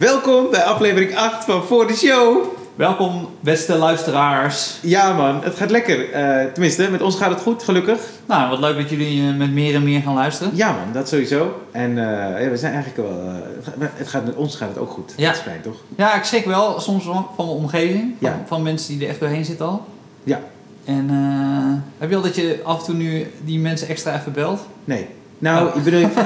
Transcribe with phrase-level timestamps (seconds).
[0.00, 2.44] Welkom bij aflevering 8 van Voor de Show.
[2.74, 4.78] Welkom, beste luisteraars.
[4.82, 6.12] Ja man, het gaat lekker.
[6.12, 8.00] Eh, tenminste, met ons gaat het goed, gelukkig.
[8.26, 10.52] Nou, wat leuk dat jullie eh, met meer en meer gaan luisteren.
[10.56, 11.62] Ja man, dat sowieso.
[11.70, 13.18] En eh, ja, we zijn eigenlijk wel...
[13.20, 15.12] eh, het gaat- met ons gaat het ook goed.
[15.16, 15.26] Ja.
[15.26, 15.76] Dat is fijn, toch?
[15.96, 18.14] Ja, ik schrik wel soms van mijn omgeving.
[18.20, 18.42] Van, Ja.
[18.46, 19.84] van mensen die er echt doorheen zitten al.
[20.24, 20.40] Ja.
[20.84, 21.08] En
[21.98, 24.60] heb je al dat je af en toe nu die mensen extra even belt?
[24.84, 25.06] Nee.
[25.40, 25.76] Nou, Oh.
[25.76, 26.24] ik bedoel, van,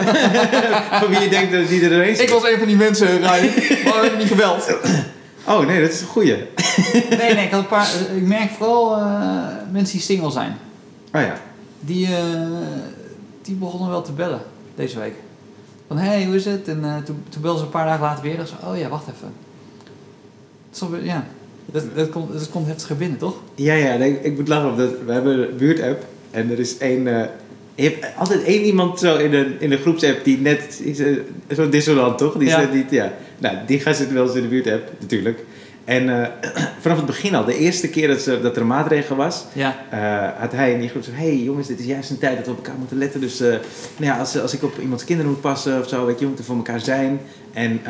[1.00, 2.30] van wie je denkt dat die er doorheen zit.
[2.30, 3.50] was een van die mensen, Ryan.
[3.84, 4.77] Waarom heb je niet gebeld?
[5.46, 6.37] Oh nee, dat is een goeie.
[7.10, 10.56] Nee, nee, ik, had een paar, ik merk vooral eh, mensen die single zijn.
[11.12, 11.37] Oh ja.
[11.80, 12.12] Die, eh,
[13.42, 14.40] die begonnen wel te bellen
[14.74, 15.15] deze week.
[15.88, 16.68] Van, hé, hey, hoe is het?
[16.68, 18.38] En eh, toen, toen belden ze een paar dagen later weer.
[18.38, 19.32] En ze, oh ja, wacht even.
[20.70, 21.24] Dat, is ja.
[21.66, 23.34] dat, dat, komt, dat komt heftiger binnen, toch?
[23.54, 24.70] Ja, ja, nee, ik moet lachen.
[24.70, 27.30] omdat we hebben een buurtapp en er is één...
[27.74, 30.82] je hebt altijd één iemand zo in een, in een groepsapp die net...
[30.98, 31.07] eh,
[31.48, 32.37] Zo'n dissonant, toch?
[32.38, 32.68] Die Ja.
[32.73, 32.90] niet...
[32.90, 33.12] Ja.
[33.38, 35.38] Nou, die gaat zitten wel eens in de buurtapp, natuurlijk.
[35.85, 36.29] En eh,
[36.80, 39.45] vanaf het begin al, de eerste keer dat, ze, dat er een maatregel was...
[39.52, 39.76] Ja.
[39.90, 42.37] eh, had hij in die groep zo hé hey, jongens, dit is juist een tijd
[42.37, 43.21] dat we op elkaar moeten letten.
[43.21, 43.60] Dus eh, nou
[44.13, 46.45] ja, als, als ik op iemands kinderen moet passen of zo, weet je, we moeten
[46.45, 47.20] voor elkaar zijn.
[47.52, 47.80] En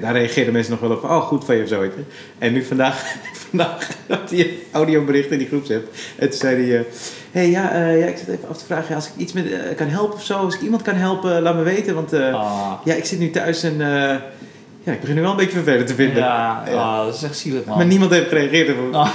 [0.00, 1.90] daar reageerden mensen nog wel op, oh goed van je of zo.
[2.38, 3.14] En nu vandaag,
[3.48, 5.88] vandaag had hij een audiobericht in die groepsapp.
[6.18, 6.86] En toen zei hij,
[7.36, 9.52] hey, ja, eh, ja, ik zit even af te vragen, ja, als ik iets met,
[9.52, 11.94] eh, kan helpen of zo, als ik iemand kan helpen, laat me weten.
[11.94, 12.72] Want eh, Ah.
[12.84, 14.16] ja, ik zit nu thuis en eh,
[14.82, 16.16] ja, ik begin nu wel een beetje vervelend te vinden.
[16.16, 16.74] Ja, Ja.
[16.74, 17.76] ah, dat is echt zielig, man.
[17.76, 18.68] Maar niemand heeft gereageerd.
[18.68, 18.94] erop.
[18.94, 19.14] Ah.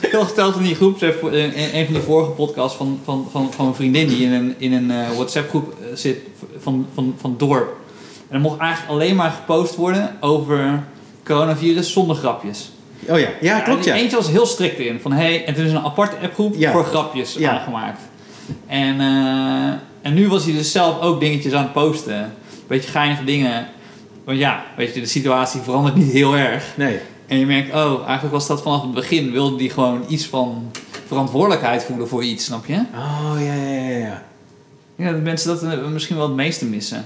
[0.00, 3.52] ik had verteld in die groep, in een van die vorige podcasts van, van, van,
[3.52, 6.18] van een vriendin die in een, in een eh, WhatsApp groep eh, zit
[6.58, 7.76] van, van, van dorp.
[8.28, 10.82] En er mocht eigenlijk alleen maar gepost worden over
[11.24, 12.70] coronavirus zonder grapjes.
[13.08, 13.94] Oh ja, ja, klopt ja.
[13.94, 15.00] Eentje was heel strikt in.
[15.00, 18.00] Van, hey, en toen is een aparte appgroep voor grapjes aangemaakt.
[18.66, 22.34] En, eh, en nu was hij dus zelf ook dingetjes aan het posten.
[22.66, 23.68] Beetje geinige dingen.
[24.24, 26.64] Want ja, weet je, de situatie verandert niet heel erg.
[26.76, 26.98] Nee.
[27.26, 30.70] En je merkt, oh, eigenlijk was dat vanaf het begin, wilde die gewoon iets van
[31.06, 32.82] verantwoordelijkheid voelen voor iets, snap je?
[32.94, 34.22] Oh ja, ja, ja, ja.
[34.96, 37.04] Ja, dat mensen dat eh, misschien wel het meeste missen.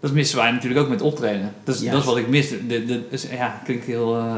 [0.00, 1.52] Dat missen wij natuurlijk ook met optreden.
[1.64, 2.48] Dat is, dat is wat ik mis.
[2.48, 4.36] De, de, is- ja, klinkt heel, eh,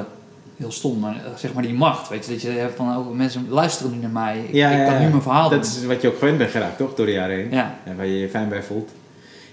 [0.57, 2.09] heel stom, maar eh, zeg maar die macht.
[2.09, 4.39] Weet je, dat je hebt van, oh, mensen luisteren nu naar mij.
[4.49, 5.01] Ik, Ja, ik kan ja.
[5.01, 5.71] nu mijn verhaal Dat doen.
[5.83, 6.95] is wat je ook gewend bent geraakt, toch?
[6.95, 7.49] Door de jaren heen.
[7.51, 8.91] Ja, En waar je je fijn bij voelt.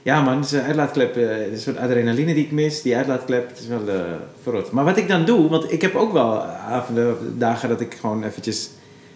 [0.03, 1.16] Ja man, het is een uitlaatklep.
[1.17, 2.81] eh, Het is een soort adrenaline die ik mis.
[2.81, 4.01] Die uitlaatklep, het is wel eh
[4.44, 4.72] verrot.
[4.72, 8.23] Maar wat ik dan doe, want ik heb ook wel avonden, dagen dat ik gewoon
[8.23, 8.69] eventjes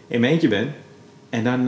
[0.07, 0.73] in mijn eentje ben.
[1.29, 1.63] En dan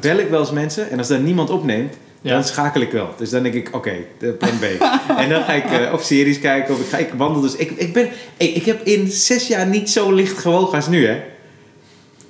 [0.00, 0.90] bel ik wel eens mensen.
[0.90, 2.32] En als dan niemand opneemt, Ja.
[2.34, 3.14] dan schakel ik wel.
[3.18, 4.64] Dus dan denk ik, oké, de plan B.
[5.22, 7.40] en dan ga ik eh, of series kijken of ik ga ik wandel.
[7.42, 10.88] Dus ik, ik ben, ik, ik heb in zes jaar niet zo licht gewogen als
[10.88, 11.16] nu hè.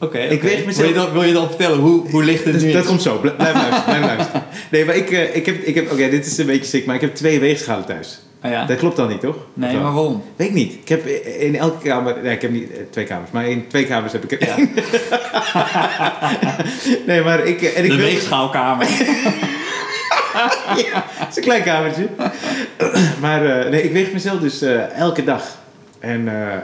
[0.00, 0.18] oké.
[0.18, 0.46] Ik oké.
[0.46, 2.72] weeg mezelf- Wil je, dan, wil je dan vertellen hoe, hoe licht het Dus nu
[2.72, 2.88] dat is?
[2.88, 3.18] komt zo.
[3.18, 3.84] Bl- Blijf luisteren.
[3.84, 4.42] Blijf luisteren.
[4.70, 5.62] Nee, maar ik, eh, ik heb...
[5.64, 8.20] Ik heb Oké, dit is een beetje sick, maar ik heb twee weegschalen thuis.
[8.40, 8.64] Ah, ja?
[8.66, 9.36] Dat klopt dan niet, toch?
[9.54, 10.22] Nee, maar waarom?
[10.36, 10.72] Weet ik niet.
[10.72, 11.06] Ik heb
[11.38, 12.16] in elke kamer...
[12.22, 14.44] Nee, ik heb niet eh, twee kamers, maar in twee kamers heb ik...
[14.44, 14.56] Ja.
[17.06, 17.62] nee, maar ik...
[17.62, 18.86] En ik de wil- weegschaalkamer.
[20.86, 22.08] ja, het is een klein kamertje.
[23.24, 25.42] maar eh, nee, ik weeg mezelf dus eh, elke dag.
[25.98, 26.56] En eh,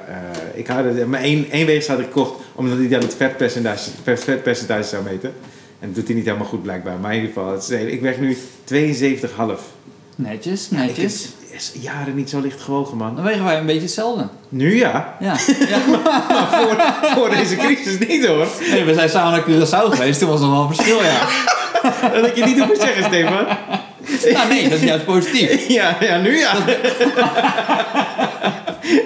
[0.55, 3.91] ik had het, maar één, één weegschaal had ik gekocht, omdat hij dan het vetpercentage,
[4.03, 5.33] vet- vetpercentage zou meten.
[5.81, 6.99] En dat doet hij niet helemaal goed blijkbaar.
[6.99, 9.63] Maar in ieder geval, is, ik weeg nu 72,5.
[10.17, 11.29] Netjes, netjes.
[11.51, 13.15] is jaren niet zo licht gewogen, man.
[13.15, 14.29] Dan wegen wij een beetje hetzelfde.
[14.49, 15.37] Nu ja, Ja.
[15.69, 15.79] ja.
[15.89, 16.77] maar voor,
[17.15, 18.47] voor deze crisis niet hoor.
[18.71, 21.27] Nee, we zijn samen naar Curaçao geweest, toen was er wel een verschil, ja.
[22.15, 23.47] Dat ik je niet hoef te zeggen, Stefan.
[24.33, 25.69] Nou nee, dat is juist positief.
[25.79, 26.55] Ja, ja, nu ja.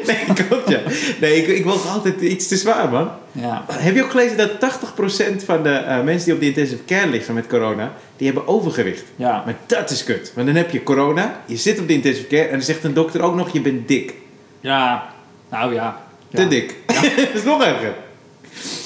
[0.07, 0.81] Nee, klopt ja.
[1.21, 3.11] Nee, ik, ik woog altijd iets te zwaar, man.
[3.33, 3.65] Ja.
[3.73, 7.09] Heb je ook gelezen dat 80% van de eh, mensen die op de intensive care
[7.09, 9.03] liggen met corona, die hebben overgewicht.
[9.17, 9.43] Ja.
[9.45, 10.33] Maar dat is kut.
[10.35, 12.95] Want dan heb je corona, je zit op de intensive care en dan zegt een
[12.95, 14.15] dokter ook nog, je bent dik.
[14.61, 15.05] Ja.
[15.51, 16.01] Nou ja.
[16.35, 16.49] Te Ja.
[16.49, 16.75] dik.
[16.87, 17.95] dat is nog erger.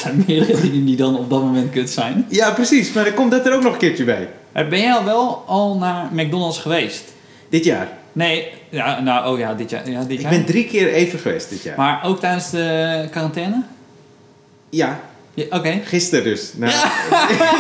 [0.05, 2.27] Er zijn meerdere dingen die dan op dat moment kut zijn.
[2.29, 2.93] Ja, precies.
[2.93, 4.29] Maar dan komt dat er ook nog een keertje bij.
[4.53, 7.03] Eh, Ben jij al wel al naar McDonald's geweest?
[7.49, 7.89] Dit jaar.
[8.13, 9.91] Nee, ja, nou, oh ja, dit jaar.
[9.91, 10.31] Ja, dit Ik jaar.
[10.31, 11.77] ben drie keer even geweest dit jaar.
[11.77, 13.63] Maar ook tijdens de quarantaine?
[14.71, 15.01] Ja,
[15.35, 15.81] Ja, Oké.
[15.85, 16.53] gisteren dus.
[16.57, 16.73] Nou,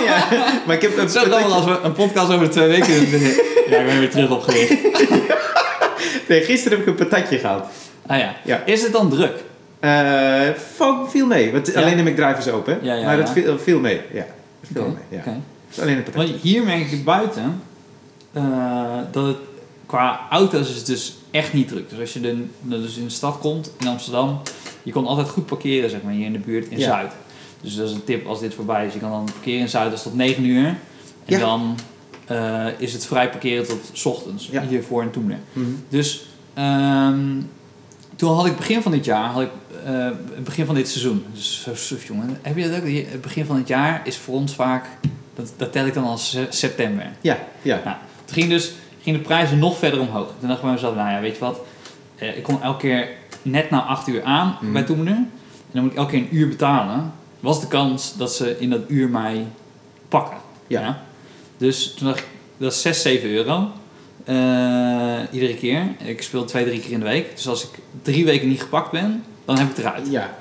[0.04, 0.24] ja.
[0.66, 3.20] Maar ik heb een Zo grappig als we een podcast over twee weken doen.
[3.70, 4.74] Ja, ik ben weer terug op gewicht.
[6.28, 7.64] Nee, gisteren heb ik een patatje gehaald.
[8.06, 8.34] Ah ja.
[8.44, 8.62] Ja.
[8.64, 9.32] Is het dan druk?
[9.84, 11.52] Eh valt viel mee.
[11.52, 11.80] Want Ja.
[11.80, 12.78] alleen de McDrive is open.
[12.82, 13.26] Ja, ja, maar ja.
[13.26, 14.00] viel, viel mee.
[14.12, 14.26] Ja,
[14.60, 15.20] het viel mee.
[15.24, 15.36] Ja.
[15.70, 16.28] is alleen een patatje.
[16.28, 17.62] Want hier merk ik buiten
[18.32, 18.42] eh,
[19.12, 19.36] dat het
[19.86, 21.90] qua auto's is het dus echt niet druk.
[21.90, 24.40] Dus als je de, dus in de stad komt, in Amsterdam,
[24.82, 26.84] je kon altijd goed parkeren zeg maar, hier in de buurt in Ja.
[26.84, 27.12] Zuid.
[27.60, 28.92] Dus dat is een tip als dit voorbij is.
[28.92, 30.66] Je kan dan parkeren in Zuid, dat is tot 9 uur.
[30.66, 30.76] En
[31.26, 31.38] Ja.
[31.38, 31.76] dan
[32.26, 34.48] eh, is het vrij parkeren tot 's ochtends.
[34.50, 34.62] Ja.
[34.66, 35.38] Hiervoor in Toemler.
[35.52, 35.66] Mhm.
[35.88, 37.40] Dus ehm,
[38.16, 39.48] toen had ik begin van dit jaar, had ik,
[39.84, 40.04] eh,
[40.34, 42.38] het begin van dit seizoen, dus zo suf jongen.
[42.42, 42.86] Heb je dat ook?
[42.88, 44.86] Het begin van het jaar is voor ons vaak,
[45.34, 47.06] dat, dat tel ik dan als se- september.
[47.20, 47.80] Ja, ja.
[47.84, 48.72] Nou, toen ging dus
[49.02, 50.26] ging de prijzen nog verder omhoog.
[50.38, 51.60] Toen dacht ik bij mezelf, nou ja, weet je wat,
[52.18, 53.08] Eh, ik kom elke keer
[53.42, 54.72] net na 8 uur aan Mhm.
[54.72, 55.14] bij Toemler.
[55.14, 55.30] En
[55.72, 57.12] dan moet ik elke keer een uur betalen.
[57.40, 59.46] Was de kans dat ze in dat uur mij
[60.08, 60.36] pakken.
[60.66, 61.02] Ja.
[61.56, 62.26] Dus toen dacht ik,
[62.56, 63.70] dat is 6, 7 euro.
[64.24, 65.82] eh, iedere keer.
[66.04, 67.34] Ik speel twee, drie keer in de week.
[67.36, 67.68] Dus als ik
[68.02, 70.06] drie weken niet gepakt ben, dan heb ik het eruit.
[70.10, 70.34] Ja,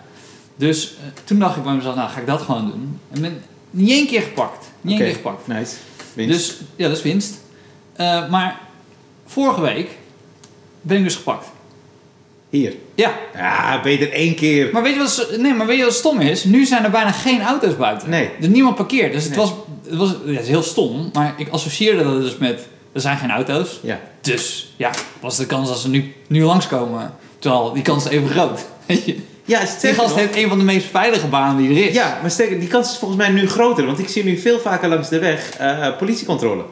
[0.56, 3.00] Dus eh, toen dacht ik bij mezelf, nou ga ik dat gewoon doen.
[3.14, 3.42] En ben
[3.72, 4.66] niet één keer gepakt.
[4.82, 5.48] Niet één keer gepakt.
[5.48, 5.76] nice.
[6.14, 6.34] Winst.
[6.34, 7.34] Dus ja, dat is winst.
[7.96, 8.60] Eh, maar
[9.26, 9.90] vorige week
[10.82, 11.48] ben ik dus gepakt.
[12.50, 12.74] Hier.
[12.96, 14.70] Ja, Ja, beter één keer.
[14.74, 16.44] maar weet je wat, nee, maar weet je wat stom is?
[16.44, 18.10] Nu zijn er bijna geen auto's buiten.
[18.10, 18.30] Nee.
[18.40, 19.14] Dus niemand parkeert.
[19.14, 19.40] Dus het Nee.
[19.46, 19.54] was,
[19.88, 21.10] het was ja, het is heel stom.
[21.14, 23.80] Maar ik associeerde dat dus met, er zijn geen auto's.
[23.84, 24.00] Ja.
[24.22, 27.14] Dus ja, was de kans dat ze nu, nu langskomen.
[27.40, 28.66] Terwijl die kans is even groot.
[29.46, 31.94] Ja, Die gast nog- heeft een van de meest veilige banen die er is.
[31.94, 33.86] Ja, maar sterker, die kans is volgens mij nu groter.
[33.86, 36.64] Want ik zie nu veel vaker langs de weg eh, politiecontrole.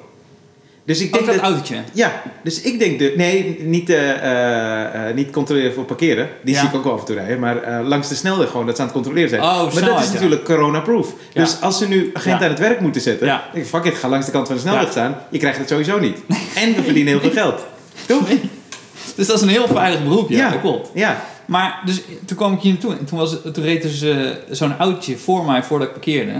[0.85, 1.43] Dus ik Ook denk dat dat...
[1.43, 1.75] autootje.
[1.93, 2.99] Ja, dus ik denk...
[2.99, 6.29] De, nee, niet, eh, eh, niet controleren voor parkeren.
[6.43, 6.59] Die Ja.
[6.59, 7.39] zie ik ook wel af en toe rijden.
[7.39, 9.41] Maar langs de snelweg gewoon, dat ze aan het controleren zijn.
[9.41, 10.13] Oh, maar dat is ja.
[10.13, 11.13] natuurlijk corona-proof.
[11.33, 11.41] Ja.
[11.41, 12.45] Dus als ze nu agent Ja.
[12.45, 13.27] aan het werk moeten zetten...
[13.27, 13.43] Ja.
[13.53, 15.17] denk ik, fuck it, ga langs de kant van de snelweg staan.
[15.29, 16.17] Je krijgt het sowieso niet.
[16.55, 17.65] En we verdienen heel veel geld.
[18.07, 18.27] Toch?
[19.15, 20.37] Dus dat is een heel veilig beroep, ja.
[20.37, 20.49] Ja.
[20.49, 20.89] Dat klopt.
[20.93, 21.21] Ja.
[21.45, 24.05] Maar dus, toen kwam ik hier naartoe en toen, was toen reed dus
[24.49, 26.33] zo'n autootje voor mij voordat ik parkeerde.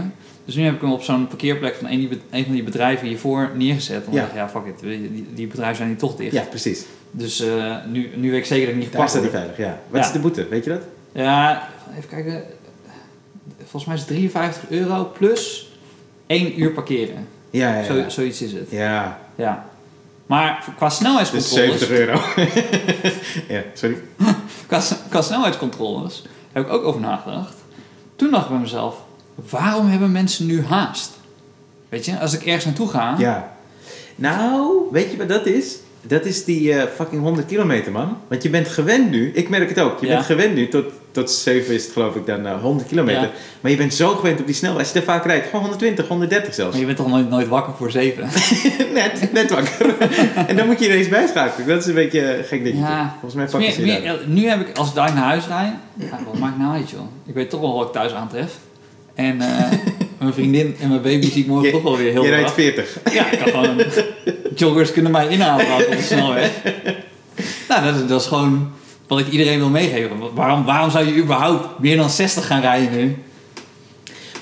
[0.46, 3.08] Dus nu heb ik hem op zo'n parkeerplek van een, die een van die bedrijven
[3.08, 4.04] hiervoor neergezet.
[4.06, 4.26] Want Ja.
[4.26, 6.32] ik ja, fuck it, die, die bedrijven zijn hier toch dicht.
[6.34, 6.86] ja, precies.
[7.12, 9.56] Dus eh, nu, nu weet ik zeker dat ik niet Daar gepakt staat hij word.
[9.56, 9.80] veilig, ja.
[9.90, 10.06] Wat Ja.
[10.08, 10.82] is de boete, weet je dat?
[11.12, 11.68] Ja,
[11.98, 12.44] even kijken.
[13.58, 15.72] Volgens mij is het 53 euro plus
[16.28, 17.28] één uur parkeren.
[17.50, 18.10] Ja, ja, Zo, ja.
[18.10, 18.68] zoiets is het.
[18.72, 19.70] Ja, Ja.
[20.32, 21.80] Maar qua dus snelheidscontroles...
[21.80, 22.22] 70 euro.
[23.56, 23.98] ja, sorry.
[24.68, 27.54] Qua, qua snelheidscontroles heb ik ook over nagedacht.
[28.16, 28.96] Toen dacht ik bij mezelf,
[29.50, 31.12] waarom hebben mensen nu haast?
[31.90, 33.58] Weet je, als ik ergens naartoe ga, Ja.
[34.16, 35.76] Nou, weet je wat dat is?
[36.02, 38.18] Dat is die eh, fucking 100 kilometer, man.
[38.28, 40.14] Want je bent gewend nu, ik merk het ook, je Ja.
[40.14, 43.22] bent gewend nu, tot, tot 7 is het geloof ik dan eh, 100 kilometer.
[43.22, 43.30] Ja.
[43.62, 46.08] Maar je bent zo gewend op die snelheid, als je daar vaak rijdt, gewoon 120,
[46.08, 46.72] 130 zelfs.
[46.72, 48.24] maar je bent toch nooit, nooit wakker voor zeven?
[48.94, 49.96] net, net wakker.
[50.48, 51.68] en dan moet je ineens bijschakelen.
[51.68, 52.86] Dat is een beetje gek dingetje.
[52.86, 53.16] Ja.
[53.20, 56.20] Volgens mij meer- je meer- nu heb ik, als ik daar naar huis rijd, ja,
[56.26, 57.02] wat maakt nou uit joh?
[57.26, 58.54] Ik weet toch wel wat ik thuis aantref.
[59.14, 59.72] En eh,
[60.22, 62.98] mijn vriendin en mijn baby zie ik morgen toch wel weer heel Je rijdt 40.
[63.14, 63.82] Ja, ik kan gewoon...
[64.56, 66.52] Joggers kunnen mij inhalen op de snelweg.
[67.70, 68.72] Nou, dat is, dat is gewoon
[69.08, 70.10] wat ik iedereen wil meegeven.
[70.34, 73.16] Waarom, waarom zou je überhaupt meer dan 60 gaan rijden nu?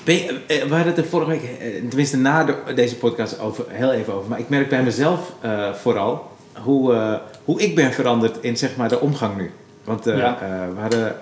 [0.04, 3.64] Je- eh, we hadden het er vorige week, eh, tenminste na de- deze podcast, over,
[3.68, 4.28] heel even over.
[4.30, 8.88] Maar ik merk bij mezelf eh, vooral hoe, hoe ik ben veranderd in zeg maar,
[8.88, 9.50] de omgang nu.
[9.84, 10.38] Want Ja.
[10.74, 11.16] we hadden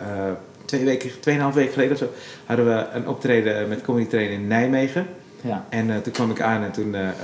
[0.69, 2.11] twee weken, tweeënhalf weken geleden of zo,
[2.45, 5.07] hadden we een optreden met Comedy Train in Nijmegen.
[5.41, 5.67] Ja.
[5.69, 7.15] En eh, toen kwam ik aan en toen eh, eh,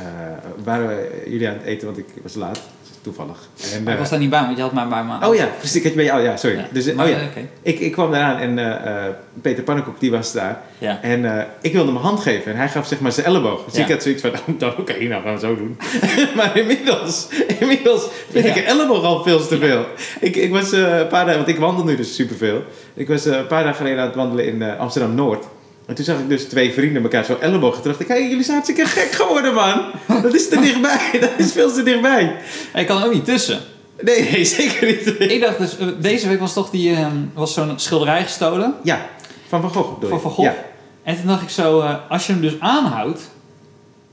[0.64, 2.60] waren we jullie aan het eten, want ik was laat.
[3.04, 3.38] Toevallig.
[3.74, 5.26] En, ik eh, was daar niet bij, want je had mij bij me.
[5.26, 5.76] oh ja, precies.
[5.76, 6.18] Ik had je bij jou.
[6.20, 6.56] Oh ja, sorry.
[6.56, 6.66] Ja.
[6.70, 7.16] Dus, eh, Maar, oh ja.
[7.16, 10.60] eh, ik, ik kwam eraan en Peter Pannenkoek die was daar.
[10.78, 11.02] Ja.
[11.02, 13.64] En ik wilde mijn hand geven en hij gaf zeg maar zijn elleboog.
[13.64, 15.78] Dus ik had zoiets van, oh, dan oké, nou gaan we zo doen.
[16.36, 17.28] maar inmiddels,
[17.60, 19.86] inmiddels vind ik een elleboog al veel te veel.
[20.20, 22.62] Ik, ik was een paar dagen, want ik wandel nu dus superveel.
[22.94, 25.44] Ik was een paar dagen geleden aan het wandelen in Amsterdam-Noord.
[25.86, 27.82] En toen zag ik dus twee vrienden elkaar zo ellebogen.
[27.82, 29.82] Toen dacht ik, hey, jullie zijn hartstikke gek geworden, man.
[30.22, 31.10] Dat is te dichtbij.
[31.20, 32.36] Dat is veel te dichtbij.
[32.72, 33.60] En ik kan er ook niet tussen.
[34.02, 35.30] Nee, nee, zeker niet.
[35.30, 39.06] Ik dacht dus, eh, deze week was toch die, eh, was zo'n schilderij gestolen Ja,
[39.48, 40.20] van Van Gogh van?
[40.20, 40.48] Van Gogh.
[40.48, 40.54] Ja.
[41.02, 43.30] En toen dacht ik zo, eh, als je hem dus aanhoudt,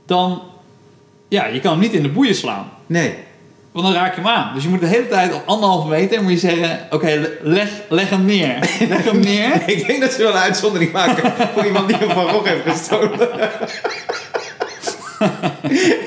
[0.06, 0.42] dan,
[1.28, 2.70] ja, je kan hem niet in de boeien slaan.
[2.86, 3.14] Nee.
[3.72, 4.54] Want dan raak je hem aan.
[4.54, 8.10] Dus je moet de hele tijd op anderhalve meter moet je zeggen, oké, leg, leg
[8.10, 8.58] hem neer.
[8.88, 9.62] Leg hem neer.
[9.66, 12.78] Ik denk dat ze wel een uitzondering maken voor iemand die hem van Gogh heeft
[12.78, 13.28] gestolen.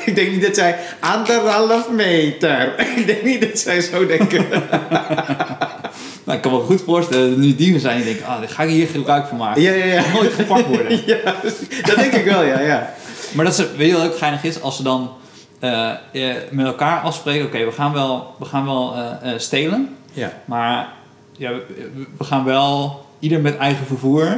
[0.05, 2.73] ik denk niet dat zij anderhalf meter.
[2.95, 4.45] Ik denk niet dat zij zo denken.
[6.23, 8.49] Nou, ik kan me goed voorstellen dat er nu dieven zijn die denken, ah, daar
[8.49, 9.61] ga ik hier gebruik van maken.
[9.61, 10.03] Ja, ja, ja.
[10.13, 11.01] Nooit gepakt worden.
[11.05, 11.17] ja.
[11.85, 12.93] Dat denk ik wel, ja, ja.
[13.31, 14.61] Maar dat ze, weet je wat ook geinig is?
[14.61, 15.11] Als ze dan
[15.59, 19.97] eh, eh, met elkaar afspreken, oké, we gaan wel, we gaan wel eh, stelen.
[20.13, 20.33] Ja.
[20.45, 20.87] Maar
[21.37, 21.63] ja, we,
[22.17, 24.23] we gaan wel ieder met eigen vervoer.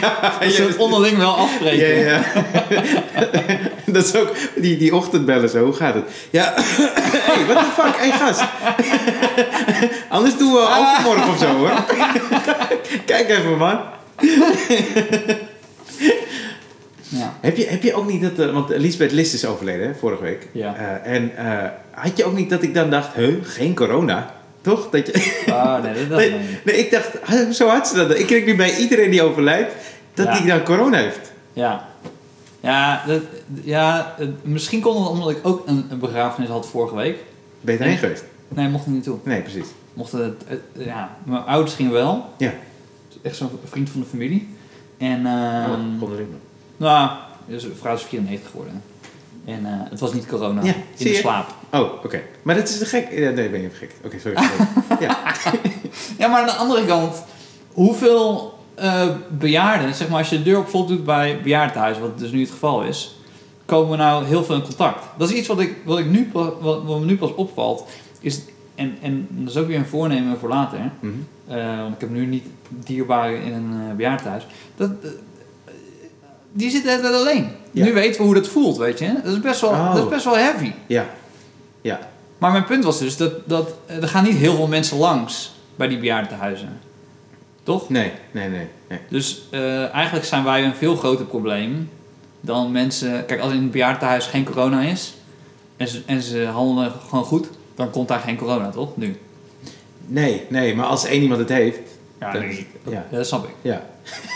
[0.00, 1.98] Ja, Dat ze het onderling wel afspreken.
[1.98, 2.22] ja, ja.
[3.92, 5.64] Dat is ook die, die ochtendbellen zo.
[5.64, 6.04] Hoe gaat het?
[6.30, 6.52] Ja.
[7.28, 7.96] hey, what the fuck?
[7.96, 8.42] Hey, gast.
[10.08, 11.84] Anders doen we overmorgen of zo, hoor.
[13.04, 13.78] Kijk even, man.
[17.08, 17.34] Ja.
[17.40, 18.38] Heb je, heb je ook niet dat...
[18.48, 20.48] eh, want Lisbeth List is overleden, hè, vorige week.
[20.52, 20.74] Ja.
[20.76, 23.14] Eh, en eh, had je ook niet dat ik dan dacht...
[23.14, 24.34] Huh, geen corona?
[24.60, 24.90] Toch?
[24.90, 26.30] Dat je, Ah, nee, dat, nee,
[26.64, 26.76] nee.
[26.76, 27.10] ik dacht...
[27.56, 28.18] Zo had ze dat.
[28.18, 29.72] Ik kreeg nu bij iedereen die overlijdt...
[30.14, 30.38] dat Ja.
[30.38, 31.32] die dan corona heeft.
[31.52, 31.88] Ja.
[32.60, 33.22] Ja, dat,
[33.64, 37.16] ja misschien kon het omdat ik ook een, een begrafenis had vorige week.
[37.60, 38.24] Ben je erheen geweest?
[38.48, 39.18] Nee, mocht ik niet toe.
[39.24, 39.66] Nee, precies.
[39.94, 42.24] Mochten het, ja, mijn ouders gingen wel.
[42.38, 42.52] Ja.
[43.22, 44.48] Echt zo'n vriend van de familie.
[44.98, 46.28] En, ehm oh, onderling.
[46.76, 47.10] Nou,
[47.46, 48.82] dus de vrouw is 94 geworden.
[49.44, 50.62] En eh, het was niet corona.
[50.64, 51.18] Ja, in zie de je?
[51.18, 51.54] slaap.
[51.72, 52.22] Oh, oké.
[52.42, 53.08] Maar dat is te gek.
[53.10, 53.94] Ja, nee, ben je even gek.
[54.04, 54.42] Oké, sorry.
[55.06, 55.18] ja.
[56.18, 57.22] Ja, maar aan de andere kant,
[57.72, 62.18] hoeveel eh, bejaarden, zeg maar als je de deur op slot doet bij bejaardenhuis, wat
[62.18, 63.16] dus nu het geval is,
[63.64, 65.04] komen we nou heel veel in contact.
[65.18, 67.86] Dat is iets wat, ik, wat, ik nu, pas- wat, wat me nu pas opvalt,
[68.20, 68.40] is,
[68.74, 71.12] en, en dat is ook weer een voornemen voor later, Mhm.
[71.46, 74.46] eh, want ik heb nu niet dierbaren in een uh, bejaardenhuis.
[74.76, 74.90] Dat,
[76.56, 77.48] die zitten het alleen.
[77.70, 77.84] Ja.
[77.84, 79.12] Nu weten we hoe dat voelt, weet je.
[79.24, 79.94] Dat is best wel, Oh.
[79.94, 80.72] dat is best wel heavy.
[80.86, 81.06] Ja.
[81.80, 81.98] Ja.
[82.38, 85.54] Maar mijn punt was dus dat, dat eh, er gaan niet heel veel mensen langs
[85.76, 86.80] bij die bejaardenhuizen.
[87.62, 87.88] Toch?
[87.88, 88.66] Nee, nee, nee.
[88.88, 88.98] nee.
[89.08, 91.90] Dus eh, eigenlijk zijn wij een veel groter probleem
[92.40, 93.26] dan mensen...
[93.26, 95.14] Kijk, als in het bejaardenhuis geen corona is
[95.76, 98.96] en ze, en ze handelen gewoon goed, dan komt daar geen corona, toch?
[98.96, 99.16] Nu.
[100.06, 100.74] Nee, nee.
[100.74, 101.78] Maar als één iemand het heeft...
[102.20, 103.06] Ja, nee, dat, ja.
[103.10, 103.54] ja, dat snap ik.
[103.62, 103.86] Ja.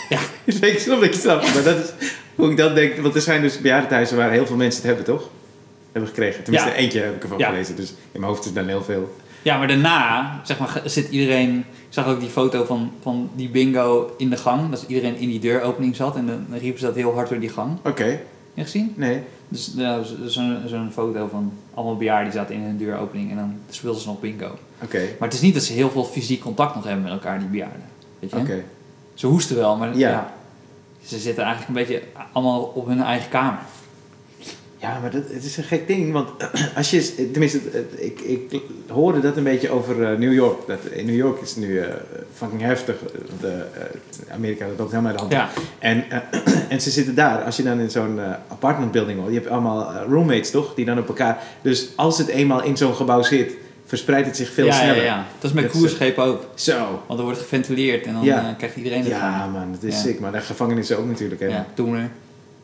[0.09, 0.19] Ja.
[0.67, 1.53] ik snap dat je snapt.
[1.53, 1.91] Maar dat is
[2.35, 2.97] hoe ik dan denk.
[2.97, 5.29] Want er zijn dus bejaardenhuizen waar heel veel mensen het hebben, toch?
[5.91, 6.43] Hebben gekregen.
[6.43, 6.75] Tenminste, Ja.
[6.75, 7.49] eentje heb ik ervan Ja.
[7.49, 7.75] gelezen.
[7.75, 9.15] Dus in mijn hoofd is dan heel veel.
[9.41, 11.57] Ja, maar daarna, zeg maar, zit iedereen...
[11.57, 14.69] Ik zag ook die foto van, van die bingo in de gang.
[14.69, 16.15] Dat iedereen in die deuropening zat.
[16.15, 17.77] En dan, dan riepen ze dat heel hard door die gang.
[17.85, 18.03] Oké.
[18.03, 18.19] Heb
[18.53, 18.93] je gezien?
[18.95, 19.19] Nee.
[19.51, 23.31] Dus zo- zo'n zo'n foto van allemaal bejaarden die zaten in een deuropening.
[23.31, 24.57] En dan speelden ze nog bingo.
[24.83, 24.97] Oké.
[25.19, 27.47] Maar het is niet dat ze heel veel fysiek contact nog hebben met elkaar, die
[27.47, 27.83] bejaarden.
[28.19, 28.37] Weet je?
[28.37, 28.63] Oké.
[29.13, 30.09] Ze hoesten wel, maar Ja.
[30.09, 30.33] ja.
[31.05, 33.59] ze zitten eigenlijk een beetje allemaal op hun eigen kamer.
[34.81, 36.11] Ja, maar dat, het is een gek ding.
[36.13, 36.29] Want
[36.75, 37.29] als je...
[37.31, 37.59] Tenminste,
[37.97, 40.67] ik, ik hoorde dat een beetje over eh, New York.
[40.67, 41.87] Dat, in New York is nu eh,
[42.33, 42.95] fucking heftig.
[43.39, 45.31] De, eh, Amerika, dat loopt helemaal de hand.
[45.31, 46.19] Ja, En, eh,
[46.73, 49.49] en ze zitten daar, als je dan in zo'n eh, apartment building hoort, je hebt
[49.51, 51.43] allemaal eh, roommates toch, die dan op elkaar.
[51.61, 53.53] Dus als het eenmaal in zo'n gebouw zit,
[53.85, 54.95] verspreidt het zich veel ja, sneller.
[54.95, 55.25] ja, ja.
[55.39, 56.45] Dat is met Dat cruiseschepen ook.
[56.55, 57.01] Zo.
[57.07, 59.51] Want er wordt geventileerd en dan eh, krijgt iedereen het Ja, aan.
[59.51, 60.19] man, dat is sick.
[60.19, 61.41] Maar de gevangenissen ook natuurlijk.
[61.41, 61.47] Hè.
[61.47, 62.09] Ja, Toener.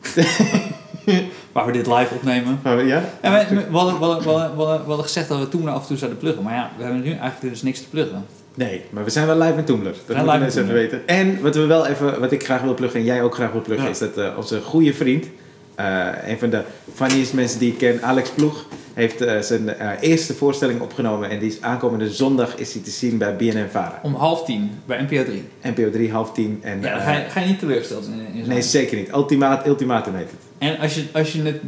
[1.52, 2.58] Waar we dit live opnemen.
[2.64, 3.02] Ja?
[3.22, 5.38] Ja, we, we, we, hadden, we, hadden, we, hadden, we hadden- we hadden gezegd dat
[5.38, 6.42] we Toener af en toe zouden pluggen.
[6.42, 8.24] Maar ja, we hebben nu eigenlijk dus niks te pluggen.
[8.54, 9.94] Nee, maar we zijn wel live in Toemler.
[10.06, 11.08] Dat moeten in mensen even weten.
[11.08, 13.62] En wat we wel even, wat ik graag wil pluggen en jij ook graag wil
[13.62, 13.90] pluggen, Ja.
[13.92, 15.26] is dat eh, onze goede vriend,
[15.74, 16.62] eh, een van de
[16.94, 18.64] funniest mensen die ik ken, Alex Ploeg,
[18.98, 22.90] heeft eh, zijn eh, eerste voorstelling opgenomen en die is aankomende zondag is hij te
[22.90, 24.00] zien bij BNN Vara.
[24.02, 25.44] Om half tien bij NPO 3.
[25.62, 26.58] NPO 3, half tien.
[26.62, 28.48] En, Ja, eh, ga je, ga je niet teleurgesteld in, in zijn.
[28.48, 29.08] nee, zeker niet.
[29.12, 30.40] Ultimaat, ultimatum heet het.
[30.58, 31.60] En als je, als je het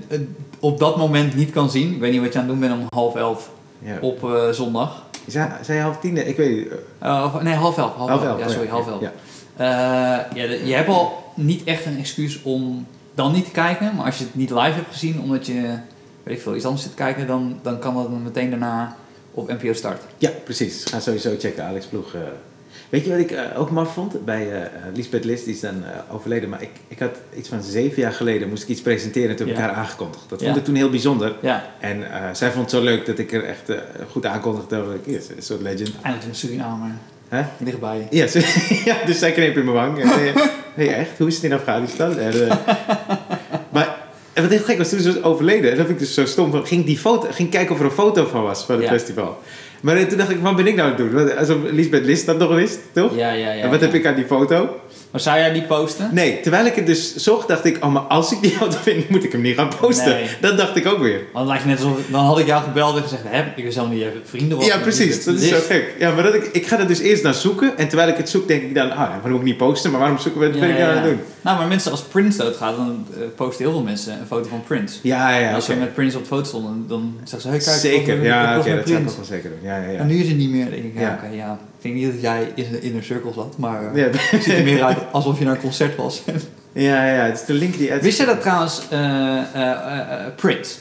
[0.60, 2.80] op dat moment niet kan zien, ik weet niet wat je aan het doen bent
[2.80, 3.98] om half elf Ja.
[4.00, 5.04] op zondag.
[5.26, 6.28] Zei, zei je half tien?
[6.28, 6.68] Ik weet niet.
[7.42, 7.94] nee, half elf.
[7.94, 8.38] Half, half elf.
[8.38, 8.40] elf.
[8.40, 9.00] Ja, sorry, half elf.
[9.00, 9.12] Ja.
[10.34, 13.92] Ja, je hebt al niet echt een excuus om dan niet te kijken.
[13.96, 15.74] Maar als je het niet live hebt gezien, omdat je
[16.30, 18.96] weet ik veel, iets anders zit kijken, dan, dan kan dat dan meteen daarna
[19.34, 20.02] op NPO Start.
[20.18, 20.84] Ja, precies.
[20.84, 22.14] Ga sowieso checken, Alex Ploeg.
[22.14, 22.20] eh.
[22.88, 24.24] Weet je wat ik eh, ook maf vond?
[24.24, 26.48] Bij eh Lisbeth List, die is dan overleden.
[26.48, 29.46] Maar ik, ik had iets van zeven jaar geleden moest ik iets presenteren en toen
[29.48, 30.24] heb ik haar aangekondigd.
[30.28, 30.46] Dat Ja.
[30.46, 31.34] vond ik toen heel bijzonder.
[31.42, 33.72] Ja, En zij vond het zo leuk dat ik er echt
[34.10, 34.76] goed aankondigde.
[34.76, 35.90] Dat ik, yes, een soort legend.
[36.02, 36.90] eindelijk in Suriname.
[37.28, 37.42] Hè?
[37.58, 38.06] Dichtbij.
[38.84, 39.98] Ja, dus zij kneep in mijn wang.
[40.74, 41.18] Hey, echt?
[41.18, 42.18] Hoe is het in Afghanistan?
[42.18, 42.32] En,
[44.42, 45.70] en wat heel gek was, toen ze was overleden.
[45.70, 46.50] En dat vind ik dus zo stom.
[46.50, 48.90] Van, ging die foto, ging kijken of er een foto van was van het Ja.
[48.90, 49.38] festival.
[49.80, 51.36] Maar toen dacht ik, wat ben ik nou aan het doen?
[51.38, 53.16] Alsof Lisbeth List dat nog wist, toch?
[53.16, 53.62] Ja, ja, ja.
[53.62, 53.86] en wat ja.
[53.86, 54.80] heb ik aan die foto?
[55.10, 56.08] Maar zou jij die posten?
[56.12, 59.08] Nee, terwijl ik het dus zocht, dacht ik, oh, maar als ik die foto vind,
[59.08, 60.12] moet ik hem niet gaan posten.
[60.12, 60.28] Nee.
[60.40, 61.20] Dat dacht ik ook weer.
[61.32, 63.98] Want lijkt net alsof, dan had ik jou gebeld en gezegd, hè, ik helemaal niet,
[63.98, 64.66] je hebt vrienden was.
[64.66, 65.24] Ja, precies.
[65.24, 65.94] Dat is zo gek.
[65.98, 67.78] Ja, maar dat ik, ik ga er dus eerst naar zoeken.
[67.78, 69.90] En terwijl ik het zoek, denk ik dan, ah, ja, waarom moet ik niet posten?
[69.90, 70.54] Maar waarom zoeken we het?
[70.54, 71.16] Ja, ben ik ja, nou aan het ja.
[71.16, 71.24] doen?
[71.40, 74.62] Nou, maar mensen als Prince doodgaat, dan eh, posten heel veel mensen een foto van
[74.66, 74.98] Prince.
[75.02, 77.58] Ja, ja, En als ze met Prince op de foto stonden, dan zeggen ze, hey,
[77.58, 78.24] kijk, ik Zeker.
[78.24, 79.58] Ja, ik oké, was met dat zou ik ook wel zeker doen.
[79.62, 79.98] Ja, ja, ja.
[79.98, 80.70] En nu is het niet meer.
[80.70, 81.18] Denk ik, ja, Ja.
[81.22, 81.58] oké, ja.
[81.80, 84.54] Ik denk niet dat jij in de inner circle zat, maar eh, Ja, het ziet
[84.54, 86.22] er meer uit alsof je naar een concert was.
[86.72, 88.02] ja, ja, het is de link die uit...
[88.02, 89.38] Wist jij dat trouwens, eh,
[90.36, 90.74] Prince?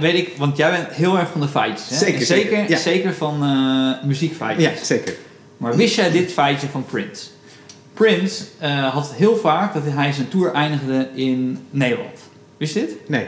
[0.00, 1.88] Weet ik, want jij bent heel erg van de feitjes.
[1.88, 1.96] Hè?
[1.96, 2.76] Zeker, zeker, zeker, ja.
[2.76, 3.38] zeker van
[4.04, 4.78] muziekfeitjes.
[4.78, 5.14] Ja, zeker.
[5.56, 7.26] Maar wist jij dit feitje van Prince?
[7.94, 8.44] Prince
[8.92, 12.18] had heel vaak dat hij zijn tour eindigde in Nederland.
[12.56, 13.08] Wist je dit?
[13.08, 13.26] Nee.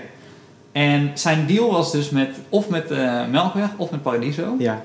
[0.72, 2.88] En zijn deal was dus met, of met
[3.30, 4.54] Melkweg of met Paradiso.
[4.58, 4.84] Ja.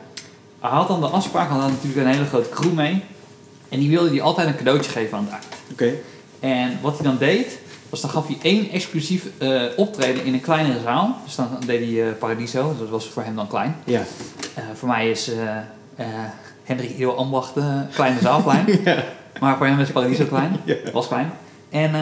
[0.64, 3.04] Hij had dan de afspraak, hij had natuurlijk een hele grote crew mee.
[3.70, 5.46] En die wilde hij altijd een cadeautje geven aan het eind.
[5.72, 5.94] Oké.
[6.40, 10.42] En wat hij dan deed, was dan gaf hij één exclusief eh, optreden in een
[10.42, 11.18] kleinere zaal.
[11.26, 13.76] Dus dan deed hij eh, Paradiso, dus dat was voor hem dan klein.
[13.84, 14.02] Ja.
[14.54, 15.32] Eh, voor mij is
[16.64, 17.54] Hendrik Ido Ambacht
[17.94, 18.66] kleine zaal klein.
[18.84, 19.04] ja.
[19.40, 20.58] Maar voor hem is Paradiso klein.
[20.66, 20.76] Ja.
[20.94, 21.32] Was klein.
[21.70, 21.96] En,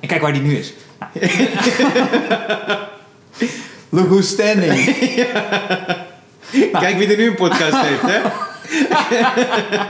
[0.00, 0.72] en kijk waar die nu is.
[0.98, 1.10] Nou.
[3.88, 4.96] Look who's standing.
[6.72, 8.20] Kijk wie er nu een podcast heeft, hè?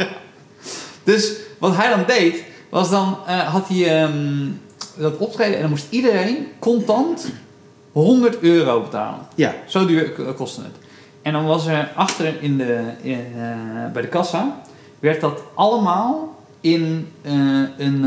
[1.09, 4.49] Dus wat hij dan deed, was dan eh, had hij ehm,
[4.97, 7.33] dat optreden en dan moest iedereen contant
[7.93, 9.21] 100 euro betalen.
[9.35, 9.55] Ja.
[9.67, 10.77] Zo duur kostte het.
[11.23, 14.61] En dan was er achter in de, in, eh, bij de kassa,
[14.99, 17.33] werd dat allemaal in, eh,
[17.77, 18.05] een,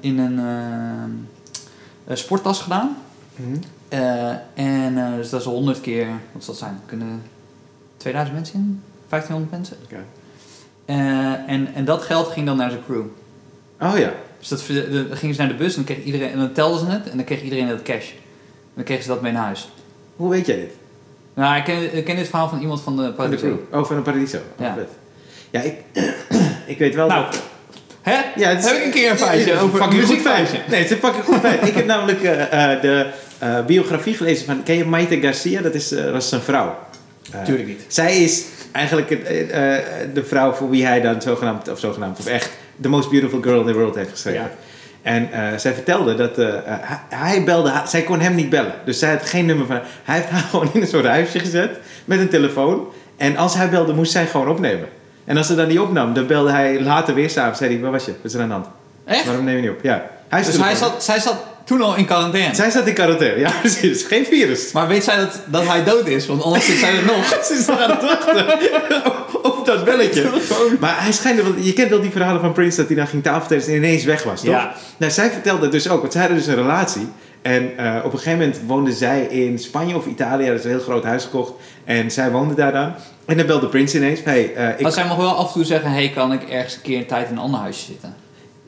[0.00, 1.28] in een
[2.16, 2.96] sporttas gedaan.
[3.36, 3.56] Mhm.
[4.54, 6.80] En dus dat is 100 keer, wat zal het zijn?
[6.86, 7.22] Kunnen
[8.02, 8.82] 2000 mensen in?
[9.08, 9.76] 1500 mensen?
[9.84, 10.04] Oké.
[10.84, 10.96] Eh,
[11.54, 13.02] en, en dat geld ging dan naar zijn crew.
[13.80, 14.12] Oh ja.
[14.38, 16.52] Dus dat, de- dan gingen ze naar de bus en dan, kreeg iedereen, en dan
[16.52, 18.10] telden ze het en dan kreeg iedereen dat cash.
[18.10, 19.68] En dan kregen ze dat mee naar huis.
[20.16, 20.70] Hoe weet jij dit?
[21.34, 23.46] Nou, ik ken, ik ken dit verhaal van iemand van de Van de Paradiso.
[23.68, 23.80] crew.
[23.80, 24.36] Oh, van een Paradiso.
[24.36, 24.74] Oh, Ja.
[24.74, 24.88] vet.
[25.50, 25.74] Ja, ik,
[26.72, 27.42] ik weet wel Nou, dat...
[28.02, 28.20] hè?
[28.36, 30.56] Ja, het is- Heb ik een keer een feitje Ja, over een muziekfeitje?
[30.56, 30.68] feit.
[30.68, 31.66] Nee, het is een fucking goed feit.
[31.68, 33.10] Ik heb namelijk eh, eh, de
[33.66, 34.62] biografie gelezen van...
[34.62, 35.60] Ken je Maite Garcia?
[35.60, 36.78] Dat is, dat is zijn vrouw.
[37.30, 37.84] Eh, Tuurlijk niet.
[37.86, 42.26] Zij is eigenlijk eh, eh, de vrouw voor wie hij dan zogenaamd, of zogenaamd, of
[42.26, 42.50] echt
[42.80, 44.40] The Most Beautiful Girl in the World heeft geschreven.
[44.40, 44.50] Ja.
[45.02, 45.28] En
[45.60, 46.62] zij vertelde dat hij,
[47.08, 48.74] hij belde, zij kon hem niet bellen.
[48.84, 51.78] Dus zij had geen nummer van Hij heeft haar gewoon in een soort huisje gezet
[52.04, 52.86] met een telefoon.
[53.16, 54.88] En als hij belde, moest zij gewoon opnemen.
[55.24, 57.58] En als ze dan niet opnam, dan belde hij later weer s'avonds.
[57.58, 58.10] Zei hij, waar was je?
[58.10, 58.66] Wat is er aan de hand?
[59.04, 59.24] Echt?
[59.24, 59.82] Waarom neem je niet op?
[59.82, 60.10] Ja.
[60.28, 62.54] Hij Dus hij zat, zij zat toen al in quarantaine.
[62.54, 63.38] Zij zat in quarantaine.
[63.38, 64.02] Ja, precies.
[64.02, 64.72] Geen virus.
[64.72, 66.26] Maar weet zij dat, dat hij dood is?
[66.26, 67.26] Want anders zit zij er nog.
[67.46, 68.46] Ze is nog aan het wachten
[69.50, 70.30] op dat belletje.
[70.80, 73.22] Maar hij schijnt, want je kent wel die verhalen van Prince dat hij dan ging
[73.22, 74.50] tafeltennis en ineens weg was, toch?
[74.50, 74.74] Ja.
[74.96, 77.08] Nou, zij vertelde dus ook, want zij hadden dus een relatie.
[77.42, 80.70] En eh, op een gegeven moment woonde zij in Spanje of Italië, dat is een
[80.70, 81.52] heel groot huis gekocht.
[81.84, 82.94] En zij woonde daar dan.
[83.26, 84.80] En dan belde Prince ineens, hey, eh, ik...
[84.80, 87.06] Maar zij mag wel af en toe zeggen, hey, kan ik ergens een keer een
[87.06, 88.14] tijd in een ander huisje zitten?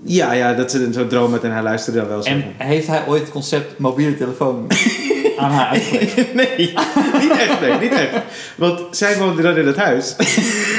[0.06, 2.26] Ja, ja, dat ze zo droom had en hij luisterde dan wel eens.
[2.26, 4.66] En heeft hij ooit het concept mobiele telefoon
[5.38, 6.34] aan haar uitgelegd?
[6.34, 6.74] nee,
[7.20, 8.10] niet echt, nee, niet echt.
[8.56, 10.14] Want zij woonde dan in dat huis.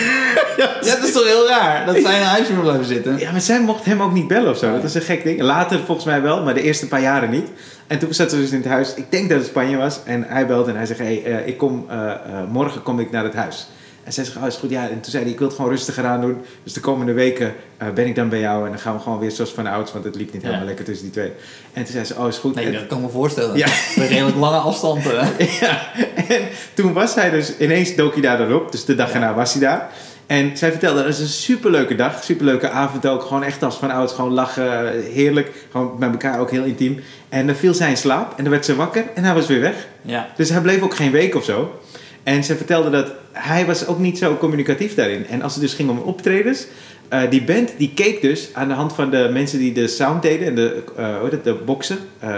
[0.57, 3.19] Ja, dat is toch heel raar, dat zij in een huisje moet blijven zitten?
[3.19, 4.71] Ja, maar zij mocht hem ook niet bellen of zo.
[4.71, 5.41] Dat is een gek ding.
[5.41, 7.47] Later volgens mij wel, maar de eerste paar jaren niet.
[7.88, 8.93] En toen zat ze dus in het huis.
[8.93, 9.99] Ik denk dat het Spanje was.
[10.03, 12.17] En hij belde en hij zegt, hey, eh, ik kom, eh, eh,
[12.49, 13.67] morgen kom ik naar het huis.
[14.05, 14.69] En zij zegt, oh, is goed.
[14.69, 16.37] Ja, en toen zei hij, ik wil het gewoon rustiger aan doen.
[16.63, 18.63] Dus de komende weken eh, ben ik dan bij jou.
[18.65, 19.91] En dan gaan we gewoon weer zoals van ouds.
[19.93, 20.67] Want het liep niet helemaal Ja.
[20.67, 21.31] lekker tussen die twee.
[21.73, 22.55] En toen zei ze, oh, is goed.
[22.55, 23.57] Nee, En- dat kan ik me voorstellen.
[23.57, 23.67] Ja.
[23.95, 25.05] Een redelijk lange afstand.
[25.11, 25.27] eh.
[25.61, 25.81] ja,
[26.27, 26.41] en
[26.73, 28.71] toen was hij dus, ineens dook hij daar dan op.
[28.71, 29.13] Dus de dag Ja.
[29.13, 29.89] erna was hij daar.
[30.27, 33.21] En zij vertelde, dat is een superleuke dag, superleuke avond ook.
[33.21, 35.51] Gewoon echt als van oud, gewoon lachen, heerlijk.
[35.71, 36.99] Gewoon met elkaar ook heel intiem.
[37.29, 39.59] En dan viel zij in slaap en dan werd ze wakker en hij was weer
[39.61, 39.87] weg.
[40.01, 40.27] Ja.
[40.35, 41.79] Dus hij bleef ook geen week of zo.
[42.25, 45.27] En ze vertelde dat hij was ook niet zo communicatief daarin.
[45.27, 46.65] En als het dus ging om optredens,
[47.09, 50.21] eh, die band die keek dus aan de hand van de mensen die de sound
[50.21, 52.29] deden en de, eh, hoe het, de boxen eh,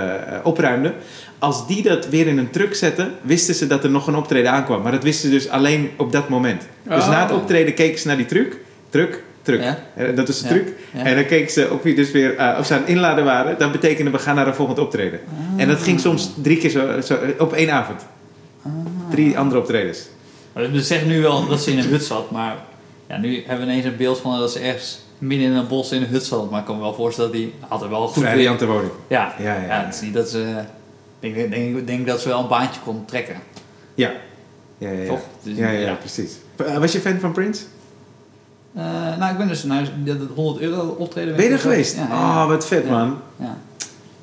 [0.44, 0.94] opruimden.
[1.40, 4.52] Als die dat weer in een truck zetten, wisten ze dat er nog een optreden
[4.52, 4.82] aankwam.
[4.82, 6.62] Maar dat wisten ze dus alleen op dat moment.
[6.84, 7.10] Dus Oh.
[7.10, 8.58] na het optreden keken ze naar die truck,
[8.90, 9.62] truck, truck.
[9.62, 9.80] Ja.
[9.96, 10.54] Eh, Dat is de Ja.
[10.54, 10.68] truc.
[10.94, 11.04] Ja.
[11.04, 13.56] En dan keken ze of, dus weer, of ze aan het inladen waren.
[13.60, 15.20] Dat betekende we gaan naar een volgend optreden.
[15.58, 18.06] En dat ging soms drie keer zo, zo op één avond.
[19.10, 20.08] Drie andere optredens.
[20.54, 22.56] We zeggen nu wel dat ze in een hut zat, maar
[23.08, 25.92] ja, nu hebben we ineens een beeld van dat ze ergens midden in een bos
[25.92, 26.50] in een hut zat.
[26.52, 28.92] Maar ik kan me wel voorstellen dat die had er wel goed Vrij woning.
[29.08, 30.64] Ja, Ja, ja, ja, het is niet dat ze.
[31.20, 33.36] Ik denk, denk, denk dat ze wel een baantje kon trekken.
[33.96, 34.12] Ja.
[34.78, 35.08] Ja, ja, ja.
[35.08, 35.20] Toch?
[35.44, 36.32] Dus, ja, ja, precies.
[36.56, 37.64] Eh, Was je fan van Prince?
[38.74, 38.84] Eh,
[39.18, 41.36] nou, ik ben dus naar dat 100 euro optreden.
[41.36, 41.96] Ben je er geweest?
[41.96, 43.18] Ja, Oh, wat vet man.
[43.40, 43.58] ja.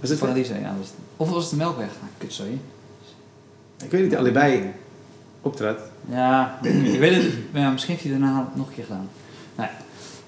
[0.01, 0.19] Was het?
[0.19, 0.75] Paradiso, ja.
[0.79, 0.97] Was het.
[1.17, 1.87] Of was het de Melkweg?
[1.87, 2.59] Ah, kut, sorry.
[3.85, 4.73] Ik weet niet, allebei
[5.43, 5.79] optrad.
[6.11, 7.33] Ja, ik weet het.
[7.53, 9.09] Ja, misschien heeft hij daarna nog een keer gedaan.
[9.57, 9.77] Nou ja.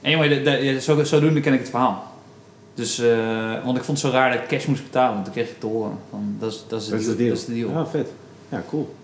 [0.08, 2.14] Anyway, de, de, ja, zo, zodoende ken ik het verhaal.
[2.74, 5.12] Dus, eh, want ik vond het zo raar dat ik cash moest betalen.
[5.12, 7.18] Want toen kreeg ik te horen van, dat is, dat is, Dat is de deal.
[7.18, 7.28] deal.
[7.30, 7.68] Dat is de deal.
[7.70, 8.08] Oh, vet.
[8.48, 8.94] Ja, cool.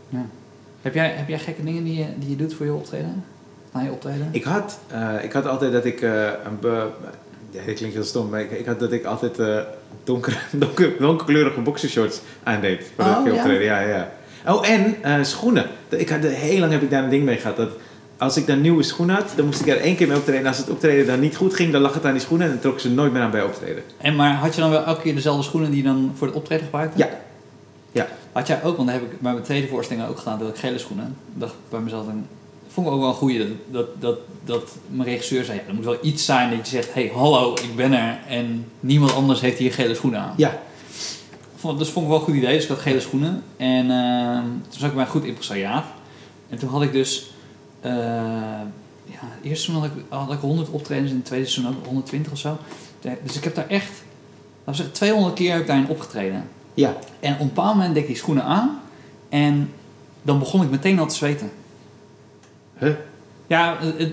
[0.83, 3.25] Heb, jij, heb jij gekke dingen die je, die je doet voor je optreden?
[3.73, 4.29] Na je optreden?
[4.31, 6.59] Ik had, eh, ik had altijd dat ik eh, een...
[6.61, 6.87] Be
[7.51, 9.59] ja, dit klinkt heel stom, maar ik, ik had dat ik altijd eh
[10.05, 12.91] donker, donker, donkerkleurige boxershorts aandeed.
[12.97, 13.39] Voordat Oh, ik ja?
[13.39, 13.65] optreden.
[13.65, 14.11] Ja, ja.
[14.47, 15.67] Oh, en eh, schoenen.
[15.89, 17.57] Ik had, heel lang heb ik daar een ding mee gehad.
[17.57, 17.71] Dat
[18.17, 20.41] als ik dan nieuwe schoenen had, dan moest ik er één keer mee optreden.
[20.41, 22.47] En als het optreden dan niet goed ging, dan lag het aan die schoenen.
[22.47, 23.83] En dan trok ik ze nooit meer aan bij optreden.
[23.97, 26.37] En maar had je dan wel elke keer dezelfde schoenen die je dan voor het
[26.37, 26.99] optreden gebruikte?
[26.99, 27.09] Ja.
[27.93, 28.09] Ja.
[28.33, 30.57] Had jij ook, want dat heb ik bij mijn tweede voorstelling ook gedaan, dat ik
[30.57, 31.17] gele schoenen.
[31.35, 32.27] Ik dacht bij mezelf, dan
[32.69, 33.39] vond ik ook wel een goeie.
[33.39, 36.77] Dat, dat, dat, dat mijn regisseur zei, ja, er moet wel iets zijn dat je
[36.77, 38.19] zegt, hey, hallo, ik ben er.
[38.29, 40.35] En niemand anders heeft hier gele schoenen aan.
[40.37, 40.61] Ja.
[41.63, 42.55] Vond, dus vond ik wel een goed idee.
[42.55, 43.43] Dus ik had gele schoenen.
[43.57, 45.85] En eh, toen zat ik bij een goed impresariaat.
[46.49, 47.33] En toen had ik dus...
[47.81, 47.91] eh
[49.05, 51.11] ja, het eerste seizoen had ik, had ik 100 optredens.
[51.11, 52.59] En het tweede seizoen ook 120 of zo.
[53.23, 53.91] Dus ik heb daar echt...
[54.65, 56.45] Laten we zeggen, 200 keer heb ik daarin opgetreden.
[56.75, 56.97] Ja.
[57.21, 58.81] En op een bepaald moment deed ik die schoenen aan.
[59.29, 59.73] En
[60.23, 61.51] dan begon ik meteen al te zweten.
[62.79, 62.93] Huh?
[63.47, 64.13] Ja, het,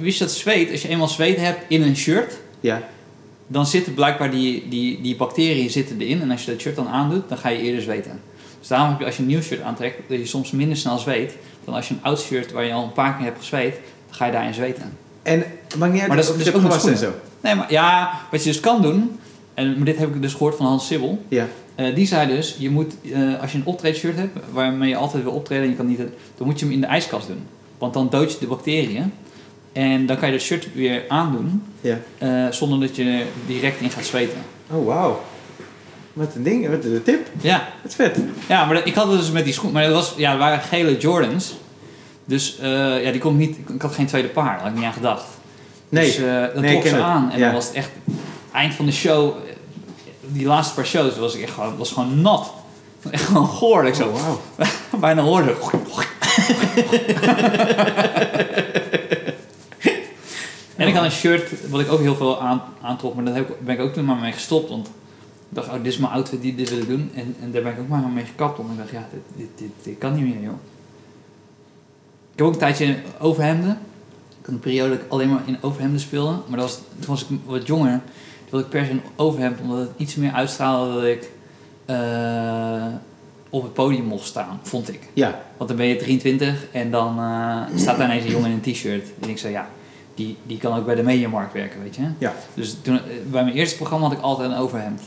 [0.00, 2.82] wist je dat zweet, als je eenmaal zweet hebt in een shirt, Ja.
[3.48, 6.20] Dan zitten blijkbaar die, die, die bacteriën zitten erin.
[6.20, 8.20] En als je dat shirt dan aandoet, dan ga je eerder zweten.
[8.58, 10.98] Dus daarom heb je als je een nieuw shirt aantrekt, dat je soms minder snel
[10.98, 11.36] zweet.
[11.64, 13.74] Dan als je een oud shirt waar je al een paar keer hebt gezweet,
[14.06, 14.96] dan ga je daarin zweten.
[15.22, 15.44] En
[15.78, 17.12] maakt niet uit Maar dat is dus ook gewassen en zo.
[17.40, 19.18] Nee, maar ja, wat je dus kan doen,
[19.54, 21.24] en dit heb ik dus gehoord van Hans Sibbel.
[21.28, 21.46] Ja.
[21.74, 25.22] Eh, die zei dus, je moet, eh, als je een optreedshirt hebt, waarmee je altijd
[25.22, 25.98] wil optreden en je kan niet,
[26.36, 27.46] dan moet je hem in de ijskast doen.
[27.78, 29.12] Want dan dood je de bacteriën.
[29.72, 31.98] En dan kan je dat shirt weer aandoen, Ja.
[32.18, 34.38] eh, zonder dat je direct in gaat zweten.
[34.70, 35.20] Oh, wauw.
[36.12, 37.26] Wat een ding, wat een tip.
[37.40, 38.18] Ja, Wat vet.
[38.48, 40.38] ja maar dat- ik had het dus met die schoen, maar dat was, ja, het
[40.38, 41.56] waren gele Jordans.
[42.24, 44.74] Dus eh, ja, die kon ik niet, ik had geen tweede paar, daar had ik
[44.74, 45.24] niet aan gedacht.
[45.88, 46.06] Nee.
[46.06, 47.44] Dus eh, dat Nee, trok ze aan en Ja.
[47.44, 47.90] dan was het echt,
[48.52, 49.34] eind van de show,
[50.26, 52.52] die laatste paar shows, was ik echt gewoon, was gewoon nat.
[53.10, 53.86] Echt gewoon goor.
[53.86, 54.40] Ik zo, Oh, wauw.
[55.00, 55.54] bijna hoorde.
[60.78, 63.48] en ik had een shirt wat ik ook heel veel aan, aantrok, maar daar heb
[63.48, 64.68] ik, ben ik ook toen maar mee gestopt.
[64.68, 64.92] Want ik
[65.48, 67.10] dacht, oh, dit is mijn outfit die dit wil ik doen.
[67.14, 68.58] En, en daar ben ik ook maar mee gekapt.
[68.58, 70.58] Omdat ik dacht, ja, dit, dit, dit, dit kan niet meer, joh.
[72.32, 73.70] Ik heb ook een tijdje overhemden.
[74.40, 76.36] Ik had een periode dat ik alleen maar in overhemden speelde.
[76.46, 77.90] Maar dat was, toen was ik wat jonger.
[77.90, 81.30] Toen wilde ik per se een overhemd, omdat het iets meer uitstraalde dat ik
[81.84, 82.86] eh,
[83.50, 85.08] op het podium mocht staan, vond ik.
[85.12, 85.40] Ja.
[85.56, 88.72] Want dan ben je 23 en dan eh, staat daar ineens een jongen in een
[88.72, 89.08] t-shirt.
[89.20, 89.68] En ik zei, ja,
[90.18, 92.02] die, die kan ook bij de mediamarkt werken, weet je.
[92.18, 92.34] Ja.
[92.54, 95.00] Dus toen, eh, bij mijn eerste programma had ik altijd een overhemd.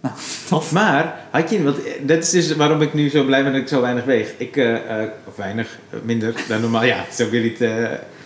[0.00, 0.14] Nou,
[0.48, 0.72] tof.
[0.72, 3.60] Maar, had je, want eh, dat is dus waarom ik nu zo blij ben dat
[3.60, 4.34] ik zo weinig weeg.
[4.36, 4.74] Ik, eh,
[5.28, 6.84] of weinig, minder dan normaal.
[6.84, 7.58] Ja, het is ook weer niet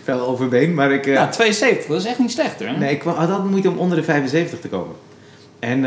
[0.03, 1.05] fel overbeen, maar ik...
[1.05, 2.79] Ja, 72, dat is echt niet slecht hoor.
[2.79, 4.97] Nee, ik had altijd moeite om onder de 75 te komen.
[5.59, 5.79] En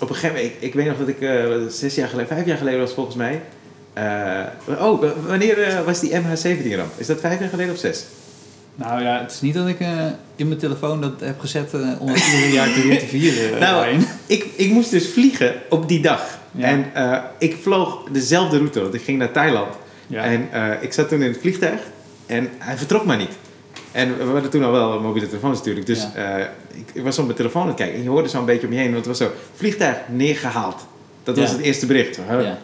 [0.00, 1.28] op een gegeven moment, ik, ik weet nog dat ik
[1.70, 3.40] zes jaar geleden, vijf jaar geleden was volgens mij.
[4.68, 6.92] oh, wanneer was die MH17-ramp?
[6.96, 8.04] Is dat vijf jaar geleden of zes?
[8.76, 9.88] Nou ja, het is niet dat ik eh,
[10.36, 13.54] in mijn telefoon dat heb gezet eh, om het iedere jaar te weer te vieren.
[13.54, 13.96] eh, Nou.
[14.26, 16.38] Ik, ik moest dus vliegen op die dag.
[16.50, 16.66] Ja.
[16.66, 16.84] En
[17.38, 19.74] ik vloog dezelfde route, want ik ging naar Thailand.
[20.06, 20.22] Ja.
[20.22, 20.48] En
[20.80, 21.80] ik zat toen in het vliegtuig
[22.26, 23.32] en hij vertrok maar niet.
[23.92, 25.86] En we hadden toen al wel mobiele telefoons natuurlijk.
[25.86, 26.06] Dus
[26.72, 27.96] ik, ik was op mijn telefoon aan het kijken.
[27.96, 28.92] En je hoorde zo een beetje om je heen.
[28.92, 30.86] Want het was zo, vliegtuig neergehaald.
[31.22, 32.18] Dat was het eerste bericht.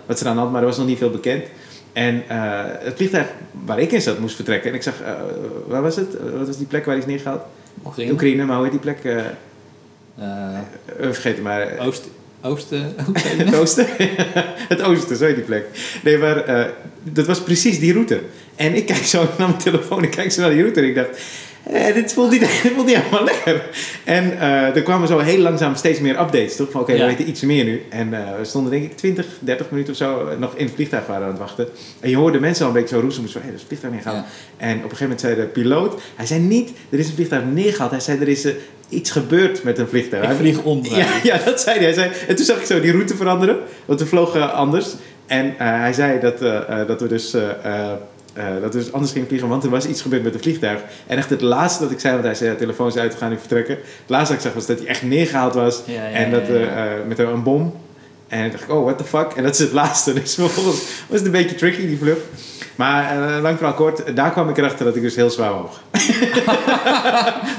[0.06, 1.44] Wat ze aan had, maar er was nog niet veel bekend.
[1.92, 3.26] En eh, het vliegtuig
[3.64, 4.70] waar ik in zat moest vertrekken.
[4.70, 5.12] En ik zag, eh,
[5.66, 6.08] waar was het?
[6.36, 7.42] Wat was die plek waar hij is neergehaald?
[7.86, 8.12] Oekraïne.
[8.12, 9.04] Oekraïne, maar hoe heet die plek?
[9.04, 10.58] Eh,
[10.96, 11.78] vergeet het maar.
[11.78, 12.08] Oost,
[12.40, 12.94] Oosten,
[13.38, 13.86] het oosten?
[14.68, 15.66] het oosten, zo heet die plek.
[16.02, 16.70] Nee, maar
[17.02, 18.20] dat was precies die route.
[18.56, 20.94] En ik kijk zo naar mijn telefoon, ik kijk zo naar die route en ik
[20.94, 21.20] dacht...
[21.62, 23.62] Eh, dit, voelt niet, dit voelt niet helemaal lekker.
[24.04, 26.70] En eh, er kwamen zo heel langzaam steeds meer updates, toch?
[26.70, 27.82] Van oké, we weten iets meer nu.
[27.90, 30.74] En eh, we stonden denk ik 20, 30 minuten of zo eh, nog in het
[30.74, 31.68] vliegtuig waren aan het wachten.
[32.00, 33.92] En je hoorde mensen al een beetje zo roezen, van, hé, er is een vliegtuig
[33.92, 34.24] neergehaald.
[34.24, 34.66] Ja.
[34.66, 37.42] En op een gegeven moment zei de piloot, hij zei niet, er is een vliegtuig
[37.52, 37.90] neergehaald.
[37.90, 38.46] Hij zei, er is
[38.88, 40.22] iets gebeurd met een vliegtuig.
[40.22, 40.80] Ik Hij- vlieg om.
[40.82, 41.84] ja, ja, dat zei hij.
[41.84, 44.86] hij zei, en toen zag ik zo die route veranderen, want we vlogen anders.
[45.26, 46.38] En hij zei dat,
[46.88, 47.36] dat we dus...
[48.32, 50.80] eh, dat dus anders gingen vliegen, want er was iets gebeurd met het vliegtuig.
[51.06, 53.18] En echt het laatste dat ik zei, want hij zei, ja, telefoon is uit, we
[53.18, 53.74] gaan nu vertrekken.
[53.74, 55.82] Het laatste dat ik zag was dat hij echt neergehaald was.
[55.84, 57.74] Ja, ja, en dat eh, eh, met een bom.
[58.28, 59.32] En dacht ik, oh, what the fuck?
[59.36, 60.12] En dat is het laatste.
[60.20, 60.76] Dus vervolgens
[61.08, 62.20] was het een beetje tricky, die vlucht.
[62.76, 65.80] Maar lang verhaal kort, daar kwam ik erachter dat ik dus heel zwaar woog.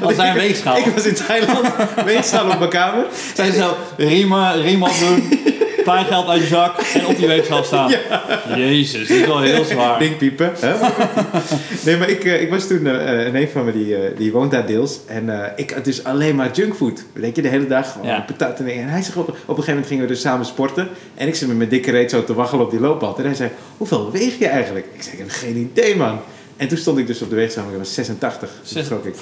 [0.01, 0.77] Wat zijn weegschaal?
[0.77, 1.67] Ik was in Thailand,
[2.05, 3.05] weegschaal op mijn kamer.
[3.33, 5.39] Zijn zo riemen, riem opdoen,
[5.83, 6.81] kleingeld uit je zak
[7.17, 7.91] die weegschaal staan.
[8.56, 9.99] Jezus, dit is wel heel zwaar.
[9.99, 10.52] Ding piepen.
[10.60, 10.73] Hè?
[11.86, 14.32] nee, maar ik, eh, ik was toen, eh, een neef van me, die, eh, die
[14.32, 14.99] woont daar deels.
[15.08, 17.04] En ik had dus alleen maar junkfood.
[17.13, 18.19] Weet je, de hele dag gewoon Ja.
[18.28, 18.84] patat en dingen.
[18.84, 20.88] En hij zegt op, op een gegeven moment gingen we dus samen sporten.
[21.15, 23.17] En ik zit met mijn dikke reet zo te waggelen op die loopband.
[23.17, 24.86] En hij zei, hoeveel weeg je eigenlijk?
[24.93, 26.19] Ik zei, ik heb geen idee man.
[26.58, 28.49] En toen stond ik dus op de weegschaal, ik was 86.
[28.73, 29.15] Toen schrok ik.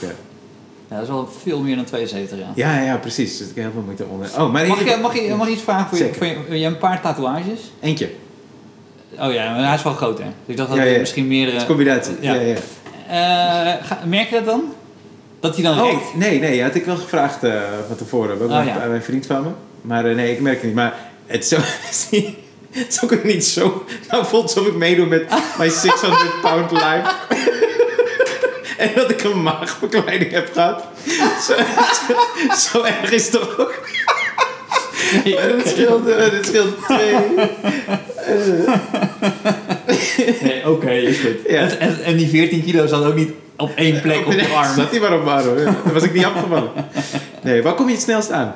[0.92, 2.48] Eh, Ja, dat is wel veel meer dan 72 jaar.
[2.56, 3.38] ja, ja, ja, precies.
[3.38, 4.28] Dus ik heb heel veel moeite onder.
[4.38, 6.14] Oh, maar Mag, ik, mag, ik, mag ik iets vragen voor je?
[6.14, 7.60] Voor je, je hebt een paar tatoeages.
[7.80, 8.10] Eentje.
[9.20, 10.24] Oh ja, maar hij is wel groter.
[10.26, 11.00] Dus ik dacht dat Ja, ja.
[11.00, 11.60] misschien Het is meerdere...
[11.60, 12.14] een combinatie.
[12.22, 12.34] Ja.
[12.34, 12.42] ja.
[12.42, 12.56] Ja,
[13.78, 14.64] Eh, ga- merk je dat dan?
[15.40, 16.16] Dat hij dan Oh, rekt?
[16.16, 17.54] nee, nee, had ik wel gevraagd eh,
[17.88, 18.36] van tevoren.
[18.42, 18.86] Ook Oh, ja.
[18.88, 19.50] mijn vriend van me.
[19.82, 20.74] Maar eh, nee, ik merk het niet.
[20.76, 20.94] Maar
[21.26, 22.26] het is, zo, het is
[22.72, 23.86] het ook niet zo...
[24.10, 25.26] Nou voelt alsof ik meedoe met
[25.58, 27.12] mijn 600 pound life.
[28.82, 30.84] En dat ik een maagverkleiding heb gehad.
[31.42, 31.54] Zo,
[32.08, 32.14] zo,
[32.56, 33.80] zo erg is het toch ook.
[35.24, 37.16] Het scheelt, eh, het scheelt twee.
[40.42, 41.36] Nee, oké, is goed.
[41.48, 41.68] Ja.
[41.68, 44.76] En, en, die 14 kilo zat ook niet op één plek op je arm.
[44.76, 45.76] Zat hij maar op mijn arm.
[45.94, 46.72] was ik niet afgevallen.
[47.42, 48.56] Nee, waar kom je het snelst aan?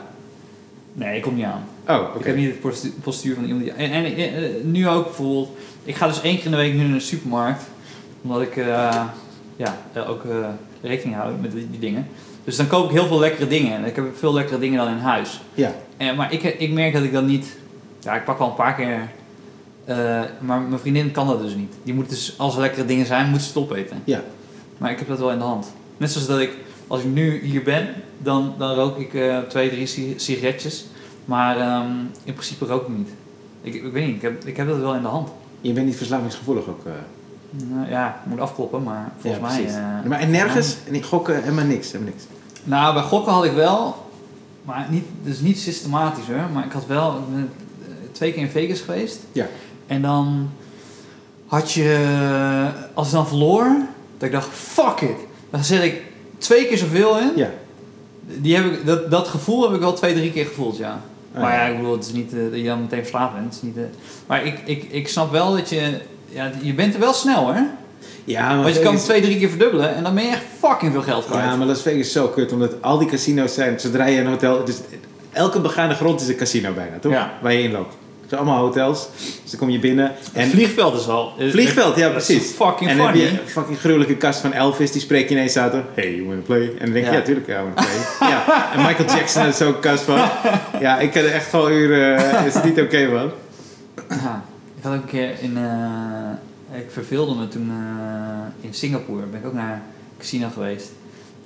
[0.93, 1.67] Nee, ik kom niet aan.
[1.87, 2.19] Oh, oké.
[2.19, 3.73] Ik heb niet het postu- postuur van iemand die...
[3.73, 5.49] En, en eh, nu ook bijvoorbeeld...
[5.83, 7.63] Ik ga dus één keer in de week nu naar de supermarkt.
[8.21, 9.01] Omdat ik eh,
[9.55, 10.47] ja, eh, ook eh,
[10.81, 12.07] rekening hou met die, die dingen.
[12.43, 13.77] Dus dan koop ik heel veel lekkere dingen.
[13.77, 15.41] En ik heb veel lekkere dingen dan in huis.
[15.53, 17.57] Ja, En, maar ik, ik merk dat ik dan niet...
[17.99, 19.09] Ja, ik pak wel een paar keer...
[19.85, 21.73] eh, maar mijn vriendin kan dat dus niet.
[21.83, 24.01] Die moet dus, als er lekkere dingen zijn, moet ze het opeten.
[24.03, 24.21] ja.
[24.77, 25.73] Maar ik heb dat wel in de hand.
[25.97, 26.51] Net zoals dat ik,
[26.87, 27.87] als ik nu hier ben,
[28.17, 30.85] dan, dan rook ik twee, drie si- sigaretjes.
[31.25, 31.89] Maar ehm,
[32.23, 33.09] in principe rook ik niet.
[33.61, 35.29] Ik, ik weet niet, ik heb, ik heb dat wel in de hand.
[35.61, 36.85] Je bent niet verslavingsgevoelig ook.
[36.85, 36.91] eh.
[37.63, 39.65] Nou, ja, ik moet afkloppen, maar volgens ja, mij...
[39.65, 42.25] eh, maar en nergens, en gokken, helemaal niks, helemaal niks.
[42.63, 44.05] Nou, bij gokken had ik wel,
[44.63, 46.49] maar niet, dus niet systematisch hoor.
[46.53, 47.45] Maar ik had wel ik
[47.87, 49.19] eh, twee keer in Vegas geweest.
[49.31, 49.47] Ja.
[49.87, 50.49] En dan
[51.45, 53.75] had je, als ik dan verloor,
[54.17, 55.17] dat ik dacht, fuck it.
[55.49, 56.01] Dan zet ik
[56.37, 57.31] twee keer zoveel in.
[57.35, 57.49] Ja.
[58.27, 61.01] Die heb ik, dat, dat gevoel heb ik wel twee, drie keer gevoeld, ja.
[61.33, 63.45] Ah, maar ja, ik bedoel, het is niet dat je dan meteen verslaafd bent.
[63.45, 63.77] Het is niet,
[64.27, 66.01] maar ik, ik, ik snap wel dat je...
[66.35, 67.61] Ja, je bent er wel snel, hè?
[68.23, 70.41] Ja, maar Want je kan het twee, drie keer verdubbelen en dan ben je echt
[70.59, 71.43] fucking veel geld kwijt.
[71.43, 74.27] Ja, maar Las Vegas is zo kut, omdat al die casino's zijn, zodra je een
[74.27, 74.65] hotel...
[74.65, 74.75] Dus
[75.31, 77.11] elke begane grond is een casino bijna, toch?
[77.11, 77.33] Ja.
[77.41, 77.93] Waar je inloopt.
[78.21, 79.07] Het zijn allemaal hotels,
[79.41, 80.05] dus dan kom je binnen.
[80.33, 81.33] En En vliegveld is al.
[81.49, 82.51] Vliegveld, ja precies.
[82.51, 83.31] Fucking en dan heb funny.
[83.31, 85.73] je een fucking gruwelijke kast van Elvis, die spreekt je ineens uit.
[85.93, 86.61] Hey, you wanna play?
[86.61, 87.17] En dan denk je, Ja.
[87.17, 88.29] ja, tuurlijk, ja, I wanna play.
[88.31, 88.71] ja.
[88.73, 90.19] En Michael Jackson had zo'n kast van.
[90.79, 93.31] Ja, ik had er echt gewoon uren, is het niet oké man.
[94.85, 95.57] Had ook een keer in.
[95.57, 99.25] eh, ik verveelde me toen eh, in Singapore.
[99.25, 99.81] Ben ik ook naar
[100.17, 100.91] casino geweest.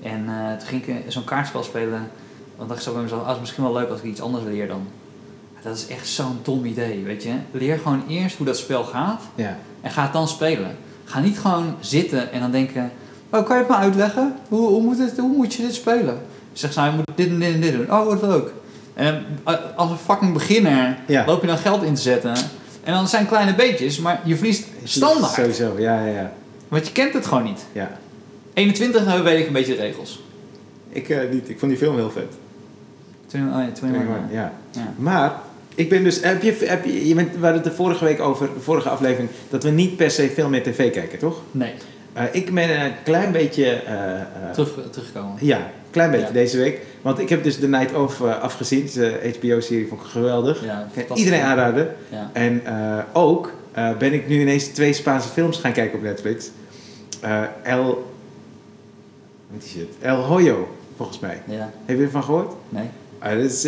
[0.03, 2.09] En eh, toen ging ik zo'n kaartspel spelen.
[2.55, 4.21] Want dacht ik zo bij mezelf, ah, het is misschien wel leuk als ik iets
[4.21, 4.87] anders leer dan.
[5.61, 7.33] Dat is echt zo'n dom idee, weet je.
[7.51, 9.57] Leer gewoon eerst hoe dat spel gaat Ja.
[9.81, 10.75] en ga het dan spelen.
[11.03, 12.91] Ga niet gewoon zitten en dan denken,
[13.29, 14.35] oh, kan je het me uitleggen?
[14.47, 16.19] Hoe, hoe, moet, het, hoe moet je dit spelen?
[16.53, 17.91] Zeg ze, nou, je moet dit en dit en dit doen.
[17.91, 18.51] Oh, wat leuk.
[18.93, 19.25] En
[19.75, 21.25] als een fucking beginner Ja.
[21.25, 22.35] loop je dan geld in te zetten.
[22.83, 25.33] En dan zijn kleine beetjes, maar je verliest standaard.
[25.33, 26.31] Sowieso, ja, ja, ja.
[26.67, 27.65] Want je kent het gewoon niet.
[27.71, 27.91] ja.
[28.53, 30.23] 21 weet ik een beetje de regels.
[30.89, 32.33] Ik eh, niet, ik vond die film heel vet.
[33.27, 33.49] Twee- oh
[33.91, 34.27] ja.
[34.31, 34.53] Ja.
[34.71, 34.93] Ja.
[34.97, 35.33] Maar,
[35.75, 38.19] ik ben dus, heb je, heb je, je bent, we hadden het de vorige week
[38.21, 41.41] over, de vorige aflevering, dat we niet per se veel meer tv kijken, toch?
[41.51, 41.73] Nee,
[42.13, 45.33] Eh, ik ben een klein beetje, eh, eh, terug, teruggekomen.
[45.39, 46.31] ja, een klein beetje Ja.
[46.33, 46.79] deze week.
[47.01, 50.63] Want ik heb dus The Night Of eh, afgezien, de HBO-serie, vond ik geweldig.
[50.63, 51.95] Ja, Kan iedereen aanraden.
[52.09, 52.29] Ja.
[52.33, 56.49] En eh, ook eh, ben ik nu ineens twee Spaanse films gaan kijken op Netflix.
[57.63, 58.11] El,
[59.49, 59.87] wat is het?
[60.01, 61.41] El Hoyo, volgens mij.
[61.47, 62.53] ja, Heb je ervan gehoord?
[62.69, 62.89] nee.
[63.19, 63.63] Dat is,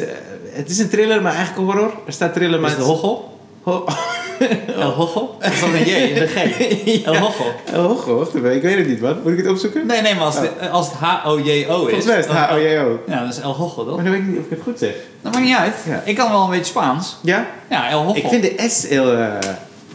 [0.52, 1.94] het is een thriller, maar eigenlijk een horror.
[2.06, 2.70] Er staat thriller, maar...
[2.70, 3.40] Is het het- Hochel?
[3.62, 3.86] Ho-
[4.80, 5.36] El Hochel?
[5.40, 7.04] Dat is een J, een G.
[7.06, 7.46] El Hochel.
[7.66, 9.24] El even, ik weet het niet, wat?
[9.24, 9.86] Moet ik het opzoeken?
[9.86, 11.66] Nee, nee, maar als het, als het H-O-J-O is...
[11.66, 13.00] Volgens mij is het H-O-J-O.
[13.08, 13.96] Ja, dat is El Hochel, toch?
[13.96, 14.94] Maar dan weet ik niet of ik het goed zeg.
[15.22, 15.76] Dat maakt niet uit.
[15.88, 16.02] Ja.
[16.06, 17.18] Ik kan wel een beetje Spaans.
[17.22, 17.48] Ja?
[17.70, 18.24] Ja, El Hochel.
[18.24, 19.12] Ik vind de S heel...
[19.12, 19.34] eh,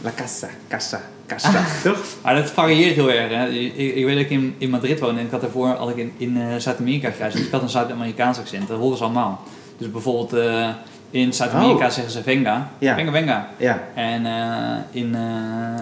[0.01, 1.97] la casa, casa, casa, toch?
[2.23, 3.31] Maar dat varieert heel erg.
[3.33, 3.47] Hè.
[3.49, 5.97] Ik, ik weet dat ik in, in Madrid woonde en ik had daarvoor had ik
[5.97, 7.37] in, in eh, Zuid-Amerika gereisd.
[7.37, 8.67] Dus ik had een Zuid-Amerikaans accent.
[8.67, 9.41] Dat horen ze allemaal.
[9.77, 10.69] Dus bijvoorbeeld eh,
[11.11, 11.91] in Zuid-Amerika Oh.
[11.91, 12.69] zeggen ze venga.
[12.77, 12.95] Ja.
[12.95, 13.47] Venga, venga.
[13.57, 13.83] Ja.
[13.93, 15.21] En eh, in eh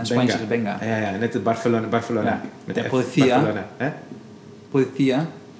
[0.03, 0.77] Spanje zeggen benga.
[0.81, 2.29] Ja, ja, net het Barcelona, Barcelona.
[2.29, 2.41] Ja.
[2.65, 3.25] Met Ja, de F, politia.
[3.25, 3.65] Barcelona.
[3.77, 3.89] hè?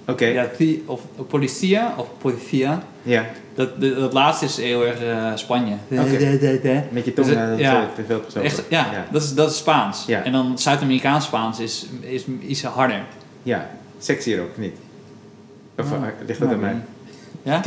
[0.07, 2.81] Oké, Ja, ti- of policia of policia.
[3.03, 3.25] ja.
[3.55, 5.73] Dat, dat, dat laatste is heel erg eh, Spanje.
[5.91, 6.83] Oké.
[6.91, 7.87] Met je tong Dus het- eh, ja.
[7.95, 8.43] te veel.
[8.43, 10.03] Echt, ja, Dat, is, dat is Spaans.
[10.07, 10.23] Ja.
[10.23, 13.01] En dan Zuid-Amerikaans Spaans is, is iets harder.
[13.43, 14.75] Ja, sexier ook, niet?
[15.77, 16.01] Of Oh.
[16.25, 16.75] ligt dat aan mij?
[17.43, 17.61] Ja?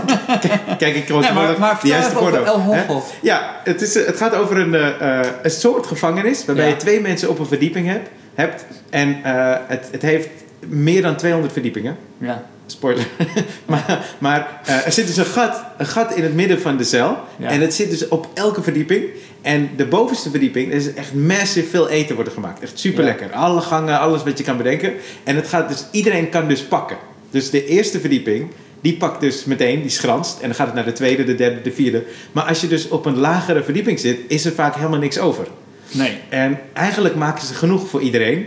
[0.78, 2.42] Kijk, ik gewoon Nee, maar, maar die juiste over.
[2.42, 3.04] El.
[3.22, 6.70] Ja, het, is, eh, het gaat over een, eh, een soort gevangenis waarbij Ja.
[6.70, 8.08] je twee mensen op een verdieping hebt.
[8.34, 10.28] hebt en eh, het, het heeft
[10.66, 11.96] meer dan 200 verdiepingen.
[12.18, 12.42] Ja.
[12.66, 13.06] Spoiler.
[13.66, 17.16] maar maar er zit dus een gat, een gat in het midden van de cel.
[17.36, 17.48] Ja.
[17.48, 19.04] En het zit dus op elke verdieping.
[19.42, 22.62] En de bovenste verdieping, er is echt massive veel eten worden gemaakt.
[22.62, 23.32] Echt super lekker.
[23.32, 24.92] Alle gangen, alles wat je kan bedenken.
[25.24, 26.96] En het gaat dus, iedereen kan dus pakken.
[27.30, 28.50] Dus de eerste verdieping,
[28.82, 30.40] die pakt dus meteen, die schranst.
[30.40, 32.04] En dan gaat het naar de tweede, de derde, de vierde.
[32.32, 35.46] Maar als je dus op een lagere verdieping zit, is er vaak helemaal niks over.
[35.90, 36.18] Nee.
[36.28, 38.46] En eigenlijk maken ze genoeg voor iedereen.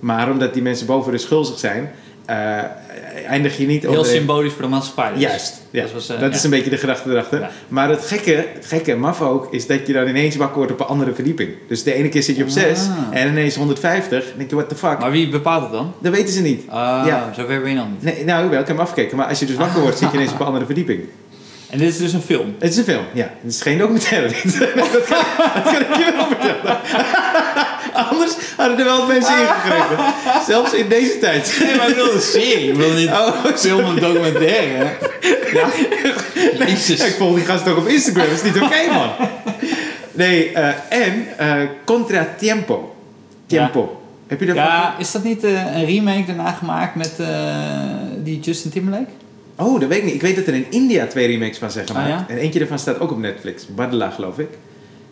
[0.00, 1.92] Maar omdat die mensen boven dus schuldig zijn,
[2.24, 2.58] eh,
[3.26, 5.12] eindig je niet Heel symbolisch voor de maatschappij.
[5.12, 5.20] dus.
[5.22, 5.82] Juist, ja.
[5.82, 6.36] Dat, was, eh, dat ja.
[6.36, 7.40] is een beetje de gedachte erachter.
[7.40, 7.50] Ja.
[7.68, 10.80] Maar het gekke, het gekke, maf ook, is dat je dan ineens wakker wordt op
[10.80, 11.50] een andere verdieping.
[11.68, 12.54] Dus de ene keer zit je op Ah.
[12.54, 12.78] 6
[13.10, 14.24] en ineens 150.
[14.28, 14.98] Dan denk je, what the fuck?
[14.98, 15.92] Maar wie bepaalt het dan?
[15.98, 16.62] Dat weten ze niet.
[16.68, 17.32] Ah, Ja.
[17.36, 18.14] zover ben je dan niet.
[18.14, 19.16] Nee, nou, wel, ik heb hem afgekeken.
[19.16, 21.00] Maar als je dus wakker wordt, zit je ineens op een andere verdieping.
[21.72, 22.54] En dit is dus een film.
[22.58, 23.30] Het is een film, ja.
[23.42, 24.28] Het is geen documentaire.
[24.74, 26.78] dat, kan, dat kan ik je wel vertellen.
[28.10, 30.04] Anders hadden er wel mensen ingegrepen.
[30.46, 31.56] Zelfs in deze tijd.
[31.64, 32.68] Nee, maar ik wil een serie.
[32.68, 34.90] Ik wil niet Oh, film of documentaire.
[35.52, 35.66] Ja.
[36.58, 37.06] Ja, Jezus.
[37.06, 38.26] ik volg die gast ook op Instagram.
[38.28, 39.10] Dat is niet oké, man.
[40.12, 42.94] Nee, eh, en eh Contra Tiempo.
[43.46, 44.02] Tiempo.
[44.26, 47.28] Heb je daarvan Ja, is dat niet eh, een remake daarna gemaakt met eh,
[48.22, 49.10] die Justin Timberlake?
[49.56, 50.14] Oh, dat weet ik niet.
[50.14, 52.04] Ik weet dat er in India twee remakes van zijn gemaakt.
[52.12, 52.26] Ah, ja?
[52.28, 53.66] En eentje daarvan staat ook op Netflix.
[53.74, 54.48] Badla, geloof ik.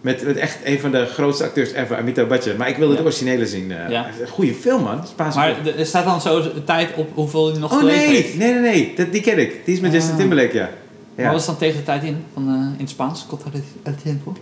[0.01, 2.57] Met, met echt een van de grootste acteurs ever, Amitabh Bachchan.
[2.57, 3.05] Maar ik wilde de Ja.
[3.05, 3.73] originele zien.
[3.73, 3.89] eh.
[3.91, 4.07] Ja.
[4.29, 5.07] Goede film, man.
[5.07, 5.77] Spaanse Maar film.
[5.79, 8.37] er staat dan zo tijd op hoeveel hij nog Oh geleefd nee, heeft.
[8.37, 8.93] nee, nee, nee.
[8.97, 9.61] Dat, die ken ik.
[9.65, 9.97] Die is met Ah.
[9.97, 10.71] Justin Timberlake, ja.
[11.15, 11.33] Wat ja.
[11.33, 12.17] was dan tegen de tijd in?
[12.35, 13.27] Van, eh, in het Spaans?
[13.29, 13.51] Contra
[13.83, 14.33] el tiempo.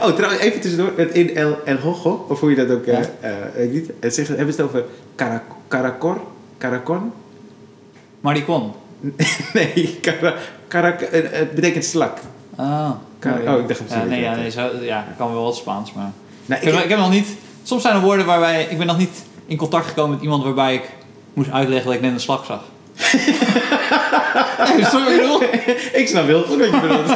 [0.00, 0.92] Oh, trouwens, even tussendoor.
[0.96, 2.84] Het In El, El Hojo, of hoe je dat ook...
[2.86, 3.10] eh Ja.
[3.20, 3.90] eh, weet ik niet.
[4.00, 4.84] Het zegt, hebben ze het over
[5.16, 6.20] cara, Caracor?
[6.58, 7.12] Caracon?
[8.20, 8.72] Maricon.
[9.54, 10.34] nee, cara,
[10.68, 12.18] cara, eh, het betekent slak.
[12.56, 12.90] Ah.
[13.20, 15.42] Ja, oh, ik dacht ja, misschien nee, ja, dat- nee, zo, ja, ik kan wel
[15.42, 16.10] wat Spaans, maar...
[16.46, 17.28] Nou, Ik heb, ik heb nog niet...
[17.62, 18.66] Soms zijn er woorden waarbij...
[18.70, 20.90] Ik ben nog niet in contact gekomen met iemand waarbij ik
[21.34, 22.60] moest uitleggen dat ik net een slag zag.
[24.74, 25.42] nee, wat ik bedoel?
[26.00, 27.06] ik snap heel goed wat je bedoelt.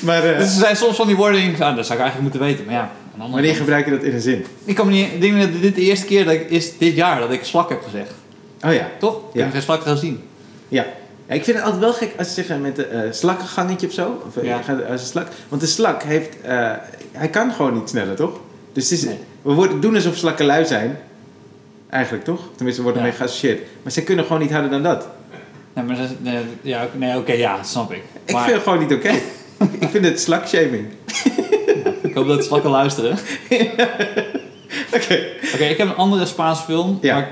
[0.00, 1.60] maar eh, Dus er zijn soms van die woorden die ik...
[1.60, 2.90] Ah, dat zou ik eigenlijk moeten weten, maar ja...
[3.30, 4.46] wanneer gebruik je dat in een zin?
[4.64, 5.12] Ik kan me niet...
[5.12, 7.68] Ik denk dat dit de eerste keer dat ik, is dit jaar dat ik slak
[7.68, 8.12] heb gezegd.
[8.64, 9.14] Oh ja, Toch?
[9.16, 9.48] Ik Ja.
[9.50, 10.22] geen slak gezien.
[10.68, 10.84] ja.
[11.28, 13.92] Ja, ik vind het altijd wel gek als ze zeggen met een eh slakkengangetje of
[13.92, 14.22] zo.
[14.26, 14.62] Of, eh, Ja.
[14.62, 15.26] gaat als een slak.
[15.48, 16.40] Want de slak heeft...
[16.40, 16.70] eh,
[17.12, 18.40] hij kan gewoon niet sneller, toch?
[18.72, 19.18] Dus het is, Nee.
[19.42, 20.98] we worden, doen alsof slakken lui zijn.
[21.90, 22.40] Eigenlijk, toch?
[22.56, 23.08] Tenminste, we worden Ja.
[23.08, 23.60] mee geassocieerd.
[23.82, 25.06] Maar ze kunnen gewoon niet harder dan dat.
[25.72, 28.02] Nee, maar nee, ja, oké, nee, oké, ja, snap ik.
[28.24, 29.10] Ik maar vind het gewoon niet oké.
[29.78, 30.86] ik vind het slakshaming.
[32.02, 33.18] ik hoop dat slakken luisteren.
[34.94, 35.18] Oké.
[35.54, 37.14] Oké, ik heb een andere Spaanse film Ja.
[37.14, 37.28] waar ik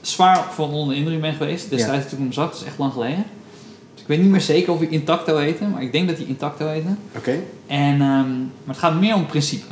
[0.00, 1.70] zwaar van onder de indruk ben geweest.
[1.70, 3.24] Destijds toen ik hem zag, dat is echt lang geleden.
[3.92, 6.26] Dus ik weet niet meer zeker of hij Intacto heette, maar ik denk dat hij
[6.26, 6.88] Intacto heette.
[7.16, 7.38] Oké.
[7.66, 9.66] En, ehm, maar het gaat meer om principe.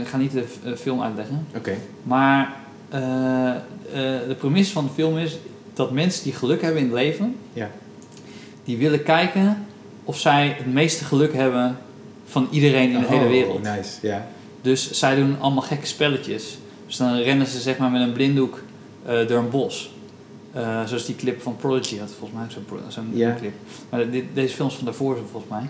[0.00, 1.46] Ik ga niet de eh, film uitleggen.
[1.56, 1.74] Oké.
[2.02, 2.52] Maar
[2.88, 3.56] eh, eh,
[4.28, 5.38] de premisse van de film is
[5.74, 7.70] dat mensen die geluk hebben in het leven, Ja.
[8.64, 9.66] die willen kijken
[10.04, 11.78] of zij het meeste geluk hebben
[12.26, 13.62] van iedereen in de hele Oh, wereld.
[13.62, 14.26] Nice, ja.
[14.62, 16.58] Dus zij doen allemaal gekke spelletjes.
[16.86, 18.62] Dus dan rennen ze zeg maar met een blinddoek
[19.06, 19.90] eh, door een bos.
[20.52, 23.34] Eh, zoals die clip van Prodigy had volgens mij zo'n Ja.
[23.38, 23.52] clip.
[23.90, 25.66] Maar dit, deze films van daarvoor zo volgens mij.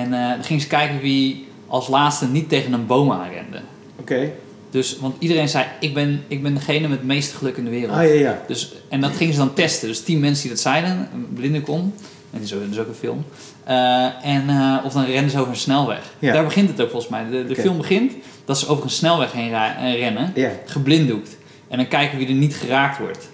[0.00, 3.60] En eh, dan gingen ze kijken wie als laatste niet tegen een boom aanrende.
[4.00, 4.30] Oké.
[4.70, 7.70] Dus, want iedereen zei, ik ben, ik ben degene met het meeste geluk in de
[7.70, 7.96] wereld.
[7.96, 8.42] Ah, ja, ja.
[8.46, 9.88] Dus, en dat gingen ze dan testen.
[9.88, 11.80] Dus tien mensen die dat zeiden, een blinde kon.
[12.30, 13.24] En dat is ook, een film.
[14.22, 14.44] En,
[14.84, 16.14] of dan rennen ze over een snelweg.
[16.18, 16.32] Ja.
[16.32, 17.30] Daar begint het ook volgens mij.
[17.30, 18.12] De, de film begint
[18.44, 19.50] dat ze over een snelweg heen
[19.94, 20.32] rennen.
[20.34, 20.50] Ja.
[20.66, 21.36] Geblinddoekt.
[21.70, 23.28] En dan kijken wie er niet geraakt wordt.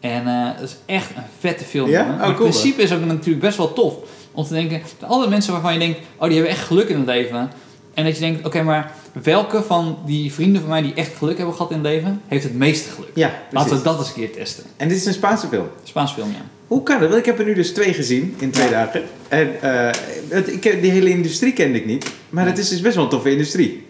[0.00, 1.88] En eh, dat is echt een vette film.
[1.88, 2.00] Ja?
[2.00, 3.94] Oh, Maar het cool, principe is ook natuurlijk best wel tof.
[4.32, 6.96] Om te denken, de alle mensen waarvan je denkt, oh die hebben echt geluk in
[6.96, 7.50] het leven.
[7.94, 11.36] En dat je denkt, oké, maar welke van die vrienden van mij die echt geluk
[11.36, 13.10] hebben gehad in het leven, heeft het meeste geluk?
[13.14, 14.64] Ja, Laten we dat eens een keer testen.
[14.76, 15.66] En dit is een Spaanse film.
[15.82, 16.44] Spaans film, ja.
[16.66, 17.08] Hoe kan dat?
[17.08, 19.02] Want ik heb er nu dus twee gezien in twee dagen.
[19.28, 19.90] En eh,
[20.28, 22.12] het, ik, die hele industrie kende ik niet.
[22.30, 23.86] Maar het is dus best wel een toffe industrie.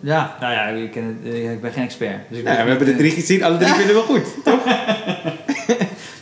[0.00, 2.18] Ja, nou ja, ik, ken het, eh, ik ben geen expert.
[2.28, 3.42] Dus ik Nou ja, we hebben er niet, drie gezien.
[3.42, 4.24] Alle drie vinden we goed.
[4.44, 4.64] Toch?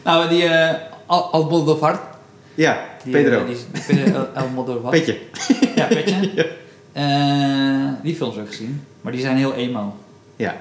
[0.04, 0.70] Nou, die uh,
[1.06, 2.00] Al- Almodovar.
[2.54, 3.38] Ja, Die, Pedro.
[3.40, 4.90] eh, die, die Pedro Al- Almodovar.
[4.90, 5.18] Petje.
[5.76, 6.16] Ja, Petje.
[6.92, 8.82] Eh, die films heb ik gezien.
[9.00, 9.96] Maar die zijn heel emo.
[10.36, 10.56] Ja,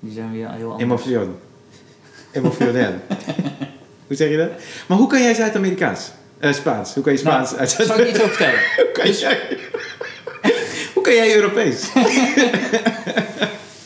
[0.00, 0.82] Die zijn weer heel anders.
[0.82, 1.36] emotion.
[2.32, 2.92] Emotioneel.
[4.06, 4.48] hoe zeg je dat?
[4.86, 6.10] Maar hoe kan jij Zuid-Amerikaans?
[6.38, 6.94] Eh, Spaans.
[6.94, 8.60] Hoe kan je Spaans Nou, uit Zal ik iets over vertellen?
[8.76, 9.38] Hoe kan jij...
[11.08, 11.88] kan jij Europees?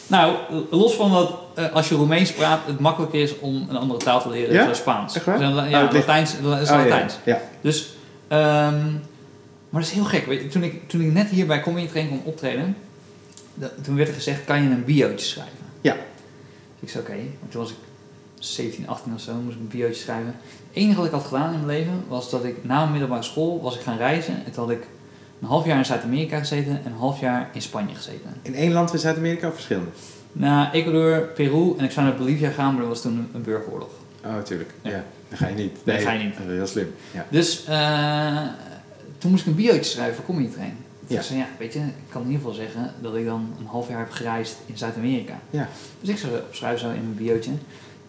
[0.07, 0.37] Nou,
[0.71, 4.23] los van dat eh, als je Roemeens praat, het makkelijker is om een andere taal
[4.23, 4.63] te leren, Ja?
[4.63, 5.15] zoals Spaans.
[5.15, 5.39] Echt waar?
[5.39, 6.45] Dus, Oh, ja, ligt- Latijns, is Oh,
[6.77, 7.15] Latijns.
[7.25, 7.41] Ja.
[7.61, 7.95] Dus,
[8.29, 8.83] ehm,
[9.69, 10.27] maar dat is heel gek.
[10.27, 12.77] Weet je, toen, ik, toen ik net hier bij Comedy Train kon optreden,
[13.83, 15.57] toen werd er gezegd, kan je een biootje schrijven?
[15.81, 15.93] Ja.
[15.93, 16.01] Dus
[16.81, 17.15] ik zei, oké.
[17.15, 17.77] Maar toen was ik
[18.39, 20.27] 17, 18 of zo, moest ik een biootje schrijven.
[20.47, 23.23] Het enige wat ik had gedaan in mijn leven, was dat ik na mijn middelbare
[23.23, 24.35] school was ik gaan reizen.
[24.47, 24.83] En toen had ik
[25.43, 28.35] een half jaar in Zuid-Amerika gezeten en een half jaar in Spanje gezeten.
[28.43, 29.91] In één land van Zuid-Amerika of verschillende?
[30.33, 33.91] Naar Ecuador, Peru en ik zou naar Bolivia gaan, maar dat was toen een, burgeroorlog.
[34.25, 34.71] Oh, tuurlijk.
[34.83, 34.91] Ja.
[34.91, 35.05] Ja.
[35.29, 35.79] Dan ga je niet.
[35.85, 36.37] Nee, ga je niet.
[36.37, 36.95] Dat is heel slim.
[37.11, 37.27] Ja.
[37.29, 38.43] Dus eh,
[39.19, 40.77] toen moest ik een biootje schrijven voor Comedy Train.
[41.07, 41.19] Ja.
[41.19, 43.67] Ik zei, ja, weet je, ik kan in ieder geval zeggen dat ik dan een
[43.67, 45.39] half jaar heb gereisd in Zuid-Amerika.
[45.51, 45.69] Ja.
[46.01, 47.51] Dus ik zou opschrijven zo in mijn biootje.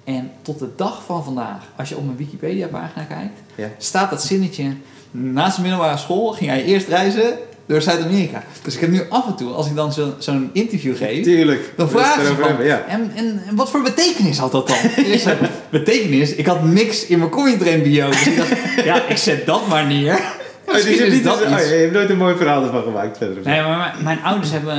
[0.04, 3.70] En tot de dag van vandaag, als je op mijn Wikipedia-pagina kijkt, Ja.
[3.78, 4.74] staat dat zinnetje.
[5.14, 7.38] Naast de middelbare school ging hij eerst reizen.
[7.66, 8.44] door Zuid-Amerika.
[8.64, 11.74] Dus ik heb nu af en toe, als ik dan zo- zo'n interview geef, Tuurlijk.
[11.78, 12.82] dan vragen ze erover van, ja.
[12.88, 14.78] en, en, en wat voor betekenis had dat dan?
[15.06, 15.38] Ik zei,
[15.70, 16.36] betekenis?
[16.36, 18.10] Ik had niks in mijn Cointrain bio.
[18.10, 18.52] Dus ik dacht,
[18.90, 20.20] ja, ik zet dat maar neer.
[20.68, 23.44] Oh, dus je, dat oh, je hebt nooit een mooi verhaal ervan gemaakt verder.
[23.44, 24.76] Nee, maar mijn, mijn ouders hebben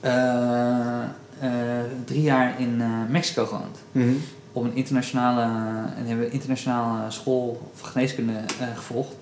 [0.00, 1.50] ehm, eh, eh,
[2.04, 3.78] drie jaar in eh, Mexico gewoond.
[3.92, 4.08] Mhm.
[4.52, 5.42] Op een internationale,
[5.96, 9.12] en hebben een internationale school of geneeskunde eh, gevolgd.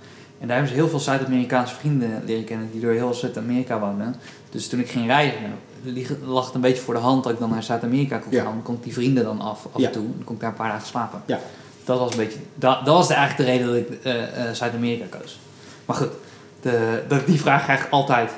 [0.41, 4.17] En daar hebben ze heel veel Zuid-Amerikaanse vrienden leren kennen die door heel Zuid-Amerika woonden.
[4.51, 5.39] Dus toen ik ging reizen,
[6.25, 8.43] lag het een beetje voor de hand dat ik dan naar Zuid-Amerika kon Ja.
[8.43, 8.53] gaan.
[8.53, 9.87] Dan kon ik die vrienden dan af, af Ja.
[9.87, 10.03] en toe.
[10.17, 11.23] Dan kon ik daar een paar dagen slapen.
[11.27, 11.39] Ja.
[11.85, 14.55] Dat was een beetje, dat, dat was de- eigenlijk de reden dat ik eh, eh,
[14.55, 15.39] Zuid-Amerika koos.
[15.87, 16.11] Maar goed,
[16.61, 18.31] de, dat, die vraag krijg ik altijd.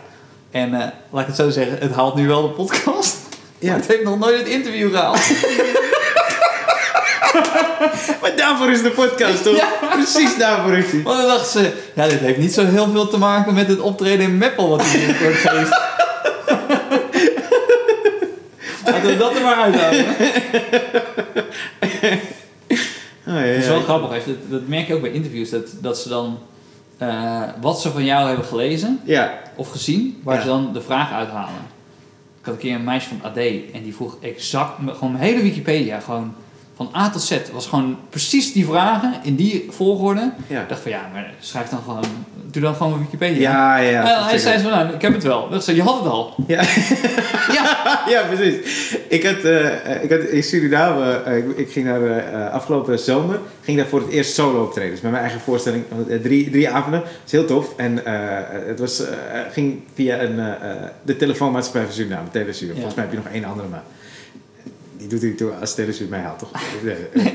[0.51, 0.71] En
[1.11, 3.17] laat ik het zo zeggen, het haalt nu wel de podcast.
[3.59, 3.75] Ja.
[3.79, 5.21] Het heeft nog nooit het interview gehaald.
[8.21, 9.57] Maar daarvoor is de podcast, toch?
[9.57, 9.69] Ja.
[9.91, 11.03] Precies daarvoor is die.
[11.03, 13.81] Want dan dachten ze, ja, dit heeft niet zo heel veel te maken met het
[13.81, 15.81] optreden in Meppel wat hij binnenkort geeft.
[18.85, 20.07] Laten we dat er maar uithalen.
[23.27, 25.99] Oh, ja, Het is wel grappig, dat, dat merk je ook bij interviews, dat, dat
[25.99, 26.39] ze dan
[26.99, 31.13] eh, wat ze van jou hebben gelezen Ja, of gezien, waar ze dan de vraag
[31.13, 31.71] uithalen.
[32.41, 33.37] Ik had een keer een meisje van AD
[33.73, 36.35] en die vroeg exact, gewoon mijn hele Wikipedia, gewoon
[36.91, 40.33] van A tot Z, was gewoon precies die vragen in die volgorde.
[40.47, 40.61] ja.
[40.61, 42.05] Ik dacht van ja, maar schrijf dan gewoon,
[42.51, 43.51] doe dan gewoon Wikipedia.
[43.51, 43.91] Ja, ja.
[43.91, 44.19] ja.
[44.19, 45.55] En hij zei zo, nou, ik heb het wel.
[45.55, 46.35] Ik zei, je had het al.
[46.47, 46.63] Ja.
[47.53, 47.79] Ja.
[48.15, 48.57] ja, precies.
[49.09, 53.39] Ik had, eh, ik had in Suriname, eh, ik, ik ging daar eh, afgelopen zomer,
[53.63, 54.91] ging daar voor het eerst solo optreden.
[54.91, 57.01] Dus met mijn eigen voorstelling, eh, drie, drie avonden.
[57.01, 57.73] Dat is heel tof.
[57.77, 58.13] En eh,
[58.67, 59.15] het was, eh,
[59.53, 62.73] ging via een, eh, eh, de telefoonmaatschappij van Suriname, Telesuur.
[62.75, 63.83] Volgens mij heb je nog één andere, maar
[65.13, 66.51] doet hij toe als Telesuur mij haalt, toch?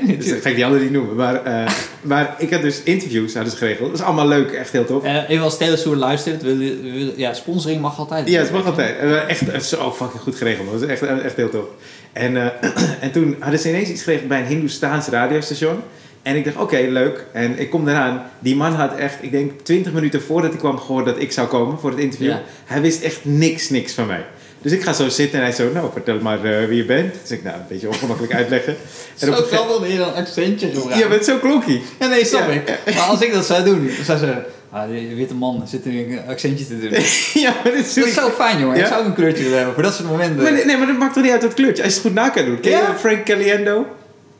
[0.06, 1.16] Nee, dus ik ga ik die andere niet noemen.
[1.16, 1.70] Maar, eh,
[2.00, 3.90] maar ik had dus interviews, hadden ze geregeld.
[3.90, 5.04] Dat is allemaal leuk, echt heel tof.
[5.04, 8.28] Eh, even als Telesoer luistert, wil, ja, sponsoring mag altijd.
[8.28, 8.98] Ja, het mag altijd.
[8.98, 10.70] En, eh, Echt het is zo fucking goed geregeld.
[10.70, 11.64] Dat is echt, echt heel tof.
[12.12, 12.36] En,
[13.00, 15.80] en toen hadden ze ineens iets geregeld bij een Hindoestaans radiostation.
[16.22, 17.26] En ik dacht, oké, leuk.
[17.32, 18.22] En ik kom eraan.
[18.38, 21.48] Die man had echt, ik denk 20 minuten voordat hij kwam gehoord dat ik zou
[21.48, 22.28] komen voor het interview.
[22.28, 22.42] Ja.
[22.64, 24.24] Hij wist echt niks, niks van mij.
[24.62, 27.14] Dus ik ga zo zitten en hij zo, nou, vertel maar eh, wie je bent.
[27.22, 28.76] Dus ik, nou, een beetje ongemakkelijk uitleggen.
[29.16, 31.80] Zo op een dat je dan een accentje maar het is zo klonky.
[32.00, 32.54] Ja, nee, snap Ja.
[32.54, 32.94] ik.
[32.94, 34.34] Maar als ik dat zou doen, dan zou ze...
[34.70, 36.90] Ah, die witte man zit er een accentje te doen.
[37.44, 38.78] ja, maar dit is Dat is zo fijn, jongen.
[38.78, 40.42] Ik zou ook een kleurtje willen hebben voor dat soort momenten.
[40.42, 41.82] Maar nee, maar dat maakt toch niet uit het kleurtje.
[41.82, 42.60] Als je het goed na kan doen.
[42.60, 42.84] Ken je.
[42.98, 43.86] Frank Caliendo?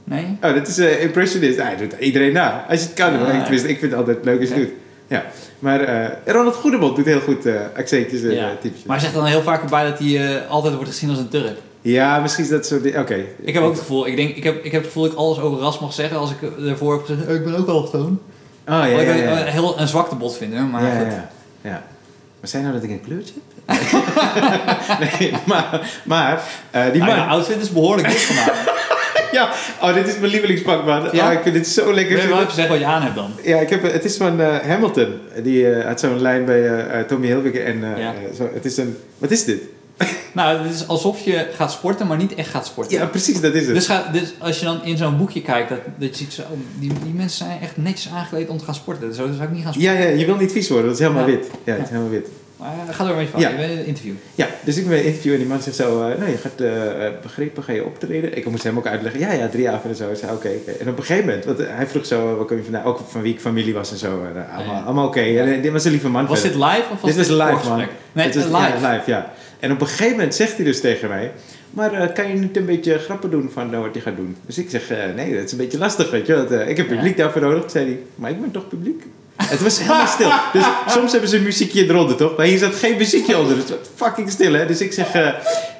[0.04, 0.38] Nee?
[0.42, 1.58] Oh, dat is eh impressionist.
[1.62, 2.66] Hij doet iedereen na.
[2.68, 3.26] Als je het kan.
[3.26, 4.72] Ah, ik, tenminste, ik vind het altijd leuk als je het doet.
[5.08, 5.24] Ja.
[5.58, 8.48] Maar eh Ronald Goedemond doet heel goed eh, accentjes en Ja.
[8.50, 8.82] eh, types.
[8.82, 11.56] Maar hij zegt dan heel vaak erbij dat hij altijd wordt gezien als een Turk.
[11.80, 12.76] Ja, misschien is dat zo...
[12.96, 13.24] Oké.
[13.42, 15.18] Ik heb ook het gevoel, ik, denk, ik, heb, ik heb het gevoel dat ik
[15.18, 16.36] alles over ras mag zeggen als ik
[16.66, 18.20] ervoor heb gezegd, "Eh, ik ben ook allochtoon.
[18.68, 19.40] Oh, ja, ja, ik ja.
[19.40, 20.60] een- heel een zwakte bot vind, hè.
[20.62, 21.12] Maar ja, ja, goed.
[21.60, 21.82] ja.
[22.40, 23.34] Maar zei nou dat ik een kleurtje
[23.66, 23.76] heb?
[25.20, 25.90] nee, maar...
[26.04, 26.42] Maar,
[26.92, 27.16] die Ah, man...
[27.16, 28.64] ja, outfit is behoorlijk dik vandaag.
[29.38, 29.50] Ja,
[29.82, 31.08] oh, dit is mijn lievelingspak, man.
[31.12, 31.26] Ja?
[31.26, 32.14] Oh, ik vind dit zo lekker.
[32.14, 33.30] Wil je wel even zeggen wat je aan hebt dan?
[33.42, 35.14] Ja, ik heb, het is van eh, Hamilton.
[35.42, 37.64] Die eh, had zo'n lijn bij eh, Tommy Hilfiger.
[37.64, 38.14] En Ja.
[38.36, 38.96] zo, het is een...
[39.18, 39.60] Wat is dit?
[40.32, 42.98] Nou, het is alsof je gaat sporten, maar niet echt gaat sporten.
[42.98, 43.74] Ja, precies, dat is het.
[43.74, 46.42] Dus, ga, dus als je dan in zo'n boekje kijkt, dat, dat je ziet zo,
[46.42, 46.48] oh,
[46.78, 49.14] die, die mensen zijn echt netjes aangekleed om te gaan sporten.
[49.14, 49.92] Zo zou ik niet gaan sporten.
[49.98, 51.34] Ja, ja, je wil niet vies worden, dat is helemaal Ja.
[51.36, 51.46] wit.
[51.64, 52.26] Ja, het is helemaal wit.
[52.58, 53.40] Maar eh, ga er maar even van.
[53.40, 53.48] Ja.
[53.48, 54.14] Je bent in een interview.
[54.34, 56.36] Ja, dus ik ben bij een interview en die man zegt zo, eh, nou je
[56.36, 58.36] gaat eh, begrepen, ga je optreden?
[58.36, 60.10] Ik moest hem ook uitleggen, ja, ja, drie avonden en zo.
[60.10, 60.48] Ik zei, oké.
[60.80, 62.84] En op een gegeven moment, want hij vroeg zo, waar kom je vandaan?
[62.84, 64.06] Ook van wie ik familie was en zo.
[64.34, 64.82] Eh, allemaal Ja.
[64.82, 65.20] allemaal oké.
[65.20, 66.26] En, dit was een lieve man.
[66.26, 66.68] Was dit verder.
[66.68, 67.78] live of was Dit was een live, man.
[68.12, 68.80] Nee, Het was- live.
[68.80, 69.32] Ja, live, ja.
[69.60, 71.32] En op een gegeven moment zegt hij dus tegen mij,
[71.70, 74.36] maar kan je niet een beetje grappen doen van wat je gaat doen?
[74.46, 74.82] Dus ik zeg,
[75.16, 77.70] nee, dat is een beetje lastig, weet je eh, ik heb publiek daarvoor nodig.
[77.70, 79.02] Zei hij, maar ik ben toch publiek?
[79.42, 80.30] Het was helemaal stil.
[80.52, 82.36] Dus soms hebben ze een muziekje eronder, toch?
[82.36, 83.54] Maar hier zat geen muziekje onder.
[83.54, 84.66] Dus het was fucking stil, hè?
[84.66, 85.28] Dus ik zeg, eh,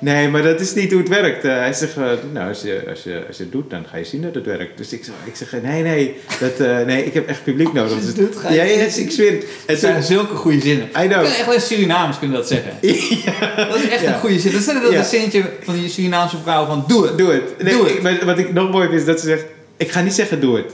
[0.00, 1.44] nee, maar dat is niet hoe het werkt.
[1.44, 3.96] Eh, hij zegt, eh, nou, als je, als, je, als je het doet, dan ga
[3.96, 4.76] je zien dat het werkt.
[4.78, 7.92] Dus ik zeg, ik zeg nee, nee, dat, eh, nee, ik heb echt publiek nodig.
[7.92, 9.42] Als je Dus- het doet, ga je ja, ja, ik zweer het.
[9.42, 10.86] En Het zijn zulke goede zinnen.
[10.86, 11.10] I know.
[11.10, 12.72] Kunnen echt alleen Surinamers kunnen dat zeggen.
[13.68, 14.12] Dat is echt Ja.
[14.14, 14.52] een goede zin.
[14.52, 14.98] Dat is net dat Ja.
[14.98, 17.18] een zinnetje van die Surinaamse vrouw van doe het.
[17.18, 17.62] Doe het.
[17.62, 17.92] Nee, Doe het.
[17.94, 19.44] ik- maar wat ik nog mooi vind is dat ze zegt...
[19.76, 20.72] Ik ga niet zeggen doe het.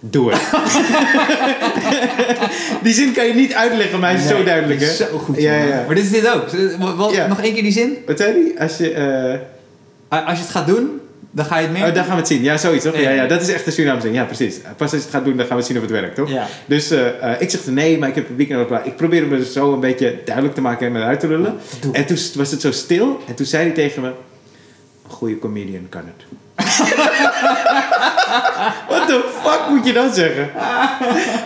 [0.00, 0.40] Doe het.
[2.82, 4.92] die zin kan je niet uitleggen, maar hij is zo duidelijk, hè?
[4.94, 5.40] Zo goed.
[5.40, 5.82] Ja, ja.
[5.86, 6.44] Maar dit is dit ook.
[6.96, 7.26] Wat- Ja.
[7.26, 7.96] Nog één keer die zin.
[8.06, 8.54] Wat zei hij?
[8.66, 8.90] Als je...
[10.08, 11.88] eh, Als je het gaat doen, dan ga je het merken.
[11.90, 12.42] Oh, dan gaan we het zien.
[12.42, 12.94] Ja, zoiets, toch?
[12.94, 13.10] Ja, Ja.
[13.10, 14.14] ja, dat is echt de Surinaamse zin.
[14.16, 14.56] Ja, precies.
[14.76, 16.30] Pas als je het gaat doen, dan gaan we zien of het werkt, toch?
[16.30, 16.46] Ja.
[16.66, 18.84] Dus eh, eh, ik zeg nee, maar ik heb publiek nodig.
[18.84, 21.54] Ik probeer hem dus zo een beetje duidelijk te maken en eruit te lullen.
[21.80, 21.92] Doe.
[21.94, 23.20] En toen was het zo stil.
[23.28, 24.08] En toen zei hij tegen me...
[24.08, 26.24] Een goede comedian kan het.
[28.88, 30.50] What the fuck moet je dan zeggen?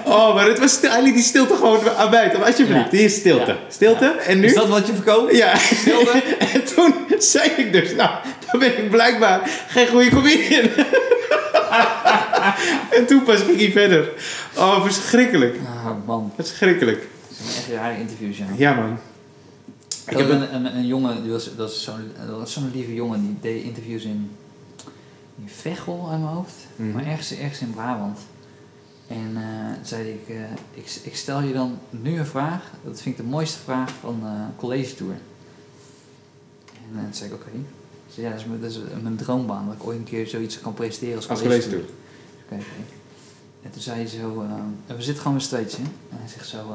[0.04, 2.36] Oh, maar het was stil, hij liet die stilte gewoon aan mij.
[2.36, 2.96] Alsjeblieft, Ja.
[2.96, 3.56] hier is stilte.
[3.68, 4.46] Stilte, en nu?
[4.46, 5.36] Is dat wat je verkoopt?
[5.36, 6.22] Ja, Stilte?
[6.52, 8.10] en toen zei ik dus, nou,
[8.50, 10.68] dan ben ik blijkbaar geen goede comedian.
[12.96, 14.08] en toen pas ging hij verder.
[14.56, 15.56] Oh, verschrikkelijk.
[15.84, 16.32] Ah, man.
[16.36, 17.06] Verschrikkelijk.
[17.28, 18.44] Dat zijn echt rare interviews, ja.
[18.56, 18.98] Ja, man.
[20.08, 21.88] Ik heb een, een, een jongen, die was, dat is
[22.44, 24.30] zo'n lieve jongen, die deed interviews in,
[25.40, 26.90] in Veghel aan mijn hoofd, Mhm.
[26.92, 28.18] maar ergens, ergens in Brabant.
[29.08, 29.42] En eh,
[29.86, 30.42] zei ik, eh,
[30.74, 34.20] ik, ik stel je dan nu een vraag, dat vind ik de mooiste vraag van
[34.24, 35.14] eh college tour.
[36.94, 37.50] En toen zei ik, oké.
[38.14, 40.60] Zei, ja, dat is, mijn, dat is mijn droombaan, dat ik ooit een keer zoiets
[40.60, 41.84] kan presenteren als, Als college tour.
[42.44, 42.62] Oké.
[43.62, 44.40] En toen zei hij zo,
[44.86, 45.84] en we zitten gewoon met steeds in.
[45.84, 46.74] En hij zegt zo,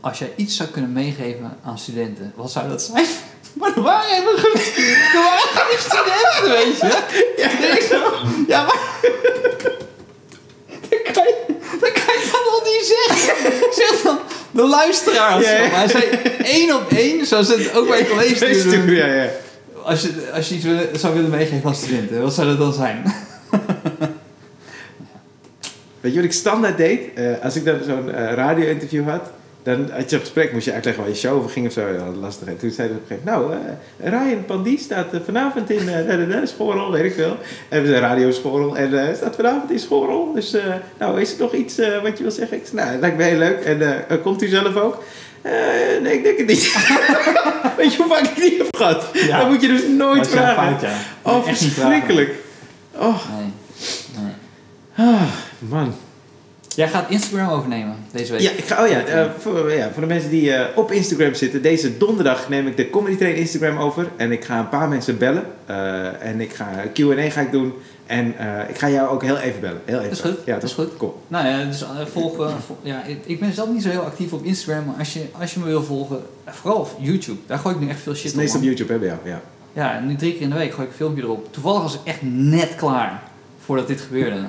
[0.00, 3.06] als jij iets zou kunnen meegeven aan studenten, wat zou dat zijn?
[3.58, 4.54] Maar er waren helemaal geen,
[5.14, 7.02] er waren geen studenten, weet je.
[7.36, 8.12] Ja, ik zo,
[8.48, 8.78] ja maar...
[10.90, 11.44] Dat kan, je,
[11.80, 13.52] dat kan je dan nog niet zeggen.
[13.72, 14.18] Zeg dan,
[14.50, 16.04] de luisteraar Ja, hij zei
[16.42, 18.90] één op één, zoals ze het ook bij college College doen.
[18.94, 19.26] ja, ja.
[19.82, 22.72] Als je, als je iets wil- zou willen meegeven aan studenten, wat zou dat dan
[22.72, 23.02] zijn?
[26.00, 27.00] Weet je wat ik standaard deed?
[27.14, 29.22] Eh, als ik dan zo'n eh, radio-interview had,
[29.68, 31.88] dan had je op gesprek, moest je uitleggen waar je show over ging of zo.
[31.88, 32.48] Ja, lastig.
[32.48, 33.64] En toen zei hij op een gegeven moment,
[33.98, 37.36] nou, eh Ryan Pandie staat eh, vanavond in eh, de, schoolrol, weet ik veel.
[37.68, 40.32] En we zijn radioschoolrol en eh, staat vanavond in schoolrol.
[40.32, 40.56] Dus,
[40.98, 42.56] nou, is er nog iets wat je wil zeggen?
[42.56, 43.60] Ik zei, nou, dat lijkt me heel leuk.
[43.60, 45.02] En komt u zelf ook?
[46.02, 46.62] Nee, ik denk het niet.
[47.76, 49.10] weet je hoe vaak ik die heb gehad?
[49.12, 49.38] Ja.
[49.38, 50.54] Dat moet je dus nooit vragen.
[50.54, 50.96] fout, ja.
[51.22, 52.34] Oh, verschrikkelijk.
[52.94, 53.28] Oh,
[54.16, 54.32] Nee.
[54.96, 55.06] nee.
[55.06, 55.22] ah,
[55.58, 55.94] man.
[56.78, 58.40] Jij gaat Instagram overnemen deze week.
[58.40, 61.34] Ja, ik ga, oh ja, eh, voor, ja, voor de mensen die eh, op Instagram
[61.34, 61.62] zitten.
[61.62, 64.08] Deze donderdag neem ik de Comedy Train Instagram over.
[64.16, 65.44] En ik ga een paar mensen bellen.
[65.66, 67.72] Eh, en ik ga Q&A ga ik doen.
[68.06, 69.80] En eh, ik ga jou ook heel even bellen.
[69.84, 70.08] Heel even.
[70.10, 70.96] Dat is goed, Ja, dat is goed.
[70.96, 71.22] Cool.
[71.28, 74.32] Nou ja, dus eh, volg, eh, vol- ja, ik- ben zelf niet zo heel actief
[74.32, 77.58] op Instagram, maar als je, als je me wil volgen, eh, vooral op YouTube, daar
[77.58, 78.36] gooi ik nu echt veel shit op.
[78.36, 78.66] meestal op.
[78.66, 79.20] YouTube, hè, bij jou.
[79.24, 79.40] Ja.
[79.72, 81.52] Ja, en nu drie keer in de week gooi ik een filmpje erop.
[81.52, 83.22] Toevallig was ik echt net klaar
[83.64, 84.40] voordat dit gebeurde.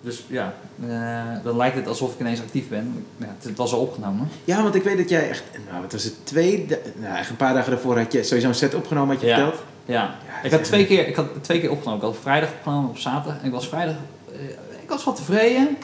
[0.00, 0.54] Dus ja,
[0.88, 3.04] eh, dan lijkt het alsof ik ineens actief ben.
[3.16, 4.28] Ja, het, het was al opgenomen.
[4.44, 5.42] ja, want ik weet dat jij echt...
[5.70, 6.14] Nou, wat was het?
[6.26, 6.66] Twee...
[6.96, 9.34] Nou, echt een paar dagen daarvoor had je sowieso een set opgenomen, had je Ja.
[9.36, 9.62] verteld.
[9.84, 12.00] Ja, Ja, ik had twee keer, ik had twee keer opgenomen.
[12.06, 13.40] Ik had vrijdag opgenomen op zaterdag.
[13.40, 13.94] En ik was vrijdag,
[14.32, 14.40] eh,
[14.82, 15.76] ik was wel tevreden.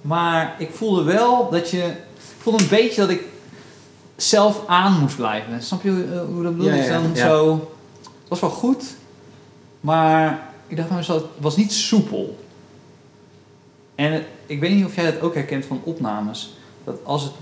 [0.00, 1.78] Maar ik voelde wel dat je,
[2.16, 3.22] ik voelde een beetje dat ik
[4.16, 5.62] zelf aan moest blijven.
[5.62, 6.72] Snap je hoe, eh, hoe dat bedoel?
[6.72, 7.68] Ja, dan zo,
[8.02, 8.84] het was wel goed.
[9.80, 12.38] Maar ik dacht bij mezelf, het was niet soepel.
[13.94, 16.56] En het- ik weet niet of jij dat ook herkent van opnames.
[16.84, 17.32] Dat als het,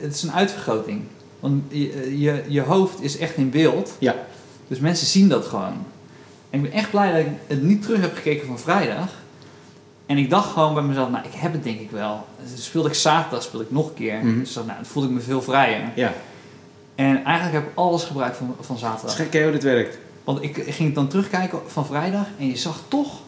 [0.00, 1.00] het is een uitvergroting.
[1.40, 3.96] Want je, je, je hoofd is echt in beeld.
[3.98, 4.14] Ja.
[4.68, 5.84] Dus mensen zien dat gewoon.
[6.50, 9.08] En ik ben echt blij dat ik het niet terug heb gekeken van vrijdag.
[10.06, 12.24] En ik dacht gewoon bij mezelf, nou, ik heb het denk ik wel.
[12.52, 14.24] Dus speelde ik zaterdag, speelde ik nog een keer.
[14.24, 14.38] Mhm.
[14.38, 15.90] Dus dan, nou, dan voelde ik me veel vrijer.
[15.94, 16.12] Ja.
[16.94, 19.16] En eigenlijk heb ik alles gebruikt van, van Het is zaterdag.
[19.16, 19.98] gek hè, hoe dit werkt.
[20.24, 23.20] Want ik ging dan terugkijken van vrijdag en je zag toch...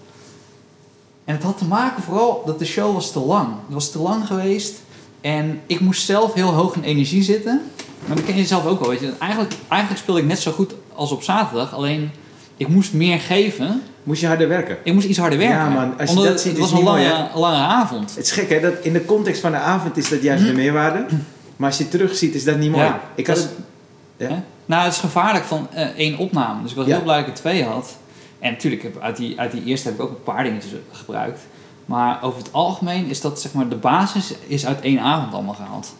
[1.28, 3.46] En het had te maken vooral dat de show was te lang.
[3.48, 4.74] Het was te lang geweest.
[5.20, 7.62] En ik moest zelf heel hoog in energie zitten.
[8.06, 9.12] Maar dat ken je zelf ook wel, weet je.
[9.18, 11.74] Eigenlijk, eigenlijk speelde ik net zo goed als op zaterdag.
[11.74, 12.10] Alleen,
[12.56, 13.82] ik moest meer geven.
[14.02, 14.76] Moest je harder werken.
[14.84, 15.56] Ik moest iets harder werken.
[15.58, 17.28] Ja, man, als je Omdat dat het, ziet, het is was een niet mooi, lange,
[17.34, 18.14] lange avond.
[18.14, 20.52] Het is gek hè, dat in de context van de avond is dat juist de
[20.52, 21.06] meerwaarde.
[21.56, 22.84] Maar als je het terugziet is dat niet mooi.
[22.84, 23.54] Ja, ik had dat het...
[24.16, 24.42] is- Ja?
[24.66, 26.62] Nou, het is gevaarlijk van eh, één opname.
[26.62, 26.94] Dus ik was Ja.
[26.94, 27.96] heel blij dat ik er twee had.
[28.38, 31.40] En natuurlijk, heb, uit, die, uit die eerste heb ik ook een paar dingetjes gebruikt.
[31.86, 35.54] Maar over het algemeen is dat zeg maar de basis is uit één avond allemaal
[35.54, 35.94] gehaald.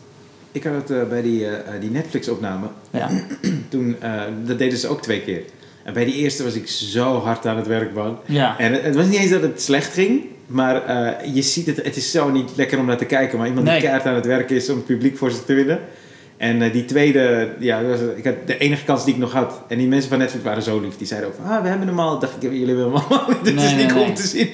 [0.53, 2.67] Ik had het eh, bij die, eh, eh, die Netflix-opname.
[2.91, 3.11] Ja.
[3.71, 3.97] Toen,
[4.45, 5.43] dat deden ze ook twee keer.
[5.85, 8.19] En bij die eerste was ik zo hard aan het werk, man.
[8.27, 8.59] Ja.
[8.59, 10.25] En het, het was niet eens dat het slecht ging.
[10.47, 10.83] Maar
[11.35, 13.39] je ziet het, het is zo niet lekker om naar te kijken.
[13.39, 13.75] Maar iemand Nee.
[13.75, 15.81] die keihard aan het werken is om het publiek voor zich te winnen.
[16.39, 17.81] En eh, die tweede, ja,
[18.17, 19.61] ik had de enige kans die ik nog had.
[19.69, 20.97] En die mensen van Netflix waren zo lief.
[20.97, 22.19] Die zeiden ook van, ah, we hebben hem al.
[22.19, 23.27] dacht ik, jullie hebben hem al.
[23.43, 24.13] Dit Nee, is niet nee, cool nee.
[24.13, 24.49] te zien.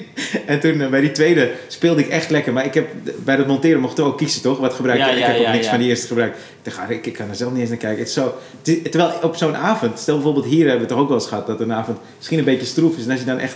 [0.45, 2.53] En toen eh, bij die tweede speelde ik echt lekker.
[2.53, 2.87] Maar ik heb,
[3.23, 4.59] bij het monteren mochten we ook kiezen, toch?
[4.59, 5.05] Wat gebruik je?
[5.05, 6.37] Ja, ik ja, heb ook niks van die eerste gebruikt.
[6.37, 7.99] Ik dacht, ah, ik, ik kan er zelf niet eens naar kijken.
[7.99, 11.17] Het zo, terwijl op zo'n avond, stel bijvoorbeeld hier hebben we het toch ook wel
[11.17, 11.47] eens gehad.
[11.47, 13.05] Dat een avond misschien een beetje stroef is.
[13.05, 13.55] En als je dan echt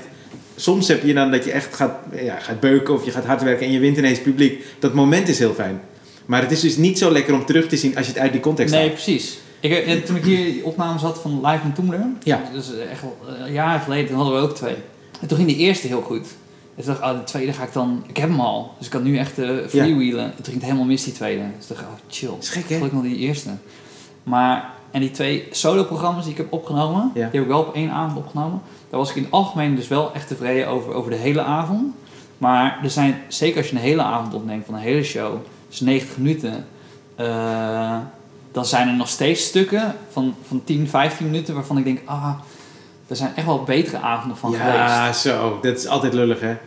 [0.55, 3.43] soms heb je dan dat je echt gaat, ja, gaat beuken of je gaat hard
[3.43, 4.63] werken en je wint ineens publiek.
[4.79, 5.81] Dat moment is heel fijn.
[6.29, 8.31] Maar het is dus niet zo lekker om terug te zien als je het uit
[8.31, 8.93] die context Nee, haalt.
[8.93, 9.39] precies.
[9.59, 12.41] Ik, eh, toen ik hier die opnames had van Live in Toemler, Ja.
[12.53, 13.03] dus echt
[13.45, 14.75] eh, jaren geleden, toen hadden we ook twee.
[15.21, 16.27] En toen ging de eerste heel goed.
[16.75, 18.85] En toen dacht ik, oh, de tweede ga ik dan, ik heb hem al, dus
[18.85, 20.23] ik kan nu echt eh freewheelen.
[20.23, 21.41] En toen ging het helemaal mis die tweede.
[21.57, 22.29] Dus ik dacht, oh chill.
[22.39, 22.75] is gek, hè?
[22.75, 23.49] Gelukkig nog die eerste.
[24.23, 27.11] Maar En die twee solo-programma's die ik heb opgenomen, Ja.
[27.13, 28.61] die heb ik wel op één avond opgenomen.
[28.89, 31.93] Daar was ik in het algemeen dus wel echt tevreden over, over de hele avond.
[32.37, 35.33] Maar er zijn, zeker als je een hele avond opneemt van een hele show,
[35.69, 36.65] dus 90 minuten,
[37.15, 37.97] eh,
[38.51, 42.33] dan zijn er nog steeds stukken van, van 10, 15 minuten waarvan ik denk, ah,
[43.07, 44.73] er zijn echt wel betere avonden van geweest.
[44.75, 45.59] Ja, zo.
[45.61, 46.47] Dat is altijd lullig, hè?
[46.47, 46.57] Het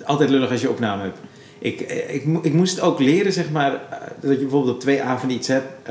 [0.00, 1.18] is altijd lullig als je opname hebt.
[1.58, 5.02] Ik, eh, ik, ik moest ook leren, zeg maar, eh, dat je bijvoorbeeld op twee
[5.02, 5.88] avonden iets hebt.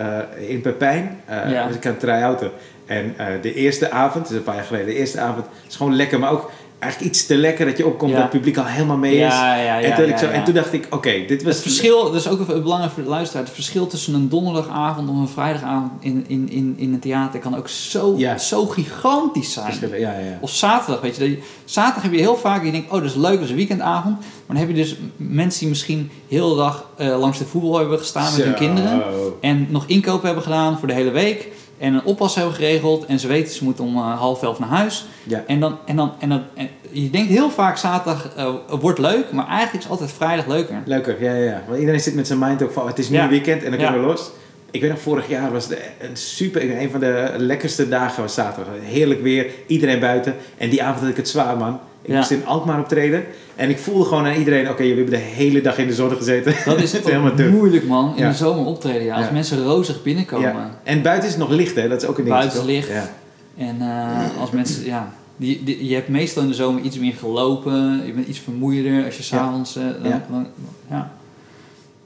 [0.47, 1.68] In Pepijn eh Ja.
[1.68, 2.51] was ik aan het try-outen.
[2.86, 6.20] En de eerste avond, is een paar jaar geleden, de eerste avond is gewoon lekker,
[6.20, 6.51] maar ook
[6.84, 8.15] eigenlijk iets te lekker dat je opkomt Ja.
[8.15, 9.19] dat het publiek al helemaal mee is.
[9.34, 11.53] Ja, ja, en, toen ik zo, en toen dacht ik, oké, dit was...
[11.53, 13.43] Het verschil, dat is ook even belangrijk voor de luisteraar.
[13.43, 17.57] Het verschil tussen een donderdagavond of een vrijdagavond in, in, in, in een theater kan
[17.57, 18.38] ook zo, Ja.
[18.38, 19.65] zo gigantisch zijn.
[19.65, 20.38] Verschillen, ja, ja.
[20.41, 21.38] Of zaterdag, weet je.
[21.65, 24.17] Zaterdag heb je heel vaak, je denkt, oh dat is leuk, dat is een weekendavond.
[24.19, 27.77] Maar dan heb je dus mensen die misschien heel de dag eh, langs de voetbal
[27.77, 29.03] hebben gestaan met hun kinderen.
[29.41, 31.47] En nog inkopen hebben gedaan voor de hele week.
[31.84, 33.05] En een oppas hebben geregeld.
[33.05, 35.05] En ze weten, ze moeten om eh, half elf naar huis.
[35.23, 35.43] Ja.
[35.47, 39.31] En dan, en dan, en dan en je denkt heel vaak zaterdag eh, wordt leuk.
[39.31, 40.75] Maar eigenlijk is altijd vrijdag leuker.
[40.86, 41.61] Leuker, ja, ja, ja.
[41.67, 43.29] Want iedereen zit met zijn mind ook van, het is nu Ja.
[43.29, 44.31] weekend en dan kunnen we los.
[44.71, 48.34] Ik weet nog, vorig jaar was het een super, een van de lekkerste dagen was
[48.34, 48.73] zaterdag.
[48.81, 50.36] Heerlijk weer, iedereen buiten.
[50.57, 51.79] En die avond had ik het zwaar, man.
[52.04, 52.18] Ik Ja.
[52.18, 53.24] moest in Alkmaar optreden.
[53.56, 56.10] En ik voelde gewoon aan iedereen, oké, jullie hebben de hele dag in de zon
[56.12, 56.54] gezeten.
[56.66, 57.51] Dat is, Het helemaal duf.
[57.51, 58.30] moeilijk man, in Ja.
[58.30, 59.04] de zomer optreden.
[59.04, 59.16] Ja.
[59.16, 60.49] Als mensen rozig binnenkomen.
[60.54, 60.80] Ja.
[60.84, 61.88] En buiten is het nog licht, hè?
[61.88, 62.36] Dat is ook een ding.
[62.36, 62.88] Buiten is licht.
[62.89, 63.10] Ja.
[63.58, 67.14] En eh, als mensen, ja, die, die- je hebt meestal in de zomer iets meer
[67.14, 69.76] gelopen, je bent iets vermoeider als je s'avonds.
[69.76, 70.26] eh dan, Ja.
[70.30, 70.47] dan-
[70.89, 71.12] ja.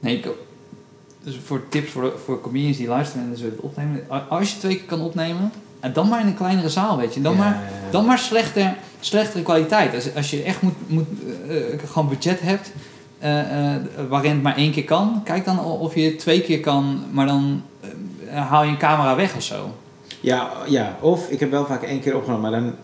[0.00, 0.28] Nee, ik,
[1.24, 4.04] dus voor tips voor, voor comedians die luisteren en zullen het opnemen.
[4.28, 7.20] Als je twee keer kan opnemen, en dan maar in een kleinere zaal, weet je.
[7.20, 9.94] Dan Ja, maar, dan maar slechter, slechtere kwaliteit.
[9.94, 11.06] Als, als je echt moet, moet,
[11.48, 12.72] eh, eh, gewoon budget hebt.
[13.18, 13.74] eh,
[14.08, 15.20] waarin het maar één keer kan.
[15.24, 17.62] Kijk dan of je twee keer kan, maar dan
[18.30, 19.74] haal je een camera weg of zo.
[20.20, 22.74] Ja, ja, of ik heb wel vaak één keer opgenomen, maar dan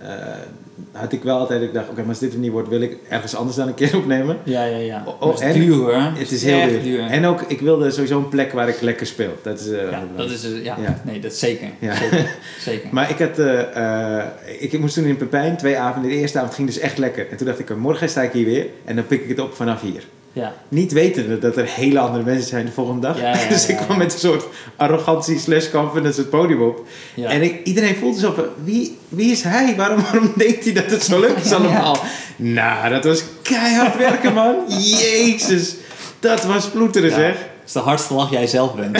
[0.93, 2.97] had ik wel altijd, ik dacht, oké, maar als dit er niet wordt, wil ik
[3.09, 4.37] ergens anders dan een keer opnemen.
[4.45, 5.03] Ja, ja, ja.
[5.07, 5.93] Oh, dat is en- duur hoor.
[6.14, 7.01] Het is heel duur.
[7.01, 9.33] En ook, ik wilde sowieso een plek waar ik lekker speel.
[9.43, 11.01] Dat is, eh, ja, dat is, eh, ja, Ja.
[11.05, 11.68] nee, dat is zeker.
[11.79, 11.95] Ja.
[11.97, 12.27] Zeker.
[12.61, 12.89] zeker.
[12.93, 14.22] Maar ik had, eh,
[14.59, 16.11] ik, ik moest toen in Pepijn, twee avonden.
[16.11, 17.27] De eerste avond ging dus echt lekker.
[17.31, 19.55] En toen dacht ik, morgen sta ik hier weer en dan pik ik het op
[19.55, 20.05] vanaf hier.
[20.35, 20.55] Ja.
[20.68, 23.20] Niet wetende dat er hele andere mensen zijn de volgende dag.
[23.20, 24.45] Ja, ja, dus ik kwam met een soort
[24.76, 26.87] arrogantie slash confidence het podium op.
[27.16, 29.74] En ik, iedereen voelde zo van, wie, wie is hij?
[29.76, 31.99] Waarom, waarom denkt hij dat het zo leuk is allemaal?
[32.37, 34.57] Nou, dat was keihard werken, man.
[34.99, 35.74] Jezus,
[36.20, 37.32] dat was ploeteren, zeg.
[37.32, 38.99] Dat is de hardste lach jij zelf bent.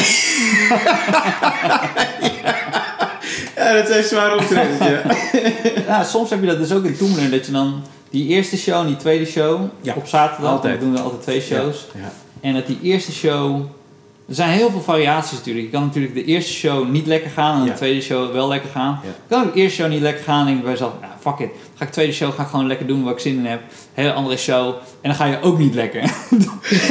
[3.65, 5.03] Ja, dat zijn zware optredens, ja.
[5.89, 8.81] ja, soms heb je dat dus ook in Toemler, dat je dan die eerste show
[8.81, 10.81] en die tweede show Ja, op zaterdag, altijd.
[10.81, 11.87] doen we altijd twee shows.
[11.95, 12.13] Ja.
[12.41, 13.61] En dat die eerste show,
[14.29, 15.65] er zijn heel veel variaties natuurlijk.
[15.67, 18.71] Je kan natuurlijk de eerste show niet lekker gaan en de tweede show wel lekker
[18.71, 19.01] gaan.
[19.03, 21.13] Je kan ook de eerste show niet lekker gaan en denk ik bij mezelf, nou
[21.25, 21.51] fuck it.
[21.53, 23.47] Dan ga ik de tweede show ga ik gewoon lekker doen waar ik zin in
[23.47, 23.61] heb.
[23.95, 24.67] Hele andere show.
[25.01, 26.01] En dan ga je ook niet lekker.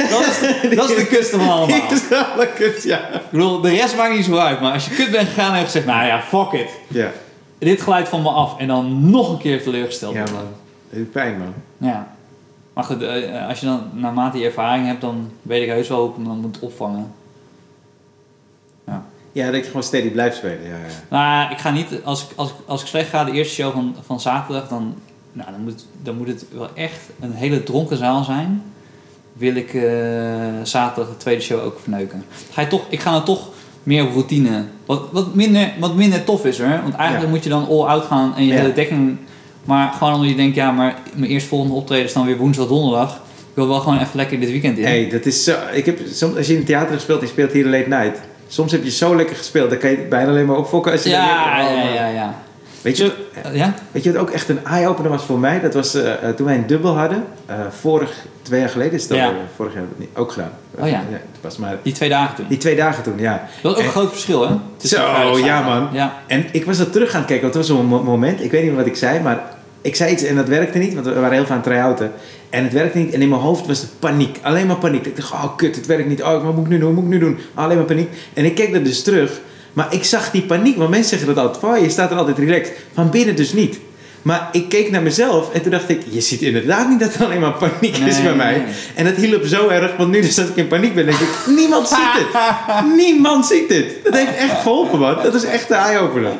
[0.10, 0.40] dat, is,
[0.78, 1.68] dat is de kust van allemaal.
[2.10, 2.98] Dat lekker, ja.
[3.14, 4.62] Ik bedoel, de rest maakt niet zo uit.
[4.62, 6.70] Maar als je kut bent gegaan en hebt gezegd, nou ja, fuck it.
[6.88, 7.12] Ja,
[7.58, 8.58] Dit glijdt van me af.
[8.58, 10.14] En dan nog een keer teleurgesteld.
[10.14, 10.48] ja man.
[10.90, 11.54] Dat doet pijn, man.
[11.90, 12.16] Ja.
[12.74, 16.00] Maar goed, eh, als je dan naarmate je ervaring hebt, dan weet ik heus wel
[16.00, 17.12] hoe ik hem dan moet opvangen.
[19.34, 20.70] Ja, dat je gewoon steady blijft spelen, ja.
[20.70, 21.18] ja.
[21.18, 23.74] Nou, ik ga niet, als ik, als ik, als ik slecht ga, de eerste show
[23.74, 24.96] van, van zaterdag, dan,
[25.32, 28.64] nou, dan, moet, dan moet het wel echt een hele dronken zaal zijn.
[29.34, 29.84] Wil ik eh,
[30.64, 32.24] zaterdag de tweede show ook verneuken.
[32.52, 33.50] Ga je toch, ik ga dan toch
[33.84, 34.64] meer op routine.
[34.86, 36.80] Wat, wat, minder, wat minder tof is hoor.
[36.82, 37.30] Want eigenlijk Ja.
[37.36, 39.18] moet je dan all out gaan en je hele dekking.
[39.64, 43.16] Maar gewoon omdat je denkt, ja, maar mijn eerstvolgende optreden is dan weer woensdag, donderdag.
[43.16, 44.84] Ik wil wel gewoon even lekker dit weekend in.
[44.84, 45.56] Hey, dat is zo...
[45.72, 48.20] Ik heb, soms, als je in het theater speelt je speelt hier een late night...
[48.54, 51.10] Soms heb je zo lekker gespeeld, dan kan je bijna alleen maar opfokken als je...
[51.10, 52.36] ja, ja, ja, ja.
[52.82, 53.12] Weet je,
[53.54, 53.74] Ja?
[53.92, 55.60] weet je wat ook echt een eye-opener was voor mij?
[55.62, 57.24] Dat was eh, eh, toen wij een dubbel hadden.
[57.46, 59.32] eh, vorig, twee jaar geleden is dat Ja.
[59.56, 60.52] Vorig jaar hebben we het niet, ook gedaan.
[60.80, 61.02] Oh ja.
[61.10, 62.46] het was maar Die twee dagen toen.
[62.48, 63.48] die twee dagen toen, ja.
[63.62, 64.56] Dat is ook En- een groot verschil, hè?
[64.88, 65.90] Zo, ja, man.
[65.92, 66.14] Ja.
[66.28, 68.44] En ik was dat terug aan het kijken, want het was zo'n mo- moment.
[68.44, 69.42] Ik weet niet wat ik zei, maar
[69.84, 72.12] ik zei iets en dat werkte niet, want we waren heel veel aan het try-outen.
[72.50, 74.40] En het werkte niet en in mijn hoofd was het paniek.
[74.42, 75.06] Alleen maar paniek.
[75.06, 76.24] Ik dacht, oh kut, het werkt niet.
[76.24, 76.96] Oh, wat moet ik nu doen?
[76.96, 77.38] Wat moet ik nu doen?
[77.54, 78.10] Alleen maar paniek.
[78.34, 79.42] En ik keek dat dus terug.
[79.74, 81.60] Maar ik zag die paniek, want mensen zeggen dat altijd.
[81.60, 82.74] Van, je staat er altijd relaxed.
[82.94, 83.80] Van binnen dus niet.
[84.22, 87.24] Maar ik keek naar mezelf en toen dacht ik, je ziet inderdaad niet dat er
[87.26, 88.58] alleen maar paniek is bij mij.
[88.58, 88.74] nee.
[88.96, 91.30] En dat hielp zo erg, want nu dus als ik in paniek ben, denk ik,
[91.60, 92.96] niemand ziet het.
[92.96, 93.94] Niemand ziet dit.
[94.04, 95.16] Dat heeft echt geholpen, man.
[95.24, 96.32] Dat is echt de eye-opener.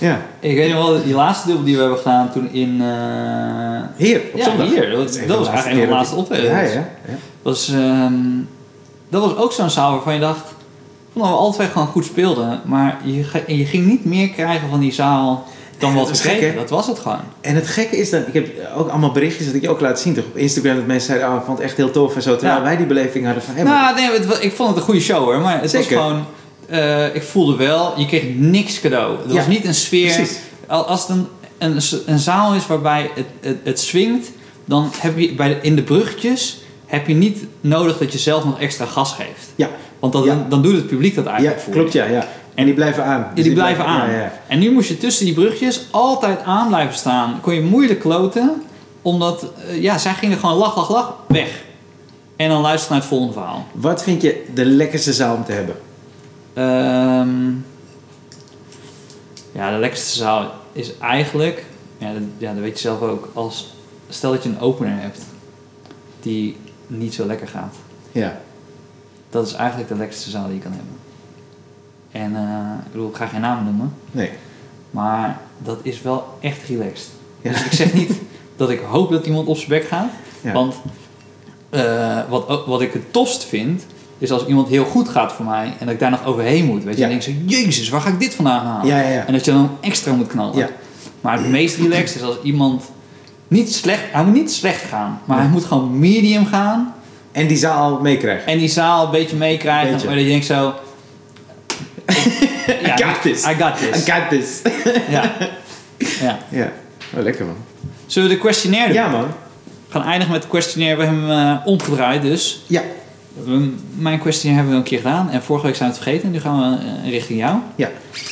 [0.00, 0.20] Ja.
[0.40, 2.80] Ik weet nog wel, die laatste dubbel die we hebben gedaan toen in...
[2.80, 2.86] eh,
[3.96, 4.68] Hier, op ja, zondag.
[4.68, 4.90] hier.
[4.90, 6.68] Dat, is dat, was eigenlijk een van laatste dat optredens.
[6.68, 6.86] ik- Ja, ja.
[7.08, 7.14] ja.
[7.42, 8.14] Was, ehm,
[9.08, 10.44] dat was ook zo'n zaal waarvan je dacht...
[11.12, 12.60] vond dat we twee gewoon goed speelden.
[12.64, 15.46] Maar je, je ging niet meer krijgen van die zaal
[15.78, 16.56] dan wat dat we kregen.
[16.56, 17.20] Dat was het gewoon.
[17.40, 20.00] En het gekke is dan, ik heb ook allemaal berichtjes dat ik je ook laat
[20.00, 22.22] zien toch op Instagram dat mensen zeiden, oh, ik vond het echt heel tof en
[22.22, 22.36] zo.
[22.36, 22.64] Terwijl Ja.
[22.64, 25.24] wij die beleving hadden van, maar- Nou, nee, het ik vond het een goede show
[25.24, 25.40] hoor.
[25.40, 25.96] Maar het Zeker.
[25.96, 26.24] was gewoon...
[26.68, 29.16] eh, ik voelde wel, je kreeg niks cadeau.
[29.22, 30.14] Het Ja, was niet een sfeer...
[30.14, 30.38] precies.
[30.66, 31.26] Als het een,
[31.58, 34.30] een, een zaal is waarbij het, het, het swingt,
[34.64, 38.44] dan heb je bij de, in de bruggetjes heb je niet nodig dat je zelf
[38.44, 39.46] nog extra gas geeft.
[39.56, 39.68] Ja.
[39.98, 40.46] Want dan, Ja.
[40.48, 41.98] dan doet het publiek dat Ja, eigenlijk voor klopt je.
[41.98, 42.28] ja, ja.
[42.54, 43.18] En die blijven aan.
[43.20, 44.10] Ja, Dus die blijven aan.
[44.10, 44.32] Ja, ja.
[44.46, 47.38] En nu moest je tussen die brugjes altijd aan blijven staan.
[47.40, 48.62] Kon je moeilijk kloten,
[49.02, 51.64] omdat eh, ja, zij gingen gewoon lach, lach, lach, weg.
[52.36, 53.66] En dan luisteren naar het volgende verhaal.
[53.72, 55.76] Wat vind je de lekkerste zaal om te hebben?
[56.56, 57.50] Ehm,
[59.52, 61.64] ja, de lekkerste zaal is eigenlijk,
[61.98, 63.74] ja dat, ja, dat weet je zelf ook, als
[64.08, 65.20] stel dat je een opener hebt
[66.20, 67.74] die niet zo lekker gaat.
[68.12, 68.40] Ja.
[69.30, 70.94] Dat is eigenlijk de lekkerste zaal die je kan hebben.
[72.12, 74.30] En eh, ik bedoel, ik ga geen namen noemen, Nee.
[74.90, 77.08] maar dat is wel echt relaxed.
[77.40, 77.50] Ja.
[77.50, 78.12] Dus ik zeg niet
[78.56, 80.52] dat ik hoop dat iemand op zijn bek gaat, Ja.
[80.52, 80.74] want
[81.70, 83.86] eh, wat, wat ik het tofst vind,
[84.18, 86.84] is als iemand heel goed gaat voor mij en dat ik daar nog overheen moet.
[86.84, 87.08] Weet je, Ja.
[87.08, 88.86] dan denk ik zo, jezus, waar ga ik dit vandaan halen?
[88.86, 89.26] Ja, ja, ja.
[89.26, 90.68] En dat je dan extra moet knallen.
[91.20, 92.82] Maar het meest relaxed is als iemand
[93.48, 96.94] niet slecht, hij moet niet slecht gaan, maar hij moet gewoon medium gaan
[97.32, 98.46] En die zaal meekrijgen.
[98.46, 100.06] en die zaal een beetje meekrijgen.
[100.06, 100.74] Maar dat je denkt zo...
[102.86, 103.44] I got this.
[103.46, 104.04] I got I this.
[104.04, 104.62] got this.
[105.10, 105.32] Ja.
[106.20, 106.38] ja.
[106.48, 106.72] ja.
[107.16, 107.56] Oh, lekker man.
[108.06, 109.02] Zullen we de questionnaire doen?
[109.02, 109.26] Ja man.
[109.86, 110.96] We gaan eindigen met de questionnaire.
[111.00, 112.62] We hebben hem eh, omgedraaid dus.
[112.66, 112.82] Ja.
[113.44, 115.30] We- Mijn questionnaire hebben we een keer gedaan.
[115.30, 116.30] En vorige week zijn we het vergeten.
[116.30, 117.56] Nu gaan we eh, richting jou.
[117.76, 117.88] Ja.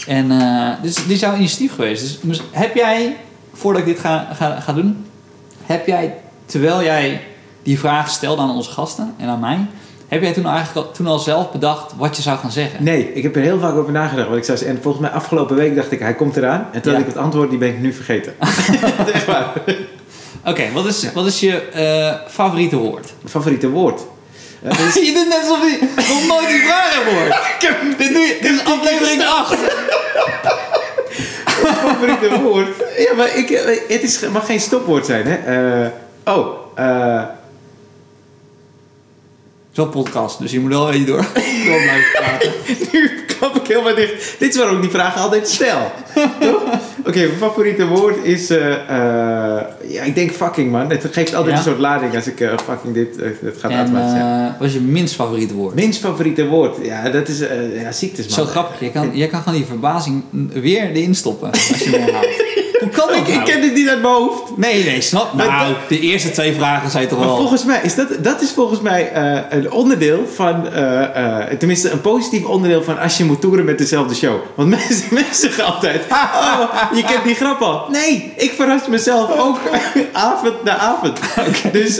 [0.07, 2.03] En eh, dus dit is jouw initiatief geweest.
[2.03, 3.17] Dus mis- heb jij,
[3.53, 5.05] voordat ik dit ga, ga, ga doen...
[5.67, 6.15] Heb jij,
[6.47, 7.21] terwijl jij
[7.63, 9.67] die vraag stelde aan onze gasten en aan mij...
[10.09, 12.85] Heb jij toen eigenlijk al, toen al zelf bedacht wat je zou gaan zeggen?
[12.85, 14.29] Nee, ik heb er heel vaak over nagedacht.
[14.29, 14.59] Wat ik zou.
[14.65, 16.67] En volgens mij afgelopen week dacht ik, hij komt eraan.
[16.73, 16.99] En toen Ja.
[16.99, 18.35] ik het antwoord, die ben ik nu vergeten.
[19.15, 19.53] Echt waar.
[20.45, 23.13] Oké, wat, is, wat is je eh, favoriete woord?
[23.25, 24.01] Favoriete woord.
[24.65, 27.35] Is- je doet net alsof je nog nooit die vraag hebt gehoord.
[27.99, 29.57] dit, doe je, dit is aflevering 8.
[31.62, 32.69] Mijn favoriete woord.
[32.97, 35.35] Ja, maar ik, eh, het is, mag geen stopwoord zijn, hè?
[35.85, 35.91] Eh,
[36.35, 37.23] oh, eh,
[39.75, 41.16] is wel een podcast, dus je moet wel even door,
[41.66, 42.51] door blijven praten.
[42.93, 44.37] nu klap ik helemaal dicht.
[44.39, 45.93] Dit is waarom ik die vragen altijd stel.
[46.41, 46.62] Toch?
[47.07, 48.51] Oké, mijn favoriete woord is.
[48.51, 50.91] eh, eh, ja, ik denk fucking, man.
[50.91, 51.59] Het geeft altijd Ja?
[51.59, 53.16] een soort lading als ik eh, fucking dit.
[53.41, 54.57] het gaat En automatisch zeggen.
[54.59, 55.75] wat is je minst favoriete woord?
[55.75, 56.77] Minst favoriete woord.
[56.83, 57.41] Ja, dat is.
[57.41, 58.35] eh, ja, ziektes, man.
[58.39, 60.22] Zo grappig, je kan, je kan gewoon die verbazing
[60.53, 62.27] weer erin stoppen als je hem herhaalt.
[62.95, 64.57] Kan Ik, ik ken dit niet uit mijn hoofd.
[64.57, 65.32] Nee, nee, snap.
[65.34, 67.36] Maar Nou, dat- de eerste twee vragen zijn toch Maar wel...
[67.36, 71.90] volgens mij is dat, dat is volgens mij eh, een onderdeel van, eh, eh, tenminste
[71.90, 74.34] een positief onderdeel van als je moet toeren met dezelfde show.
[74.55, 76.61] Want mensen, mensen zeggen altijd, oh,
[76.95, 77.86] je kent die grap al.
[77.90, 79.59] Nee, ik verras mezelf ook
[80.12, 81.18] avond na avond.
[81.72, 81.97] Dus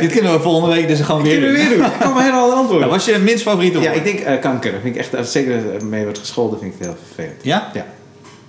[0.00, 1.68] Dit kunnen we volgende week dus gewoon weer kunnen we doen.
[1.68, 1.86] weer doen.
[1.86, 2.78] Ik kan maar heel ander antwoord.
[2.80, 3.90] Nou, wat is je minst favoriete woord?
[3.94, 4.72] ja, ik denk kanker.
[4.82, 7.40] Vind ik echt, zeker er mee wordt gescholden, vind ik het heel vervelend.
[7.42, 7.70] Ja?
[7.74, 7.86] Ja.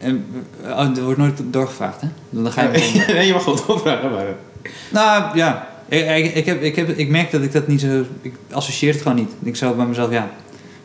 [0.04, 0.26] En,
[0.64, 2.08] oh, er wordt nooit doorgevraagd, hè?
[2.30, 3.04] Dan ga je meteen...
[3.16, 4.26] nee, je mag gewoon opvragen, maar...
[4.26, 7.82] eh, Nou ja, ik, ik, ik, heb, ik, heb, ik merk dat ik dat niet
[7.82, 8.04] zo.
[8.22, 9.32] Ik associeer het gewoon niet.
[9.44, 10.30] Ik zou bij mezelf, ja.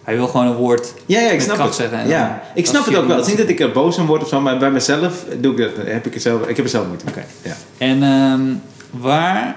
[0.02, 0.94] Hij wil gewoon een woord.
[1.06, 1.78] Ja, ja, ik snap kracht het.
[1.78, 2.42] zeggen en ja.
[2.54, 3.16] Ik snap het ook wel.
[3.16, 5.52] Het is niet dat ik er boos om word of zo, maar bij mezelf doe
[5.52, 5.86] ik dat.
[5.86, 7.14] Heb ik, het zelf, ik heb er zelf moeite mee.
[7.14, 7.24] Oké.
[7.42, 7.56] Ja.
[7.78, 8.40] En ehm,
[9.02, 9.56] waar.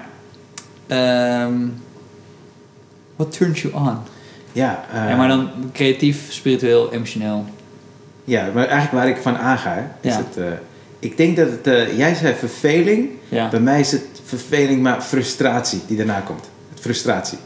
[0.86, 1.54] ehm
[3.16, 3.96] what turns you on?
[4.52, 7.44] Ja, eh, ja, maar dan creatief, spiritueel, emotioneel.
[8.24, 10.18] Ja, maar eigenlijk waar ik van aanga, is Ja.
[10.18, 10.36] het...
[10.36, 10.44] eh,
[10.98, 11.66] ik denk dat het...
[11.66, 13.08] eh, jij zei verveling.
[13.28, 13.48] Ja.
[13.48, 16.44] Bij mij is het verveling, maar frustratie die daarna komt.
[16.80, 17.38] Frustratie.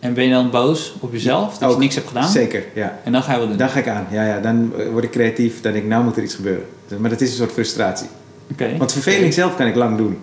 [0.00, 1.74] En ben je dan boos op jezelf dat Ook.
[1.74, 2.28] je niks hebt gedaan?
[2.28, 2.98] Zeker, ja.
[3.04, 3.56] En dan ga je wat doen.
[3.56, 4.06] Dan ga ik aan.
[4.10, 5.60] Ja, ja, dan eh, word ik creatief.
[5.60, 6.64] Dan denk ik, nou moet er iets gebeuren.
[6.98, 8.06] Maar dat is een soort frustratie.
[8.52, 8.76] Oké.
[8.76, 10.18] Want verveling zelf kan ik lang doen.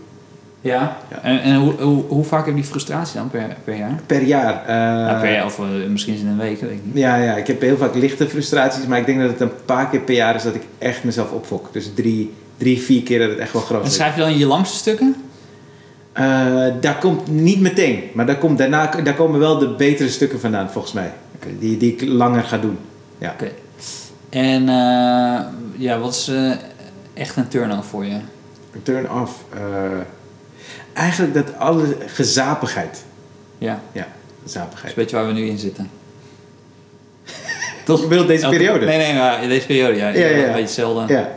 [0.61, 0.97] Ja.
[1.09, 1.21] Ja.
[1.21, 3.99] En, en hoe, hoe, hoe vaak heb je die frustratie dan per, per jaar?
[4.05, 4.53] Per jaar.
[4.65, 4.75] eh,
[5.13, 6.97] ja, per jaar of eh, misschien is het een week, weet ik niet.
[6.97, 9.89] Ja, ja, ik heb heel vaak lichte frustraties, maar ik denk dat het een paar
[9.89, 11.69] keer per jaar is dat ik echt mezelf opfok.
[11.73, 13.93] Dus drie, drie vier keer dat het echt wel groot En is.
[13.93, 15.15] schrijf je dan je langste stukken?
[16.13, 16.25] Eh,
[16.81, 20.69] daar komt niet meteen, maar daar, komt daarna, daar komen wel de betere stukken vandaan,
[20.69, 21.11] volgens mij.
[21.59, 22.77] Die, die ik langer ga doen.
[23.17, 23.31] Ja.
[23.31, 23.51] Oké.
[24.29, 25.39] En eh,
[25.77, 26.51] ja, wat is eh,
[27.13, 28.17] echt een turn-off voor je?
[28.83, 29.43] Turn off.
[30.93, 33.03] Eigenlijk dat alle gezapigheid.
[33.57, 34.07] Ja, Ja, dat
[34.45, 34.93] is gezapigheid.
[34.95, 35.89] een beetje waar we nu in zitten.
[37.85, 38.07] Toch?
[38.07, 38.85] Deze periode?
[38.85, 40.07] Nee, nee, maar in deze periode, ja.
[40.07, 40.35] Ja, ja, ja.
[40.35, 41.13] Een beetje hetzelfde.
[41.13, 41.29] Ja.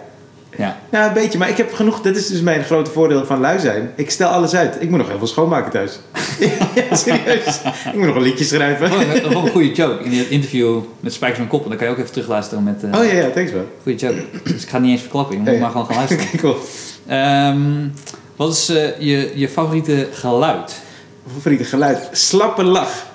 [0.57, 0.76] Ja.
[0.90, 2.00] Nou, een beetje, maar ik heb genoeg.
[2.00, 3.90] Dat is dus mijn grote voordeel van lui zijn.
[3.94, 4.76] Ik stel alles uit.
[4.80, 5.98] Ik moet nog heel veel schoonmaken thuis.
[6.74, 7.61] ja, serieus.
[7.86, 8.90] Ik moet nog een liedje schrijven.
[8.90, 10.05] Dat was een- wel goede joke.
[10.05, 12.82] In het interview met Spijkers van Koppen, dan kan je ook even terugluisteren met...
[12.84, 13.64] eh Oh ja, ja, thanks man.
[13.82, 14.24] Goede joke.
[14.44, 16.26] Dus ik ga het niet eens verklappen, je moet maar gewoon gaan luisteren.
[16.40, 16.57] Cool.
[17.07, 17.88] Ehm,
[18.37, 20.80] wat is eh, je, je favoriete geluid?
[21.35, 22.09] Favoriete geluid.
[22.12, 23.07] Slappe lach.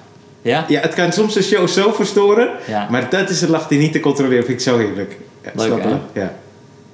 [0.42, 0.66] Ja?
[0.68, 2.50] Ja, het kan soms een show zo verstoren.
[2.68, 2.88] Ja.
[2.90, 4.46] Maar dat is een lach die niet te controleren.
[4.46, 5.18] Vind ik zo heerlijk.
[5.44, 6.00] Ja, Leuk, slappe lach.
[6.14, 6.34] Ja.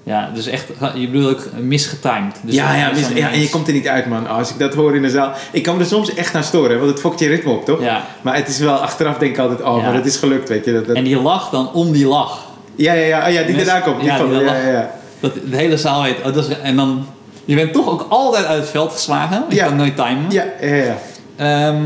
[0.05, 0.65] Ja, dus echt,
[0.95, 2.36] je bedoelt ook misgetimed.
[2.41, 4.24] Dus ja, ja, mis- ja, en je komt er niet uit, man.
[4.24, 5.32] Oh, als ik dat hoor in de zaal.
[5.51, 7.82] Ik kan er soms echt aan storen, want het fokt je ritme op, toch?
[7.82, 9.84] Ja, Maar het is wel achteraf denk ik altijd, oh, Ja.
[9.84, 10.74] maar het is gelukt, weet je.
[10.74, 12.39] Dat, dat- en die lach dan om die lach.
[12.76, 13.99] Ja, ja, ja, oh, ja, die eraan komt.
[13.99, 14.91] Die ja, van, die ja, ja.
[15.19, 17.05] Dat de hele zaal weet, oh, dat is, en dan,
[17.45, 19.43] je bent toch ook altijd uit het veld geslagen.
[19.49, 19.65] Je Ja.
[19.67, 20.31] kan nooit timen.
[20.31, 20.97] Ja, ja, ja.
[21.35, 21.83] Ehm,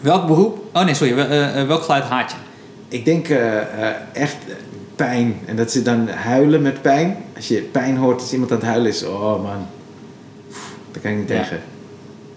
[0.00, 2.36] welk beroep, oh nee, sorry, wel- eh, eh, welk geluid haat je?
[2.96, 3.56] Ik denk eh,
[4.12, 4.36] echt
[4.96, 5.40] pijn.
[5.46, 7.16] En dat ze dan huilen met pijn.
[7.36, 9.66] Als je pijn hoort als iemand aan het huilen is, oh man.
[10.50, 11.60] Pff, Daar kan ik niet tegen.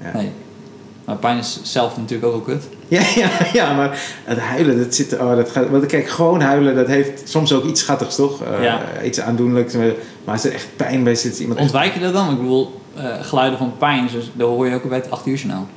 [0.04, 0.12] Ja.
[0.18, 0.32] Nee.
[1.06, 2.68] Maar pijn is zelf natuurlijk ook wel kut.
[2.98, 6.76] Ja, ja, ja, maar het huilen, dat zit, oh, dat gaat, want kijk, gewoon huilen,
[6.76, 8.44] dat heeft soms ook iets schattigs, toch?
[8.44, 8.82] Eh, Ja.
[9.04, 9.74] Iets aandoenlijks.
[9.74, 9.92] Maar
[10.26, 12.32] als er echt pijn bij zit, iemand Ontwijk je dat dan?
[12.32, 15.36] Ik bedoel, eh, geluiden van pijn, dus daar hoor je ook bij het 8 uur
[15.36, 15.68] journaal.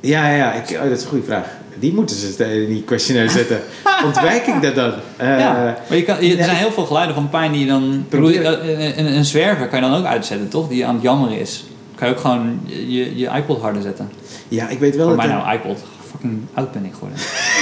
[0.00, 1.46] Ja, ja, ja, ik, oh, dat is een goede vraag.
[1.78, 3.60] Die moeten ze in die questionnaire zetten.
[4.04, 4.92] Ontwijk ik dat dan?
[5.16, 7.66] Eh, ja, maar je kan, je- er zijn heel veel geluiden van pijn die je
[7.66, 8.04] dan...
[8.10, 10.68] Bedoel, een, een zwerver kan je dan ook uitzetten, toch?
[10.68, 11.64] Die aan het jammeren is.
[11.94, 14.10] Kan je ook gewoon je, je iPod harder zetten.
[14.48, 15.26] Ja, ik weet wel Voor dat...
[15.26, 15.78] mij nou iPod.
[16.20, 17.18] Fucking oud ben ik geworden.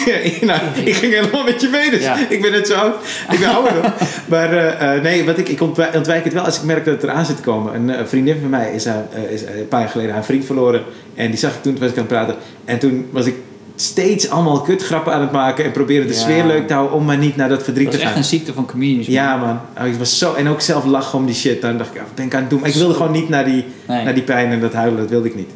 [0.48, 2.16] nou, ik ging helemaal met je mee, dus Ja.
[2.28, 2.94] ik ben net zo oud.
[3.30, 3.72] Ik ben ouder.
[4.28, 7.02] Maar eh, eh, nee, wat ik, ik ontwijk, het wel als ik merk dat het
[7.02, 7.74] eraan zit te komen.
[7.74, 10.82] Een eh, vriendin van mij is, haar, is een paar jaar geleden haar vriend verloren.
[11.14, 12.34] En die zag ik toen, toen was ik aan het praten.
[12.64, 13.34] En toen was ik
[13.76, 15.64] steeds allemaal kutgrappen aan het maken.
[15.64, 16.18] En probeerde de Ja.
[16.20, 18.22] sfeer leuk te houden om maar niet naar dat verdriet Dat is te echt gaan.
[18.22, 19.06] een ziekte van comedians.
[19.06, 19.14] man.
[19.16, 21.60] Ja man, Oh, ik was zo, en ook zelf lachen om die shit.
[21.62, 22.60] Dan dacht ik, wat ben ik aan het doen?
[22.60, 24.04] Maar ik wilde gewoon niet naar die, Nee.
[24.04, 25.50] naar die pijn en dat huilen, dat wilde ik niet.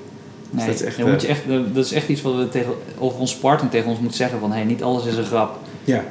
[0.51, 1.43] Nee, dat is echt, moet eh, je echt,
[1.75, 4.53] dat is echt iets wat we tegen, of ons partner tegen ons moet zeggen van
[4.53, 5.59] hey, niet alles is een grap.
[5.85, 6.05] Ja,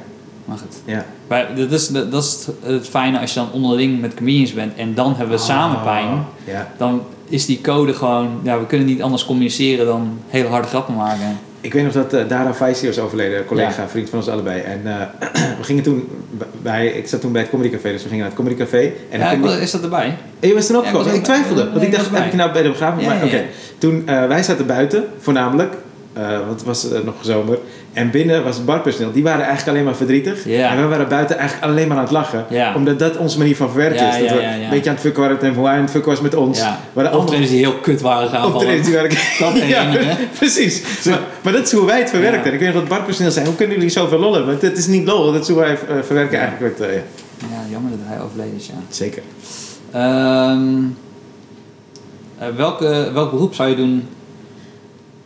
[0.44, 0.76] Maar goed.
[0.84, 1.04] ja.
[1.26, 4.74] Maar dat is, dat is het, het fijne als je dan onderling met comedians bent
[4.76, 6.24] en dan hebben we samen Ah, pijn.
[6.44, 6.72] Ja.
[6.76, 10.94] Dan is die code gewoon, ja, we kunnen niet anders communiceren dan hele harde grappen
[10.94, 11.38] maken.
[11.60, 13.88] Ik weet nog dat eh, Dara Faisi was overleden, collega, Ja.
[13.88, 14.60] vriend van ons allebei.
[14.60, 15.00] En eh,
[15.58, 16.08] we gingen toen
[16.62, 18.92] bij, ik zat toen bij het Comedy Café, dus we gingen naar het Comedy Café.
[19.10, 20.16] En ja, is dat erbij?
[20.40, 21.22] En je was er ook ik gekomen?
[21.22, 23.06] twijfelde, want ik Nee, ik dacht, heb ik nou bij de begrafenis?
[23.06, 23.44] Maar oké.
[23.78, 25.74] Toen, eh, wij zaten buiten, voornamelijk,
[26.46, 27.58] want het was nog zomer.
[27.98, 30.46] En binnen was het barpersoneel, die waren eigenlijk alleen maar verdrietig.
[30.46, 32.46] En wij waren buiten eigenlijk alleen maar aan het lachen.
[32.74, 34.18] Omdat dat onze manier van verwerken Ja, is.
[34.18, 36.20] Dat ja, we ja, een beetje aan het fucken waren en aan het fucken was
[36.20, 36.58] met ons.
[36.58, 36.80] Ja.
[36.92, 39.10] Waren Optredens die heel kut waren gaan optredens die waren...
[39.38, 40.16] Dat herinneren.
[40.38, 41.04] precies.
[41.04, 42.52] Maar, maar dat is hoe wij het verwerken.
[42.52, 44.46] Ik weet nog dat barpersoneel zei, hoe kunnen jullie zoveel lollen?
[44.46, 46.78] Want het is niet lol, dat is hoe wij eh, verwerken eigenlijk.
[46.78, 47.00] Eh, ja.
[47.38, 48.72] Ja, jammer dat hij overleden is, ja.
[48.88, 49.22] Zeker.
[49.90, 50.56] Eh,
[52.56, 54.08] welke, welk beroep zou je doen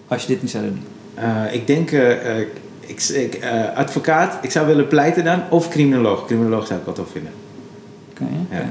[0.09, 0.83] als je dit niet zou doen?
[1.15, 2.47] Eh, ik denk, eh, eh,
[2.81, 3.39] ik, ik,
[3.75, 6.27] advocaat, ik zou willen pleiten dan, of criminoloog.
[6.27, 7.33] Criminoloog zou ik wel tof vinden.
[8.15, 8.57] Kan je?
[8.57, 8.69] Ja.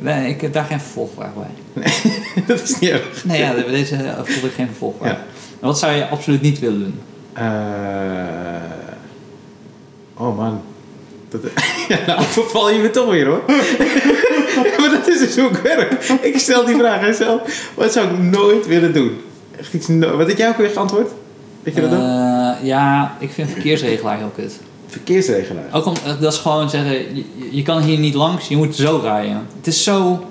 [0.00, 1.82] Nee, ik heb daar geen vervolgvraag bij.
[2.46, 3.24] dat is niet erg.
[3.24, 5.10] Nee, ja, deze voelde ik geen vervolgvraag.
[5.10, 5.18] Ja.
[5.60, 7.00] En wat zou je absoluut niet willen doen?
[7.32, 7.44] Eh,
[10.16, 10.60] oh man.
[11.28, 11.40] Dat,
[11.88, 13.42] ja, nou, verval je me toch weer hoor.
[14.78, 15.92] maar dat is dus hoe ik werk.
[16.20, 17.70] Ik stel die vraag aan zelf.
[17.74, 19.20] Wat zou ik nooit willen doen?
[19.58, 21.10] Echt iets no- Wat had jij ook weer geantwoord?
[21.62, 22.00] Weet je dat dan?
[22.00, 24.60] Eh, ja, ik vind verkeersregelaar heel kut.
[24.86, 25.64] Verkeersregelaar.
[25.72, 28.76] Ook om, eh, dat is gewoon zeggen, je, je kan hier niet langs, je moet
[28.76, 29.46] zo rijden.
[29.56, 30.24] Het is zo,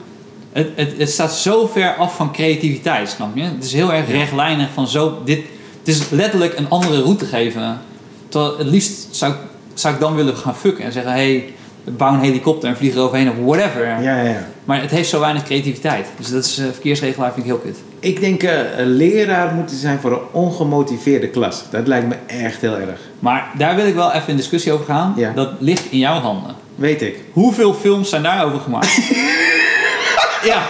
[0.52, 3.42] het, het, het staat zo ver af van creativiteit, snap je?
[3.44, 5.38] Het is heel erg rechtlijnig van zo, dit,
[5.80, 7.80] het is letterlijk een andere route geven.
[8.30, 9.40] Terwijl het liefst zou, ik-
[9.74, 11.54] zou ik dan willen gaan fucken en zeggen, hey,
[11.84, 13.86] bouw een helikopter en vlieg eroverheen of whatever.
[13.88, 14.48] Ja, ja, ja.
[14.66, 16.08] Maar het heeft zo weinig creativiteit.
[16.18, 17.78] Dus dat is, eh, verkeersregelaar vind ik heel kut.
[18.00, 21.64] Ik denk eh, een leraar moeten zijn voor een ongemotiveerde klas.
[21.72, 23.00] Dat lijkt me echt heel erg.
[23.20, 25.14] Maar daar wil ik wel even in discussie over gaan.
[25.18, 25.32] Ja.
[25.36, 26.56] Dat ligt in jouw handen.
[26.76, 27.16] Weet ik.
[27.32, 28.90] Hoeveel films zijn daarover gemaakt?
[30.52, 30.62] ja,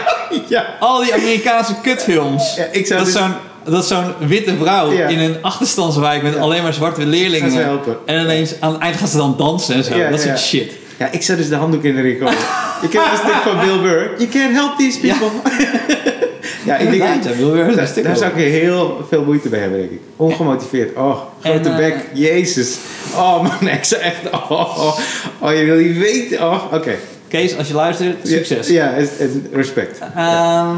[0.47, 0.65] Ja.
[0.79, 2.55] al die Amerikaanse kutfilms.
[2.55, 3.33] Ja, ik zou dat is dus- zo'n
[3.63, 5.07] dat zo'n witte vrouw Ja.
[5.07, 6.39] in een achterstandswijk met Ja.
[6.39, 7.79] alleen maar zwarte leerlingen.
[8.05, 9.95] En ineens aan het eind gaan ze dan dansen en zo.
[9.97, 10.71] Ja, dat soort shit.
[11.01, 12.37] Ja, ik zou dus de handdoek in de ring komen.
[12.81, 14.11] Je kent een stuk van Bill Burr.
[14.17, 15.29] You can't help these people.
[16.65, 17.23] Ja, ik denk...
[17.23, 19.99] Ja, weer een Daar, daar zou ik heel veel moeite bij hebben, denk ik.
[20.15, 20.95] Ongemotiveerd.
[20.95, 22.09] Oh, grote En, eh, bek.
[22.13, 22.77] Jezus.
[23.15, 24.31] Oh man, ik zou echt...
[24.31, 24.99] Oh, oh,
[25.39, 26.39] oh, je wil niet weten.
[26.39, 26.95] Oh, oké.
[27.27, 28.67] Kees, als je luistert, succes.
[28.67, 29.05] Ja, ja,
[29.51, 29.99] respect.
[30.15, 30.77] Ehm,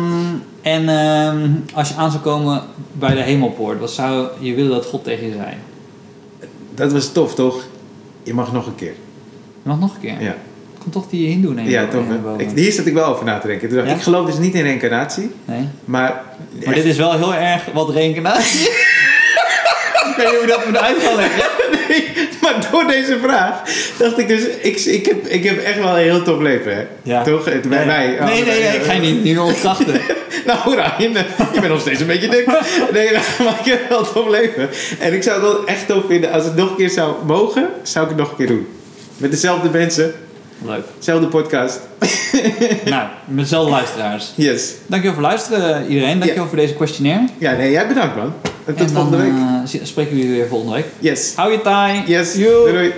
[0.61, 2.61] en ehm, als je aan zou komen
[2.91, 5.53] bij de hemelpoort, wat zou je willen dat God tegen je zei?
[6.75, 7.63] Dat was tof, toch?
[8.23, 8.93] Je mag nog een keer.
[9.63, 10.15] Nog nog een keer.
[10.21, 10.35] Ja,
[10.79, 11.71] Komt toch die hindoe nemen?
[11.71, 12.03] ja tof.
[12.07, 12.41] hè?
[12.43, 13.67] Ik, hier zat ik wel over na te denken.
[13.67, 13.99] Toen dacht ik, Ja?
[13.99, 15.31] ik geloof dus niet in reïncarnatie.
[15.45, 15.67] Nee.
[15.85, 16.21] Maar...
[16.65, 18.69] Maar dit is wel heel erg wat reïncarnatie.
[20.09, 21.41] Ik weet niet hoe dat moet uit gaan leggen.
[21.89, 22.03] Nee,
[22.41, 23.61] maar door deze vraag
[23.97, 26.83] dacht ik dus, ik, ik, heb, ik heb echt wel een heel tof leven, hè?
[27.03, 27.23] Ja.
[27.23, 27.43] Toch?
[27.43, 27.85] Bij Nee.
[27.85, 28.17] mij.
[28.19, 30.01] Oh, Nee, nee, nee, ik ga je niet, niet ontkrachten.
[30.45, 32.45] Nou, Ryan, eh, je bent nog steeds een beetje dik.
[32.93, 33.11] Nee,
[33.43, 34.69] maar ik heb wel een tof leven.
[34.99, 37.69] En ik zou het wel echt tof vinden, als het nog een keer zou mogen,
[37.83, 38.67] zou ik het nog een keer doen.
[39.17, 40.13] Met dezelfde mensen,
[40.65, 40.83] Leuk.
[40.97, 41.79] dezelfde podcast.
[42.85, 44.31] Nou, met dezelfde luisteraars.
[44.35, 44.71] Yes.
[44.85, 46.19] Dankjewel voor luisteren iedereen.
[46.19, 47.27] Dankjewel voor deze questionnaire.
[47.37, 48.33] Ja, nee, jij bedankt man.
[48.65, 49.67] En tot En dan volgende week.
[49.67, 50.85] zie- spreken we jullie weer volgende week.
[50.99, 51.33] Yes.
[51.35, 52.03] Hou je taai.
[52.05, 52.33] Yes.
[52.33, 52.93] Doei doei.